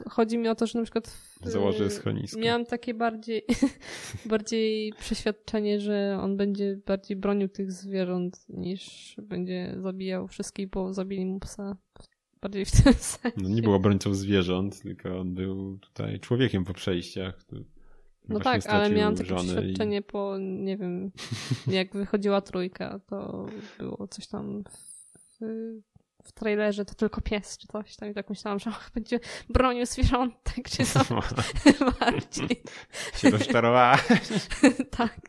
chodzi 0.10 0.38
mi 0.38 0.48
o 0.48 0.56
to, 0.56 0.68
że 0.68 0.80
na 0.80 0.84
przykład 0.86 1.18
założy 1.44 1.90
schronisko. 1.90 2.40
Miałam 2.40 2.66
takie 2.66 2.94
bardziej 2.94 3.46
bardziej 4.26 4.94
przeświadczenie, 5.00 5.80
że 5.80 6.18
on 6.22 6.38
będzie 6.38 6.80
bardziej 6.86 7.18
bronił 7.18 7.50
tych 7.50 7.72
zwierząt 7.72 8.46
niż 8.50 9.16
będzie 9.22 9.76
zabijał 9.80 10.28
wszystkich, 10.28 10.70
bo 10.70 10.94
zabili 10.94 11.26
mu 11.26 11.40
psa. 11.40 11.78
Bardziej 12.42 12.66
w 12.66 12.72
tym 12.72 12.94
sensie. 12.94 13.38
No 13.38 13.50
nie 13.50 13.62
był 13.62 13.74
obrońcą 13.74 14.14
zwierząt, 14.14 14.82
tylko 14.82 15.20
on 15.20 15.34
był 15.34 15.78
tutaj 15.78 16.20
człowiekiem 16.20 16.66
po 16.66 16.74
przejściach. 16.74 17.44
No 18.30 18.40
tak, 18.40 18.66
ale 18.66 18.90
miałam 18.90 19.16
takie 19.16 19.30
doświadczenie 19.30 19.98
i... 19.98 20.04
po, 20.04 20.38
nie 20.40 20.78
wiem, 20.78 21.12
jak 21.68 21.94
wychodziła 21.94 22.42
trójka, 22.42 23.00
to 23.00 23.46
było 23.80 24.08
coś 24.08 24.28
tam 24.28 24.64
w, 24.64 25.40
w 26.24 26.32
trailerze, 26.32 26.86
to 26.86 26.96
tylko 26.96 27.22
pies 27.22 27.58
czy 27.58 27.68
coś 27.68 27.96
tam 27.96 28.10
i 28.10 28.14
tak 28.14 28.30
myślałam, 28.30 28.60
że 28.60 28.72
będzie 28.94 29.20
bronił 29.50 29.86
zwierzątek 29.86 30.70
czy 30.70 30.86
coś 30.86 31.08
bardziej. 32.00 32.62
Się 33.18 33.30
rozczarowałaś. 33.30 34.02
tak. 34.98 35.20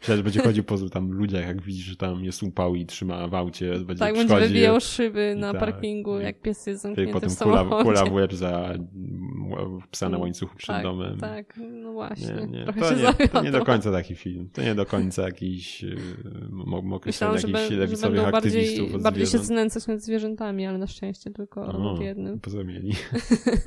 Myślałem, 0.00 0.18
że 0.18 0.22
będzie 0.22 0.42
chodził 0.42 0.64
po 0.64 0.88
tam 0.88 1.12
ludziach, 1.12 1.46
jak 1.46 1.62
widzisz, 1.62 1.84
że 1.84 1.96
tam 1.96 2.24
jest 2.24 2.42
upał 2.42 2.74
i 2.74 2.86
trzyma 2.86 3.28
w 3.28 3.34
aucie, 3.34 3.70
będzie 3.70 3.98
Tak, 3.98 4.14
będzie 4.14 4.36
wybijał 4.36 4.80
szyby 4.80 5.34
na 5.36 5.52
tak. 5.52 5.60
parkingu, 5.60 6.20
jak 6.20 6.42
pies 6.42 6.66
jest 6.66 6.82
zamknięty 6.82 7.12
potem 7.12 7.30
w 7.30 7.38
kula, 7.38 7.64
kula 7.82 8.04
w 8.04 8.12
łeb 8.12 8.32
za 8.32 8.74
psa 9.90 10.08
na 10.08 10.18
łańcuchu 10.18 10.56
przed 10.56 10.76
tak, 10.76 10.82
domem. 10.82 11.18
Tak, 11.18 11.60
no 11.82 11.92
właśnie. 11.92 12.34
Nie, 12.34 12.46
nie. 12.46 12.64
To, 12.66 12.94
nie, 12.94 13.28
to 13.28 13.42
nie 13.42 13.50
do 13.50 13.64
końca 13.64 13.92
taki 13.92 14.14
film. 14.14 14.50
To 14.52 14.62
nie 14.62 14.74
do 14.74 14.86
końca 14.86 15.22
jakiś 15.22 15.82
yy, 15.82 15.96
określony 16.92 17.34
jakichś 17.34 17.70
lewicowych 17.70 18.24
aktywistów 18.24 18.86
bardziej, 18.86 19.02
bardziej 19.02 19.26
się 19.26 19.38
znęcać 19.38 19.86
nad 19.86 20.00
zwierzętami, 20.00 20.66
ale 20.66 20.78
na 20.78 20.86
szczęście 20.86 21.30
tylko 21.30 21.60
o, 21.60 22.02
jednym. 22.02 22.40
Pozamieli. 22.40 22.92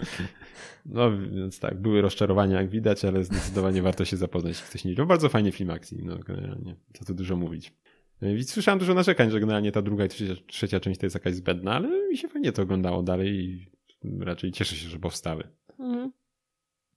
no 0.86 1.18
więc 1.18 1.60
tak, 1.60 1.82
były 1.82 2.02
rozczarowania 2.02 2.58
jak 2.58 2.70
widać, 2.70 3.06
ale 3.06 3.24
zdecydowanie 3.24 3.82
warto 3.82 4.06
się 4.06 4.18
zapoznać, 4.18 4.50
jeśli 4.52 4.66
ktoś 4.68 4.86
nie 4.86 4.92
widział. 4.92 5.08
Bardzo 5.08 5.30
fajny 5.30 5.52
film 5.52 5.70
akcji, 5.70 6.04
no 6.04 6.18
generalnie. 6.18 6.76
Co 6.94 7.06
tu 7.06 7.14
dużo 7.14 7.36
mówić. 7.36 7.74
I 8.22 8.44
słyszałem 8.44 8.80
dużo 8.80 8.94
narzekań, 8.94 9.32
że 9.32 9.40
generalnie 9.40 9.72
ta 9.72 9.82
druga 9.82 10.06
i 10.06 10.10
trzecia, 10.10 10.34
trzecia 10.48 10.80
część 10.80 11.00
to 11.00 11.06
jest 11.06 11.16
jakaś 11.16 11.36
zbędna, 11.36 11.74
ale 11.74 12.10
mi 12.10 12.18
się 12.18 12.28
fajnie 12.28 12.52
to 12.52 12.62
oglądało 12.62 13.04
dalej 13.04 13.30
i 13.30 13.68
raczej 14.20 14.52
cieszę 14.52 14.76
się, 14.76 14.90
że 14.90 15.00
powstały. 15.00 15.44
Mhm. 15.82 16.12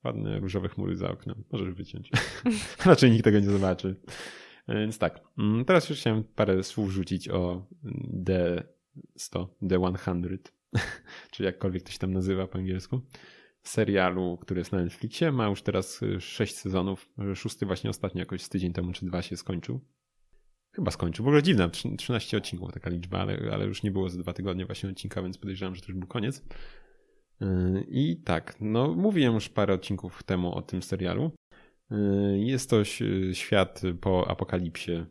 Ładne 0.05 0.41
różowe 0.41 0.69
chmury 0.69 0.97
za 0.97 1.11
oknem. 1.11 1.45
Możesz 1.53 1.75
wyciąć. 1.75 2.11
raczej 2.87 3.11
nikt 3.11 3.25
tego 3.25 3.41
nie 3.41 3.51
zobaczy. 3.51 3.97
Więc 4.69 4.99
tak. 4.99 5.21
Mm, 5.39 5.65
teraz 5.65 5.89
już 5.89 5.99
chciałem 5.99 6.25
parę 6.25 6.63
słów 6.63 6.91
rzucić 6.91 7.29
o 7.29 7.67
D100, 8.25 9.47
D100, 9.63 10.39
czy 11.33 11.43
jakkolwiek 11.43 11.83
to 11.83 11.93
się 11.93 11.99
tam 11.99 12.13
nazywa 12.13 12.47
po 12.47 12.59
angielsku. 12.59 13.01
Serialu, 13.63 14.39
który 14.41 14.61
jest 14.61 14.73
na 14.73 14.83
Netflixie. 14.83 15.33
Ma 15.33 15.47
już 15.47 15.63
teraz 15.63 16.01
sześć 16.21 16.57
sezonów. 16.57 17.09
Szósty 17.35 17.67
właśnie 17.67 17.91
ostatnio 17.91 18.21
jakoś 18.21 18.43
z 18.43 18.49
tydzień 18.49 18.73
temu 18.73 18.93
czy 18.93 19.07
dwa 19.07 19.23
się 19.23 19.37
skończył. 19.37 19.81
Chyba 20.73 20.91
skończył. 20.91 21.25
W 21.25 21.29
ogóle 21.29 21.43
dziwna, 21.43 21.69
13 21.99 22.37
odcinków 22.37 22.73
taka 22.73 22.91
liczba, 22.91 23.19
ale, 23.19 23.39
ale 23.53 23.67
już 23.67 23.83
nie 23.83 23.91
było 23.91 24.09
za 24.09 24.19
dwa 24.19 24.33
tygodnie 24.33 24.67
właśnie 24.67 24.91
odcinka, 24.91 25.23
więc 25.23 25.39
podejrzewam, 25.39 25.75
że 25.75 25.83
to 25.83 25.89
już 25.89 25.99
był 25.99 26.09
koniec. 26.09 26.45
Yy, 27.41 27.87
I 27.89 28.17
tak, 28.17 28.57
no 28.61 28.95
mówiłem 28.95 29.35
już 29.35 29.49
parę 29.49 29.75
odcinków 29.75 30.23
temu 30.23 30.55
o 30.55 30.63
tym 30.63 30.83
serialu. 30.83 31.31
Yy, 31.91 32.39
jest 32.39 32.71
to 32.71 32.85
świat 33.33 33.83
po 34.01 34.29
apokalipsie. 34.31 35.07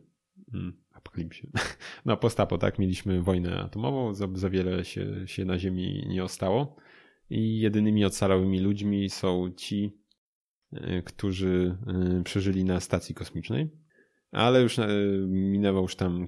Hmm, 0.52 0.72
apokalipsie. 0.92 1.50
No 2.06 2.16
postapo, 2.16 2.58
tak? 2.58 2.78
Mieliśmy 2.78 3.22
wojnę 3.22 3.60
atomową, 3.60 4.14
za, 4.14 4.28
za 4.34 4.50
wiele 4.50 4.84
się, 4.84 5.28
się 5.28 5.44
na 5.44 5.58
Ziemi 5.58 6.04
nie 6.08 6.24
ostało. 6.24 6.76
I 7.30 7.58
jedynymi 7.58 8.04
ocalałymi 8.04 8.60
ludźmi 8.60 9.10
są 9.10 9.50
ci, 9.56 9.98
yy, 10.72 11.02
którzy 11.02 11.76
przeżyli 12.24 12.64
na 12.64 12.80
stacji 12.80 13.14
kosmicznej. 13.14 13.70
Ale 14.32 14.62
już 14.62 14.76
minęło 15.28 15.80
już 15.80 15.96
tam 15.96 16.26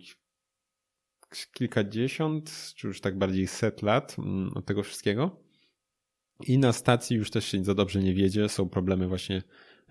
kilkadziesiąt, 1.53 2.73
czy 2.77 2.87
już 2.87 3.01
tak 3.01 3.19
bardziej 3.19 3.47
set 3.47 3.83
lat 3.83 4.17
mm, 4.19 4.51
od 4.55 4.67
tego 4.67 4.83
wszystkiego. 4.83 5.46
I 6.41 6.59
na 6.59 6.73
stacji 6.73 7.17
już 7.17 7.31
też 7.31 7.45
się 7.45 7.65
za 7.65 7.75
dobrze 7.75 8.01
nie 8.01 8.15
wiedzie, 8.15 8.49
są 8.49 8.69
problemy 8.69 9.09
właśnie. 9.09 9.43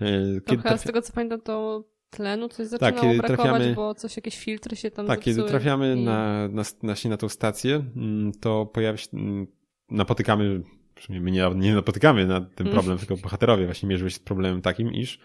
E, 0.02 0.42
kiedy 0.46 0.62
Trochę 0.62 0.78
z 0.78 0.84
tego 0.84 1.02
co 1.02 1.14
pamiętam, 1.14 1.42
to 1.42 1.84
tlenu 2.10 2.50
coś 2.50 2.68
zaczynało 2.68 2.94
tak, 2.94 3.02
kiedy 3.02 3.18
brakować, 3.18 3.46
trafiamy, 3.46 3.76
bo 3.76 3.96
coś, 3.96 4.16
jakieś 4.16 4.40
filtry 4.40 4.76
się 4.76 4.92
tam 4.92 5.08
Tak, 5.08 5.20
kiedy 5.20 5.44
trafiamy 5.44 5.96
i... 5.98 6.04
na, 6.04 6.48
na, 6.48 6.64
na, 6.84 6.94
na 7.10 7.18
tą 7.18 7.30
stację, 7.30 7.86
mm, 7.96 8.32
to 8.32 8.66
pojawia 8.66 8.98
się, 8.98 9.08
mm, 9.14 9.48
napotykamy, 9.90 10.62
my 11.10 11.32
nie, 11.32 11.50
nie 11.56 11.76
napotykamy 11.76 12.28
na 12.28 12.42
ten 12.42 12.68
mm. 12.68 12.74
problem, 12.74 12.98
tylko 12.98 13.18
bohaterowie 13.18 13.66
właśnie 13.66 13.90
mierzyły 13.90 14.10
się 14.10 14.16
z 14.16 14.20
problemem 14.20 14.62
takim, 14.62 14.94
iż 14.94 15.20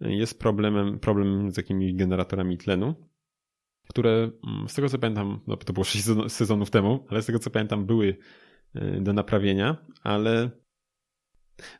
jest 0.00 0.38
problemem, 0.38 0.98
problem 0.98 1.50
z 1.50 1.56
jakimiś 1.56 1.94
generatorami 1.94 2.58
tlenu, 2.58 2.94
które 3.88 4.30
z 4.68 4.74
tego 4.74 4.88
co 4.88 4.98
pamiętam, 4.98 5.40
no 5.46 5.56
to 5.56 5.72
było 5.72 5.84
6 5.84 6.04
sezonów 6.28 6.70
temu, 6.70 7.06
ale 7.08 7.22
z 7.22 7.26
tego 7.26 7.38
co 7.38 7.50
pamiętam 7.50 7.86
były 7.86 8.16
e, 8.74 9.00
do 9.00 9.12
naprawienia, 9.12 9.76
ale 10.02 10.50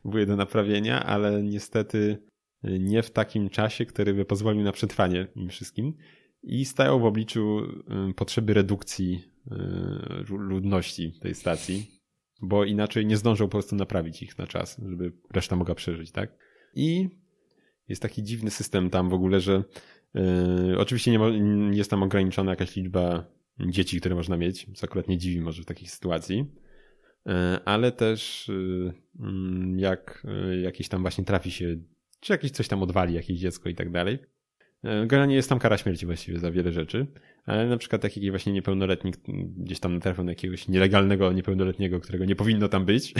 były 0.05 0.25
do 0.25 0.35
naprawienia, 0.35 1.03
ale 1.03 1.43
niestety 1.43 2.17
nie 2.63 3.03
w 3.03 3.11
takim 3.11 3.49
czasie, 3.49 3.85
który 3.85 4.13
by 4.13 4.25
pozwolił 4.25 4.63
na 4.63 4.71
przetrwanie 4.71 5.27
im 5.35 5.49
wszystkim 5.49 5.93
i 6.43 6.65
stają 6.65 6.99
w 6.99 7.05
obliczu 7.05 7.61
potrzeby 8.15 8.53
redukcji 8.53 9.23
ludności 10.29 11.13
tej 11.21 11.35
stacji, 11.35 11.85
bo 12.41 12.65
inaczej 12.65 13.05
nie 13.05 13.17
zdążą 13.17 13.45
po 13.45 13.51
prostu 13.51 13.75
naprawić 13.75 14.23
ich 14.23 14.37
na 14.37 14.47
czas, 14.47 14.81
żeby 14.89 15.13
reszta 15.33 15.55
mogła 15.55 15.75
przeżyć, 15.75 16.11
tak? 16.11 16.37
I 16.75 17.09
jest 17.87 18.01
taki 18.01 18.23
dziwny 18.23 18.51
system 18.51 18.89
tam 18.89 19.09
w 19.09 19.13
ogóle, 19.13 19.39
że 19.39 19.63
yy, 20.13 20.79
oczywiście 20.79 21.11
nie, 21.11 21.19
jest 21.77 21.89
tam 21.89 22.03
ograniczona 22.03 22.51
jakaś 22.51 22.75
liczba 22.75 23.25
dzieci, 23.59 23.99
które 23.99 24.15
można 24.15 24.37
mieć, 24.37 24.67
co 24.75 24.85
akurat 24.85 25.07
nie 25.07 25.17
dziwi 25.17 25.41
może 25.41 25.63
w 25.63 25.65
takiej 25.65 25.87
sytuacji, 25.87 26.45
ale 27.65 27.91
też 27.91 28.51
yy, 29.19 29.77
jak 29.77 30.27
jakieś 30.61 30.89
tam 30.89 31.01
właśnie 31.01 31.23
trafi 31.23 31.51
się, 31.51 31.75
czy 32.19 32.33
jakieś 32.33 32.51
coś 32.51 32.67
tam 32.67 32.83
odwali, 32.83 33.13
jakieś 33.13 33.39
dziecko 33.39 33.69
i 33.69 33.75
tak 33.75 33.91
dalej. 33.91 34.19
Generalnie 34.83 35.35
jest 35.35 35.49
tam 35.49 35.59
kara 35.59 35.77
śmierci 35.77 36.05
właściwie 36.05 36.39
za 36.39 36.51
wiele 36.51 36.71
rzeczy, 36.71 37.07
ale 37.45 37.67
na 37.67 37.77
przykład 37.77 38.01
taki 38.01 38.29
właśnie 38.29 38.53
niepełnoletni 38.53 39.11
gdzieś 39.57 39.79
tam 39.79 39.99
na 40.23 40.31
jakiegoś 40.31 40.67
nielegalnego 40.67 41.33
niepełnoletniego, 41.33 41.99
którego 41.99 42.25
nie 42.25 42.35
powinno 42.35 42.67
tam 42.67 42.85
być, 42.85 43.13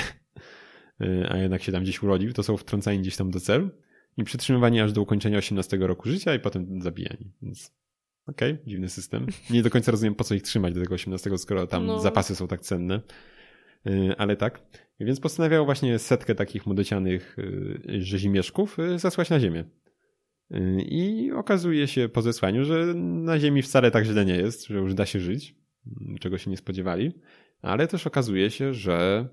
a 1.30 1.38
jednak 1.38 1.64
się 1.64 1.72
tam 1.72 1.84
gdzieś 1.84 2.04
urodził, 2.04 2.34
to 2.34 2.44
są 2.44 2.58
wtrącani 2.58 3.00
gdzieś 3.00 3.16
tam 3.16 3.32
do 3.32 3.40
celu 3.40 3.70
i 4.18 4.24
przytrzymywani 4.24 4.82
aż 4.82 4.92
do 4.92 5.02
ukończenia 5.02 5.38
18 5.38 5.78
roku 5.78 6.10
życia 6.10 6.36
i 6.36 6.40
potem 6.40 6.82
zabijani. 6.82 7.32
Więc 7.42 7.72
okej, 8.28 8.54
okay, 8.54 8.66
dziwny 8.68 8.90
system. 8.90 9.26
Nie 9.50 9.64
do 9.64 9.70
końca 9.70 9.92
rozumiem, 9.92 10.16
po 10.16 10.24
co 10.24 10.36
ich 10.36 10.44
trzymać 10.44 10.74
do 10.74 10.82
tego 10.82 10.96
18, 10.96 11.38
skoro 11.38 11.68
tam 11.68 11.86
no. 11.86 12.00
zapasy 12.00 12.36
są 12.36 12.48
tak 12.48 12.62
cenne. 12.62 13.02
Y, 13.88 14.18
ale 14.18 14.36
tak. 14.36 14.62
Więc 15.00 15.20
postanawiał 15.20 15.66
właśnie 15.66 16.00
setkę 16.00 16.36
takich 16.36 16.66
młodocianych 16.66 17.40
y, 17.40 18.02
rzezimieszków 18.02 18.80
y, 18.80 19.00
zesłać 19.00 19.30
na 19.30 19.40
ziemię. 19.40 19.64
I 20.78 21.32
okazuje 21.36 21.88
się 21.88 22.10
po 22.10 22.22
zesłaniu, 22.22 22.66
że 22.66 22.94
na 22.96 23.40
ziemi 23.40 23.62
wcale 23.62 23.92
tak 23.92 24.06
źle 24.06 24.26
nie 24.26 24.36
jest, 24.36 24.68
że 24.68 24.78
już 24.78 24.94
da 24.94 25.06
się 25.06 25.20
żyć, 25.20 25.56
czego 26.20 26.38
się 26.38 26.52
nie 26.52 26.58
spodziewali. 26.58 27.12
Ale 27.62 27.88
też 27.88 28.08
okazuje 28.08 28.52
się, 28.52 28.74
że 28.74 29.28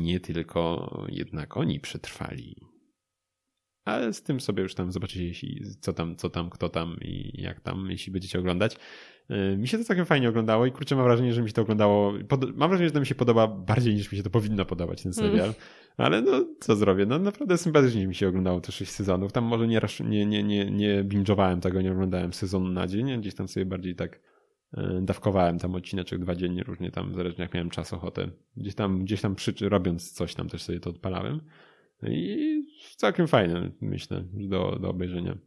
nie 0.00 0.20
tylko 0.20 0.90
jednak 1.08 1.56
oni 1.56 1.80
przetrwali 1.80 2.68
ale 3.88 4.12
z 4.12 4.22
tym 4.22 4.40
sobie 4.40 4.62
już 4.62 4.74
tam 4.74 4.92
zobaczycie, 4.92 5.48
co 5.80 5.92
tam, 5.92 6.16
co 6.16 6.30
tam, 6.30 6.50
kto 6.50 6.68
tam 6.68 6.96
i 7.00 7.42
jak 7.42 7.60
tam, 7.60 7.90
jeśli 7.90 8.12
będziecie 8.12 8.38
oglądać. 8.38 8.76
Y, 9.30 9.56
mi 9.56 9.68
się 9.68 9.78
to 9.78 9.84
całkiem 9.84 10.06
fajnie 10.06 10.28
oglądało 10.28 10.66
i 10.66 10.72
kurczę, 10.72 10.96
mam 10.96 11.04
wrażenie, 11.04 11.32
że 11.32 11.42
mi 11.42 11.48
się 11.48 11.54
to 11.54 11.62
oglądało. 11.62 12.12
Mam 12.54 12.70
wrażenie, 12.70 12.88
że 12.88 12.94
to 12.94 13.00
mi 13.00 13.06
się 13.06 13.14
podoba 13.14 13.46
bardziej 13.46 13.94
niż 13.94 14.12
mi 14.12 14.18
się 14.18 14.24
to 14.24 14.30
powinno 14.30 14.64
podobać, 14.64 15.02
ten 15.02 15.12
serial. 15.12 15.48
Mm. 15.48 15.54
Ale 15.96 16.22
no, 16.22 16.46
co 16.60 16.76
zrobię? 16.76 17.06
No 17.06 17.18
naprawdę 17.18 17.58
sympatycznie 17.58 18.06
mi 18.06 18.14
się 18.14 18.28
oglądało 18.28 18.60
te 18.60 18.72
sześć 18.72 18.90
sezonów. 18.90 19.32
Tam 19.32 19.44
może 19.44 19.68
nie, 19.68 19.80
nie, 20.04 20.26
nie, 20.26 20.44
nie, 20.44 20.70
nie 20.70 21.04
binge'owałem 21.04 21.60
tego, 21.60 21.82
nie 21.82 21.92
oglądałem 21.92 22.32
sezonu 22.32 22.68
na 22.68 22.86
dzień, 22.86 23.20
gdzieś 23.20 23.34
tam 23.34 23.48
sobie 23.48 23.66
bardziej 23.66 23.94
tak 23.94 24.20
y, 24.78 24.80
dawkowałem 25.02 25.58
tam 25.58 25.74
odcineczek 25.74 26.20
dwa 26.20 26.34
dziennie, 26.34 26.62
różnie 26.62 26.90
tam, 26.90 27.14
zależnie 27.14 27.42
jak 27.42 27.54
miałem 27.54 27.70
czas, 27.70 27.92
ochotę. 27.92 28.30
Gdzieś 28.56 28.74
tam, 28.74 29.04
gdzieś 29.04 29.20
tam 29.20 29.34
przy, 29.34 29.54
robiąc 29.60 30.12
coś 30.12 30.34
tam 30.34 30.48
też 30.48 30.62
sobie 30.62 30.80
to 30.80 30.90
odpalałem. 30.90 31.40
I 32.02 32.64
całkiem 32.96 33.28
fajne, 33.28 33.70
myślę, 33.80 34.24
do, 34.32 34.78
do 34.80 34.90
obejrzenia. 34.90 35.38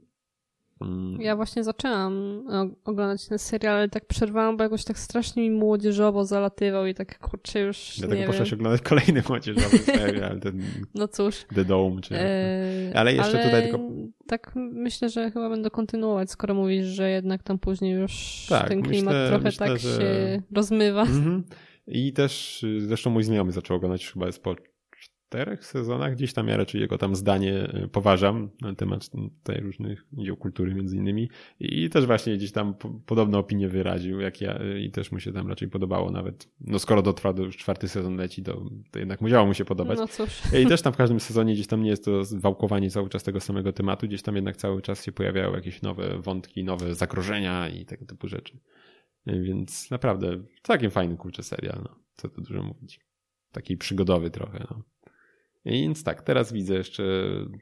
Mm. 0.81 1.21
Ja 1.21 1.35
właśnie 1.35 1.63
zaczęłam 1.63 2.43
oglądać 2.85 3.27
ten 3.27 3.39
serial, 3.39 3.75
ale 3.75 3.89
tak 3.89 4.05
przerwałam, 4.05 4.57
bo 4.57 4.63
jakoś 4.63 4.83
tak 4.83 4.99
strasznie 4.99 5.43
mi 5.43 5.57
młodzieżowo 5.57 6.25
zalatywał 6.25 6.85
i 6.85 6.93
tak 6.93 7.19
kurczę 7.19 7.59
już 7.59 7.93
Dlatego 7.97 8.25
poszłaś 8.25 8.53
oglądać 8.53 8.81
kolejny 8.81 9.23
młodzieżowy 9.29 9.77
serial, 9.99 10.39
ten 10.39 10.61
no 10.95 11.07
cóż. 11.07 11.45
The 11.55 11.65
Dome, 11.65 12.01
czy... 12.01 12.15
Eee, 12.15 12.93
ale 12.93 13.13
jeszcze 13.13 13.37
ale 13.37 13.45
tutaj 13.45 13.63
tylko... 13.63 13.79
Tak 14.27 14.51
myślę, 14.55 15.09
że 15.09 15.31
chyba 15.31 15.49
będę 15.49 15.69
kontynuować, 15.69 16.31
skoro 16.31 16.53
mówisz, 16.53 16.85
że 16.85 17.09
jednak 17.09 17.43
tam 17.43 17.59
później 17.59 17.93
już 17.93 18.45
tak, 18.49 18.67
ten 18.67 18.81
klimat 18.81 19.13
myślę, 19.13 19.27
trochę 19.27 19.43
myślę, 19.43 19.67
tak 19.67 19.79
że... 19.79 19.97
się 19.97 20.41
rozmywa. 20.51 21.01
Mhm. 21.01 21.43
I 21.87 22.13
też 22.13 22.65
zresztą 22.77 23.09
mój 23.09 23.23
znajomy 23.23 23.51
zaczął 23.51 23.77
oglądać 23.77 24.11
chyba 24.11 24.25
jest 24.25 24.43
po 24.43 24.55
czterech 25.31 25.65
sezonach. 25.65 26.15
Gdzieś 26.15 26.33
tam 26.33 26.47
ja 26.47 26.57
raczej 26.57 26.81
jego 26.81 26.97
tam 26.97 27.15
zdanie 27.15 27.53
y, 27.83 27.87
poważam 27.87 28.49
na 28.61 28.75
temat 28.75 29.09
tutaj 29.09 29.61
różnych 29.61 30.05
dzieł 30.13 30.37
kultury 30.37 30.75
między 30.75 30.97
innymi 30.97 31.29
i 31.59 31.89
też 31.89 32.05
właśnie 32.05 32.37
gdzieś 32.37 32.51
tam 32.51 32.75
podobne 33.05 33.37
opinie 33.37 33.67
wyraził 33.67 34.19
jak 34.19 34.41
ja 34.41 34.61
y, 34.61 34.81
i 34.81 34.91
też 34.91 35.11
mu 35.11 35.19
się 35.19 35.33
tam 35.33 35.47
raczej 35.47 35.69
podobało 35.69 36.11
nawet. 36.11 36.49
No 36.61 36.79
skoro 36.79 37.01
dotrwa 37.01 37.33
do 37.33 37.43
już 37.43 37.57
czwarty 37.57 37.87
sezon 37.87 38.15
leci, 38.15 38.43
to, 38.43 38.65
to 38.91 38.99
jednak 38.99 39.21
musiało 39.21 39.45
mu 39.45 39.53
się 39.53 39.65
podobać. 39.65 39.99
No 39.99 40.07
cóż. 40.07 40.41
I 40.63 40.65
też 40.65 40.81
tam 40.81 40.93
w 40.93 40.97
każdym 40.97 41.19
sezonie 41.19 41.53
gdzieś 41.53 41.67
tam 41.67 41.83
nie 41.83 41.89
jest 41.89 42.05
to 42.05 42.21
wałkowanie 42.37 42.89
cały 42.89 43.09
czas 43.09 43.23
tego 43.23 43.39
samego 43.39 43.73
tematu, 43.73 44.07
gdzieś 44.07 44.21
tam 44.21 44.35
jednak 44.35 44.57
cały 44.57 44.81
czas 44.81 45.05
się 45.05 45.11
pojawiają 45.11 45.53
jakieś 45.53 45.81
nowe 45.81 46.21
wątki, 46.21 46.63
nowe 46.63 46.95
zagrożenia 46.95 47.69
i 47.69 47.85
tego 47.85 48.05
typu 48.05 48.27
rzeczy. 48.27 48.57
Y, 49.27 49.41
więc 49.41 49.91
naprawdę 49.91 50.43
całkiem 50.63 50.91
fajny 50.91 51.17
kurczę 51.17 51.43
serial, 51.43 51.81
no. 51.83 51.95
Co 52.13 52.29
tu 52.29 52.41
dużo 52.41 52.63
mówić. 52.63 52.99
Taki 53.51 53.77
przygodowy 53.77 54.29
trochę, 54.29 54.65
no. 54.69 54.83
Więc 55.65 56.03
tak, 56.03 56.21
teraz 56.21 56.53
widzę 56.53 56.73
jeszcze 56.73 57.03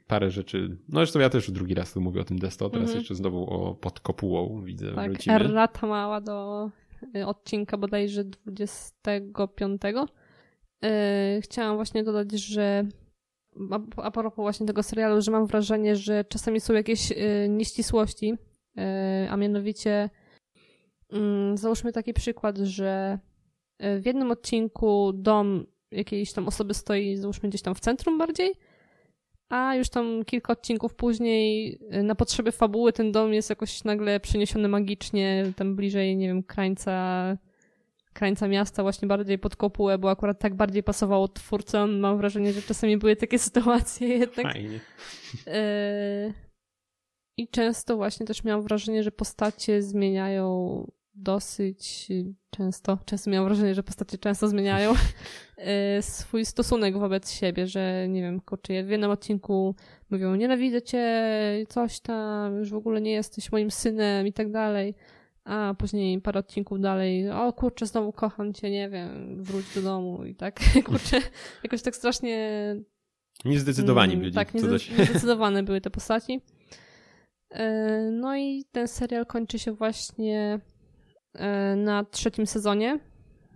parę 0.06 0.30
rzeczy. 0.30 0.78
No 0.88 1.00
zresztą 1.00 1.20
ja 1.20 1.30
też 1.30 1.50
drugi 1.50 1.74
raz 1.74 1.92
tu 1.92 2.00
mówię 2.00 2.20
o 2.20 2.24
tym 2.24 2.38
Desto, 2.38 2.70
teraz 2.70 2.88
mhm. 2.88 2.98
jeszcze 2.98 3.14
znowu 3.14 3.50
o 3.50 3.74
pod 3.74 4.00
kopułą 4.00 4.62
widzę. 4.64 4.94
Tak, 4.94 5.10
wrócimy. 5.10 5.34
errata 5.34 5.86
mała 5.86 6.20
do 6.20 6.70
y, 7.16 7.26
odcinka 7.26 7.76
bodajże 7.76 8.24
25. 8.24 9.82
Yy, 10.82 10.90
chciałam 11.40 11.76
właśnie 11.76 12.04
dodać, 12.04 12.32
że 12.32 12.84
a, 13.70 13.80
a 13.96 14.10
propos 14.10 14.36
właśnie 14.36 14.66
tego 14.66 14.82
serialu, 14.82 15.20
że 15.20 15.30
mam 15.30 15.46
wrażenie, 15.46 15.96
że 15.96 16.24
czasami 16.24 16.60
są 16.60 16.74
jakieś 16.74 17.10
yy, 17.10 17.48
nieścisłości, 17.48 18.34
yy, 18.76 18.84
a 19.30 19.36
mianowicie 19.36 20.10
mm, 21.12 21.56
załóżmy 21.56 21.92
taki 21.92 22.12
przykład, 22.12 22.58
że 22.58 23.18
y, 23.82 24.00
w 24.00 24.06
jednym 24.06 24.30
odcinku 24.30 25.12
dom 25.14 25.66
jakiejś 25.92 26.32
tam 26.32 26.48
osoby 26.48 26.74
stoi, 26.74 27.16
załóżmy 27.16 27.48
gdzieś 27.48 27.62
tam 27.62 27.74
w 27.74 27.80
centrum 27.80 28.18
bardziej, 28.18 28.52
a 29.48 29.74
już 29.74 29.88
tam 29.88 30.24
kilka 30.24 30.52
odcinków 30.52 30.94
później 30.94 31.78
y, 31.94 32.02
na 32.02 32.14
potrzeby 32.14 32.52
fabuły 32.52 32.92
ten 32.92 33.12
dom 33.12 33.32
jest 33.32 33.50
jakoś 33.50 33.84
nagle 33.84 34.20
przeniesiony 34.20 34.68
magicznie 34.68 35.52
tam 35.56 35.76
bliżej, 35.76 36.16
nie 36.16 36.26
wiem, 36.26 36.42
krańca 36.42 37.36
krańca 38.12 38.48
miasta, 38.48 38.82
właśnie 38.82 39.08
bardziej 39.08 39.38
pod 39.38 39.56
kopułę, 39.56 39.98
bo 39.98 40.10
akurat 40.10 40.38
tak 40.38 40.54
bardziej 40.54 40.82
pasowało 40.82 41.28
twórcom. 41.28 41.98
Mam 41.98 42.18
wrażenie, 42.18 42.52
że 42.52 42.62
czasami 42.62 42.96
były 42.96 43.16
takie 43.16 43.38
sytuacje 43.48 44.08
jednak. 44.08 44.52
Fajnie. 44.52 44.80
Y, 45.46 46.34
I 47.36 47.48
często 47.48 47.96
właśnie 47.96 48.26
też 48.26 48.44
miałam 48.44 48.62
wrażenie, 48.62 49.02
że 49.02 49.12
postacie 49.12 49.82
zmieniają 49.82 50.86
dosyć 51.14 52.08
często, 52.60 52.98
często 53.04 53.30
miałam 53.30 53.48
wrażenie, 53.48 53.74
że 53.74 53.82
postacie 53.82 54.18
często 54.18 54.48
zmieniają 54.48 54.92
e, 55.56 56.02
swój 56.02 56.44
stosunek 56.44 56.98
wobec 56.98 57.30
siebie, 57.30 57.66
że 57.66 58.06
nie 58.08 58.22
wiem, 58.22 58.40
kurczę, 58.40 58.84
w 58.84 58.90
jednym 58.90 59.10
odcinku 59.10 59.74
mówią 60.10 60.34
nienawidzę 60.34 60.82
cię, 60.82 61.04
coś 61.68 62.00
tam, 62.00 62.56
już 62.56 62.70
w 62.70 62.74
ogóle 62.74 63.00
nie 63.00 63.12
jesteś 63.12 63.52
moim 63.52 63.70
synem 63.70 64.26
i 64.26 64.32
tak 64.32 64.50
dalej, 64.52 64.94
a 65.44 65.74
później 65.78 66.20
parę 66.20 66.40
odcinków 66.40 66.80
dalej, 66.80 67.30
o 67.30 67.52
kurczę, 67.52 67.86
znowu 67.86 68.12
kocham 68.12 68.52
cię, 68.52 68.70
nie 68.70 68.88
wiem, 68.88 69.42
wróć 69.42 69.74
do 69.74 69.82
domu 69.82 70.24
i 70.24 70.34
tak, 70.34 70.60
kurczę, 70.86 71.20
jakoś 71.62 71.82
tak 71.82 71.96
strasznie... 71.96 72.76
Niezdecydowani 73.44 74.12
mm, 74.12 74.20
byli. 74.20 74.34
Tak, 74.34 74.54
niezdecydowane 74.54 75.62
były 75.62 75.80
te 75.80 75.90
postaci. 75.90 76.40
E, 77.50 78.00
no 78.12 78.36
i 78.36 78.64
ten 78.72 78.88
serial 78.88 79.26
kończy 79.26 79.58
się 79.58 79.72
właśnie 79.72 80.60
na 81.76 82.04
trzecim 82.04 82.46
sezonie, 82.46 82.98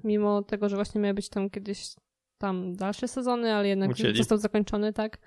mimo 0.05 0.43
tego, 0.43 0.69
że 0.69 0.77
właśnie 0.77 1.01
miały 1.01 1.15
być 1.15 1.29
tam 1.29 1.51
kiedyś 1.51 1.95
tam 2.39 2.77
dalsze 2.77 3.09
sezony, 3.09 3.55
ale 3.55 3.69
jednak 3.69 3.91
Ucięli. 3.91 4.17
został 4.17 4.39
zakończony, 4.39 4.93
tak. 4.93 5.19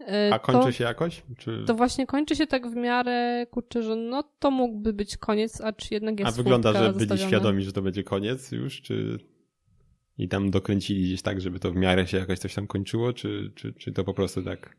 E, 0.00 0.30
A 0.32 0.38
kończy 0.38 0.64
to, 0.64 0.72
się 0.72 0.84
jakoś? 0.84 1.22
Czy... 1.38 1.64
To 1.66 1.74
właśnie 1.74 2.06
kończy 2.06 2.36
się 2.36 2.46
tak 2.46 2.70
w 2.70 2.74
miarę, 2.74 3.46
kurczę, 3.50 3.82
że 3.82 3.96
no 3.96 4.22
to 4.38 4.50
mógłby 4.50 4.92
być 4.92 5.16
koniec, 5.16 5.60
a 5.60 5.72
czy 5.72 5.94
jednak 5.94 6.20
jest 6.20 6.32
A 6.32 6.42
wygląda, 6.42 6.72
że 6.72 6.92
byli 6.92 7.18
świadomi, 7.18 7.62
że 7.62 7.72
to 7.72 7.82
będzie 7.82 8.04
koniec 8.04 8.52
już, 8.52 8.82
czy 8.82 9.18
i 10.18 10.28
tam 10.28 10.50
dokręcili 10.50 11.02
gdzieś 11.02 11.22
tak, 11.22 11.40
żeby 11.40 11.58
to 11.58 11.72
w 11.72 11.76
miarę 11.76 12.06
się 12.06 12.18
jakoś 12.18 12.38
coś 12.38 12.54
tam 12.54 12.66
kończyło, 12.66 13.12
czy, 13.12 13.52
czy, 13.54 13.72
czy 13.72 13.92
to 13.92 14.04
po 14.04 14.14
prostu 14.14 14.42
tak 14.42 14.76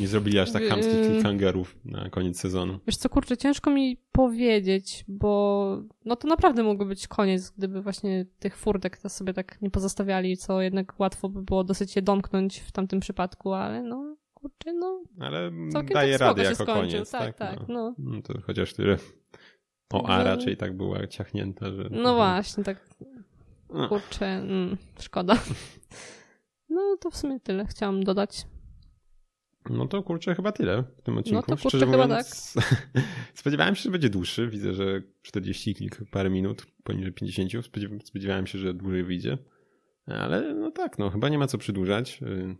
nie 0.00 0.08
zrobili 0.08 0.38
aż 0.38 0.52
tak 0.52 0.62
chamskich 0.62 0.94
yy, 0.94 1.04
cliffhangerów 1.04 1.76
na 1.84 2.10
koniec 2.10 2.40
sezonu. 2.40 2.78
Wiesz 2.86 2.96
co, 2.96 3.08
kurczę, 3.08 3.36
ciężko 3.36 3.70
mi 3.70 3.96
powiedzieć, 4.12 5.04
bo 5.08 5.82
no 6.04 6.16
to 6.16 6.28
naprawdę 6.28 6.62
mógłby 6.62 6.84
być 6.84 7.08
koniec, 7.08 7.50
gdyby 7.50 7.82
właśnie 7.82 8.26
tych 8.38 8.56
furtek 8.56 8.98
sobie 8.98 9.34
tak 9.34 9.62
nie 9.62 9.70
pozostawiali, 9.70 10.36
co 10.36 10.62
jednak 10.62 10.94
łatwo 10.98 11.28
by 11.28 11.42
było 11.42 11.64
dosyć 11.64 11.96
je 11.96 12.02
domknąć 12.02 12.58
w 12.58 12.72
tamtym 12.72 13.00
przypadku, 13.00 13.52
ale 13.52 13.82
no, 13.82 14.16
kurczę, 14.34 14.72
no. 14.72 15.02
Ale 15.20 15.50
daje 15.92 16.18
tak 16.18 16.20
radę 16.20 16.42
jako 16.42 16.66
koniec, 16.66 17.10
tak? 17.10 17.36
Tak, 17.36 17.58
tak, 17.58 17.68
no. 17.68 17.94
no. 17.98 18.12
no 18.14 18.22
to 18.22 18.40
chociaż 18.40 18.74
tyle. 18.74 18.96
O 19.92 20.08
A 20.08 20.24
raczej 20.24 20.56
tak 20.56 20.76
była 20.76 21.06
ciachnięta, 21.06 21.72
że... 21.72 21.88
No 21.90 22.14
właśnie, 22.14 22.64
tak 22.64 22.88
no. 23.70 23.88
kurczę, 23.88 24.26
mm, 24.26 24.76
szkoda. 25.00 25.36
No 26.72 26.96
to 27.00 27.10
w 27.10 27.16
sumie 27.16 27.40
tyle 27.40 27.66
chciałam 27.66 28.04
dodać. 28.04 28.46
No 29.70 29.86
to 29.86 30.02
kurczę 30.02 30.34
chyba 30.34 30.52
tyle 30.52 30.84
w 30.96 31.02
tym 31.02 31.18
odcinku. 31.18 31.36
No 31.48 31.56
to 31.56 31.62
kurczę 31.62 31.68
Szczerze 31.78 31.86
chyba 31.86 32.06
mówiąc, 32.06 32.52
tak. 32.54 32.82
spodziewałem 33.34 33.74
się, 33.74 33.82
że 33.82 33.90
będzie 33.90 34.10
dłuższy. 34.10 34.48
Widzę, 34.48 34.74
że 34.74 35.02
40 35.22 35.74
kilka, 35.74 36.04
parę 36.10 36.30
minut, 36.30 36.66
poniżej 36.84 37.12
50. 37.12 37.52
Spodziewałem 38.04 38.46
się, 38.46 38.58
że 38.58 38.74
dłużej 38.74 39.04
wyjdzie. 39.04 39.38
Ale 40.06 40.54
no 40.54 40.70
tak, 40.70 40.98
no 40.98 41.10
chyba 41.10 41.28
nie 41.28 41.38
ma 41.38 41.46
co 41.46 41.58
przedłużać. 41.58 42.22
Y, 42.22 42.56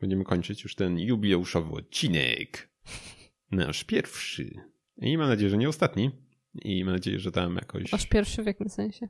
będziemy 0.00 0.24
kończyć 0.24 0.62
już 0.62 0.74
ten 0.74 0.98
jubileuszowy 0.98 1.72
odcinek. 1.72 2.70
nasz 3.50 3.84
pierwszy. 3.84 4.50
I 4.96 5.18
mam 5.18 5.28
nadzieję, 5.28 5.50
że 5.50 5.56
nie 5.56 5.68
ostatni. 5.68 6.10
I 6.62 6.84
mam 6.84 6.94
nadzieję, 6.94 7.18
że 7.18 7.32
tam 7.32 7.54
jakoś. 7.54 7.92
Nasz 7.92 8.06
pierwszy 8.06 8.42
w 8.42 8.46
jakim 8.46 8.68
sensie? 8.68 9.08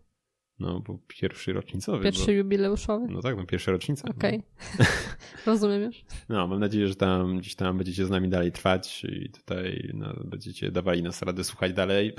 No, 0.60 0.80
bo 0.80 0.98
pierwszy 1.08 1.52
rocznicowy. 1.52 2.04
Pierwszy 2.04 2.26
bo... 2.26 2.32
jubileuszowy? 2.32 3.06
No 3.10 3.20
tak, 3.20 3.36
no 3.36 3.46
pierwsza 3.46 3.72
rocznica. 3.72 4.08
Okej. 4.08 4.42
Okay. 4.74 4.86
Rozumiem 5.46 5.82
już. 5.82 6.04
No, 6.28 6.46
mam 6.46 6.60
nadzieję, 6.60 6.88
że 6.88 6.94
tam 6.94 7.38
gdzieś 7.38 7.54
tam 7.54 7.76
będziecie 7.76 8.06
z 8.06 8.10
nami 8.10 8.28
dalej 8.28 8.52
trwać 8.52 9.04
i 9.04 9.30
tutaj 9.30 9.90
no, 9.94 10.14
będziecie 10.24 10.70
dawali 10.70 11.02
nas 11.02 11.22
radę 11.22 11.44
słuchać 11.44 11.72
dalej, 11.72 12.12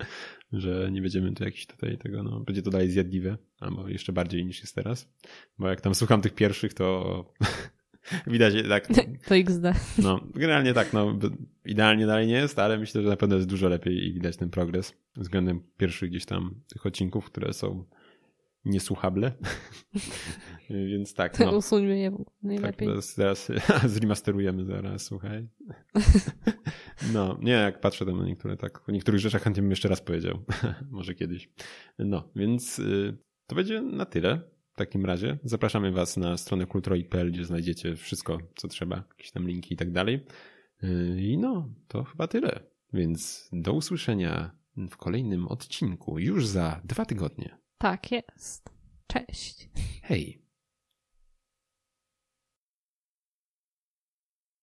że 0.52 0.88
nie 0.92 1.02
będziemy 1.02 1.32
tu 1.32 1.44
jakiś 1.44 1.66
tutaj 1.66 1.98
tego, 1.98 2.22
no, 2.22 2.40
będzie 2.40 2.62
to 2.62 2.70
dalej 2.70 2.90
zjadliwe, 2.90 3.36
albo 3.60 3.88
jeszcze 3.88 4.12
bardziej 4.12 4.46
niż 4.46 4.60
jest 4.60 4.74
teraz, 4.74 5.12
bo 5.58 5.68
jak 5.68 5.80
tam 5.80 5.94
słucham 5.94 6.22
tych 6.22 6.34
pierwszych, 6.34 6.74
to 6.74 7.24
widać 8.26 8.54
tak. 8.68 8.88
To 9.28 9.36
XD. 9.36 9.64
No, 9.98 10.20
generalnie 10.34 10.74
tak, 10.74 10.92
no, 10.92 11.18
idealnie 11.64 12.06
dalej 12.06 12.26
nie 12.26 12.34
jest, 12.34 12.58
ale 12.58 12.78
myślę, 12.78 13.02
że 13.02 13.08
na 13.08 13.16
pewno 13.16 13.36
jest 13.36 13.48
dużo 13.48 13.68
lepiej 13.68 14.06
i 14.06 14.12
widać 14.12 14.36
ten 14.36 14.50
progres 14.50 14.94
względem 15.16 15.62
pierwszych 15.76 16.10
gdzieś 16.10 16.24
tam 16.24 16.54
tych 16.72 16.86
odcinków, 16.86 17.24
które 17.24 17.52
są 17.52 17.84
niesłuchable. 18.64 19.32
Więc 20.70 21.14
tak. 21.14 21.40
No. 21.40 21.56
Usuńmy 21.56 21.98
je 21.98 22.24
najlepiej. 22.42 22.88
Tak, 22.88 23.04
teraz, 23.16 23.50
zremasterujemy 23.94 24.64
zaraz, 24.64 25.02
słuchaj. 25.02 25.48
No, 27.12 27.38
nie, 27.40 27.52
jak 27.52 27.80
patrzę 27.80 28.06
tam 28.06 28.18
na 28.18 28.26
niektóre, 28.26 28.56
tak, 28.56 28.88
o 28.88 28.92
niektórych 28.92 29.20
rzeczach 29.20 29.42
chętnie 29.42 29.62
bym 29.62 29.70
jeszcze 29.70 29.88
raz 29.88 30.00
powiedział. 30.00 30.38
Może 30.90 31.14
kiedyś. 31.14 31.50
No, 31.98 32.28
więc 32.36 32.78
y, 32.78 33.16
to 33.46 33.56
będzie 33.56 33.82
na 33.82 34.06
tyle. 34.06 34.40
W 34.72 34.76
takim 34.76 35.06
razie 35.06 35.38
zapraszamy 35.44 35.92
Was 35.92 36.16
na 36.16 36.36
stronę 36.36 36.66
kulturoid.pl, 36.66 37.32
gdzie 37.32 37.44
znajdziecie 37.44 37.96
wszystko, 37.96 38.38
co 38.56 38.68
trzeba, 38.68 39.04
jakieś 39.10 39.30
tam 39.30 39.46
linki 39.46 39.74
i 39.74 39.76
tak 39.76 39.92
dalej. 39.92 40.26
Y, 40.84 41.20
I 41.20 41.38
no, 41.38 41.68
to 41.88 42.04
chyba 42.04 42.26
tyle. 42.26 42.60
Więc 42.92 43.48
do 43.52 43.72
usłyszenia 43.72 44.50
w 44.76 44.96
kolejnym 44.96 45.48
odcinku 45.48 46.18
już 46.18 46.46
za 46.46 46.80
dwa 46.84 47.04
tygodnie. 47.04 47.58
Tak 47.78 48.12
jest. 48.12 48.70
Cześć. 49.06 49.68
Hej. 50.02 50.41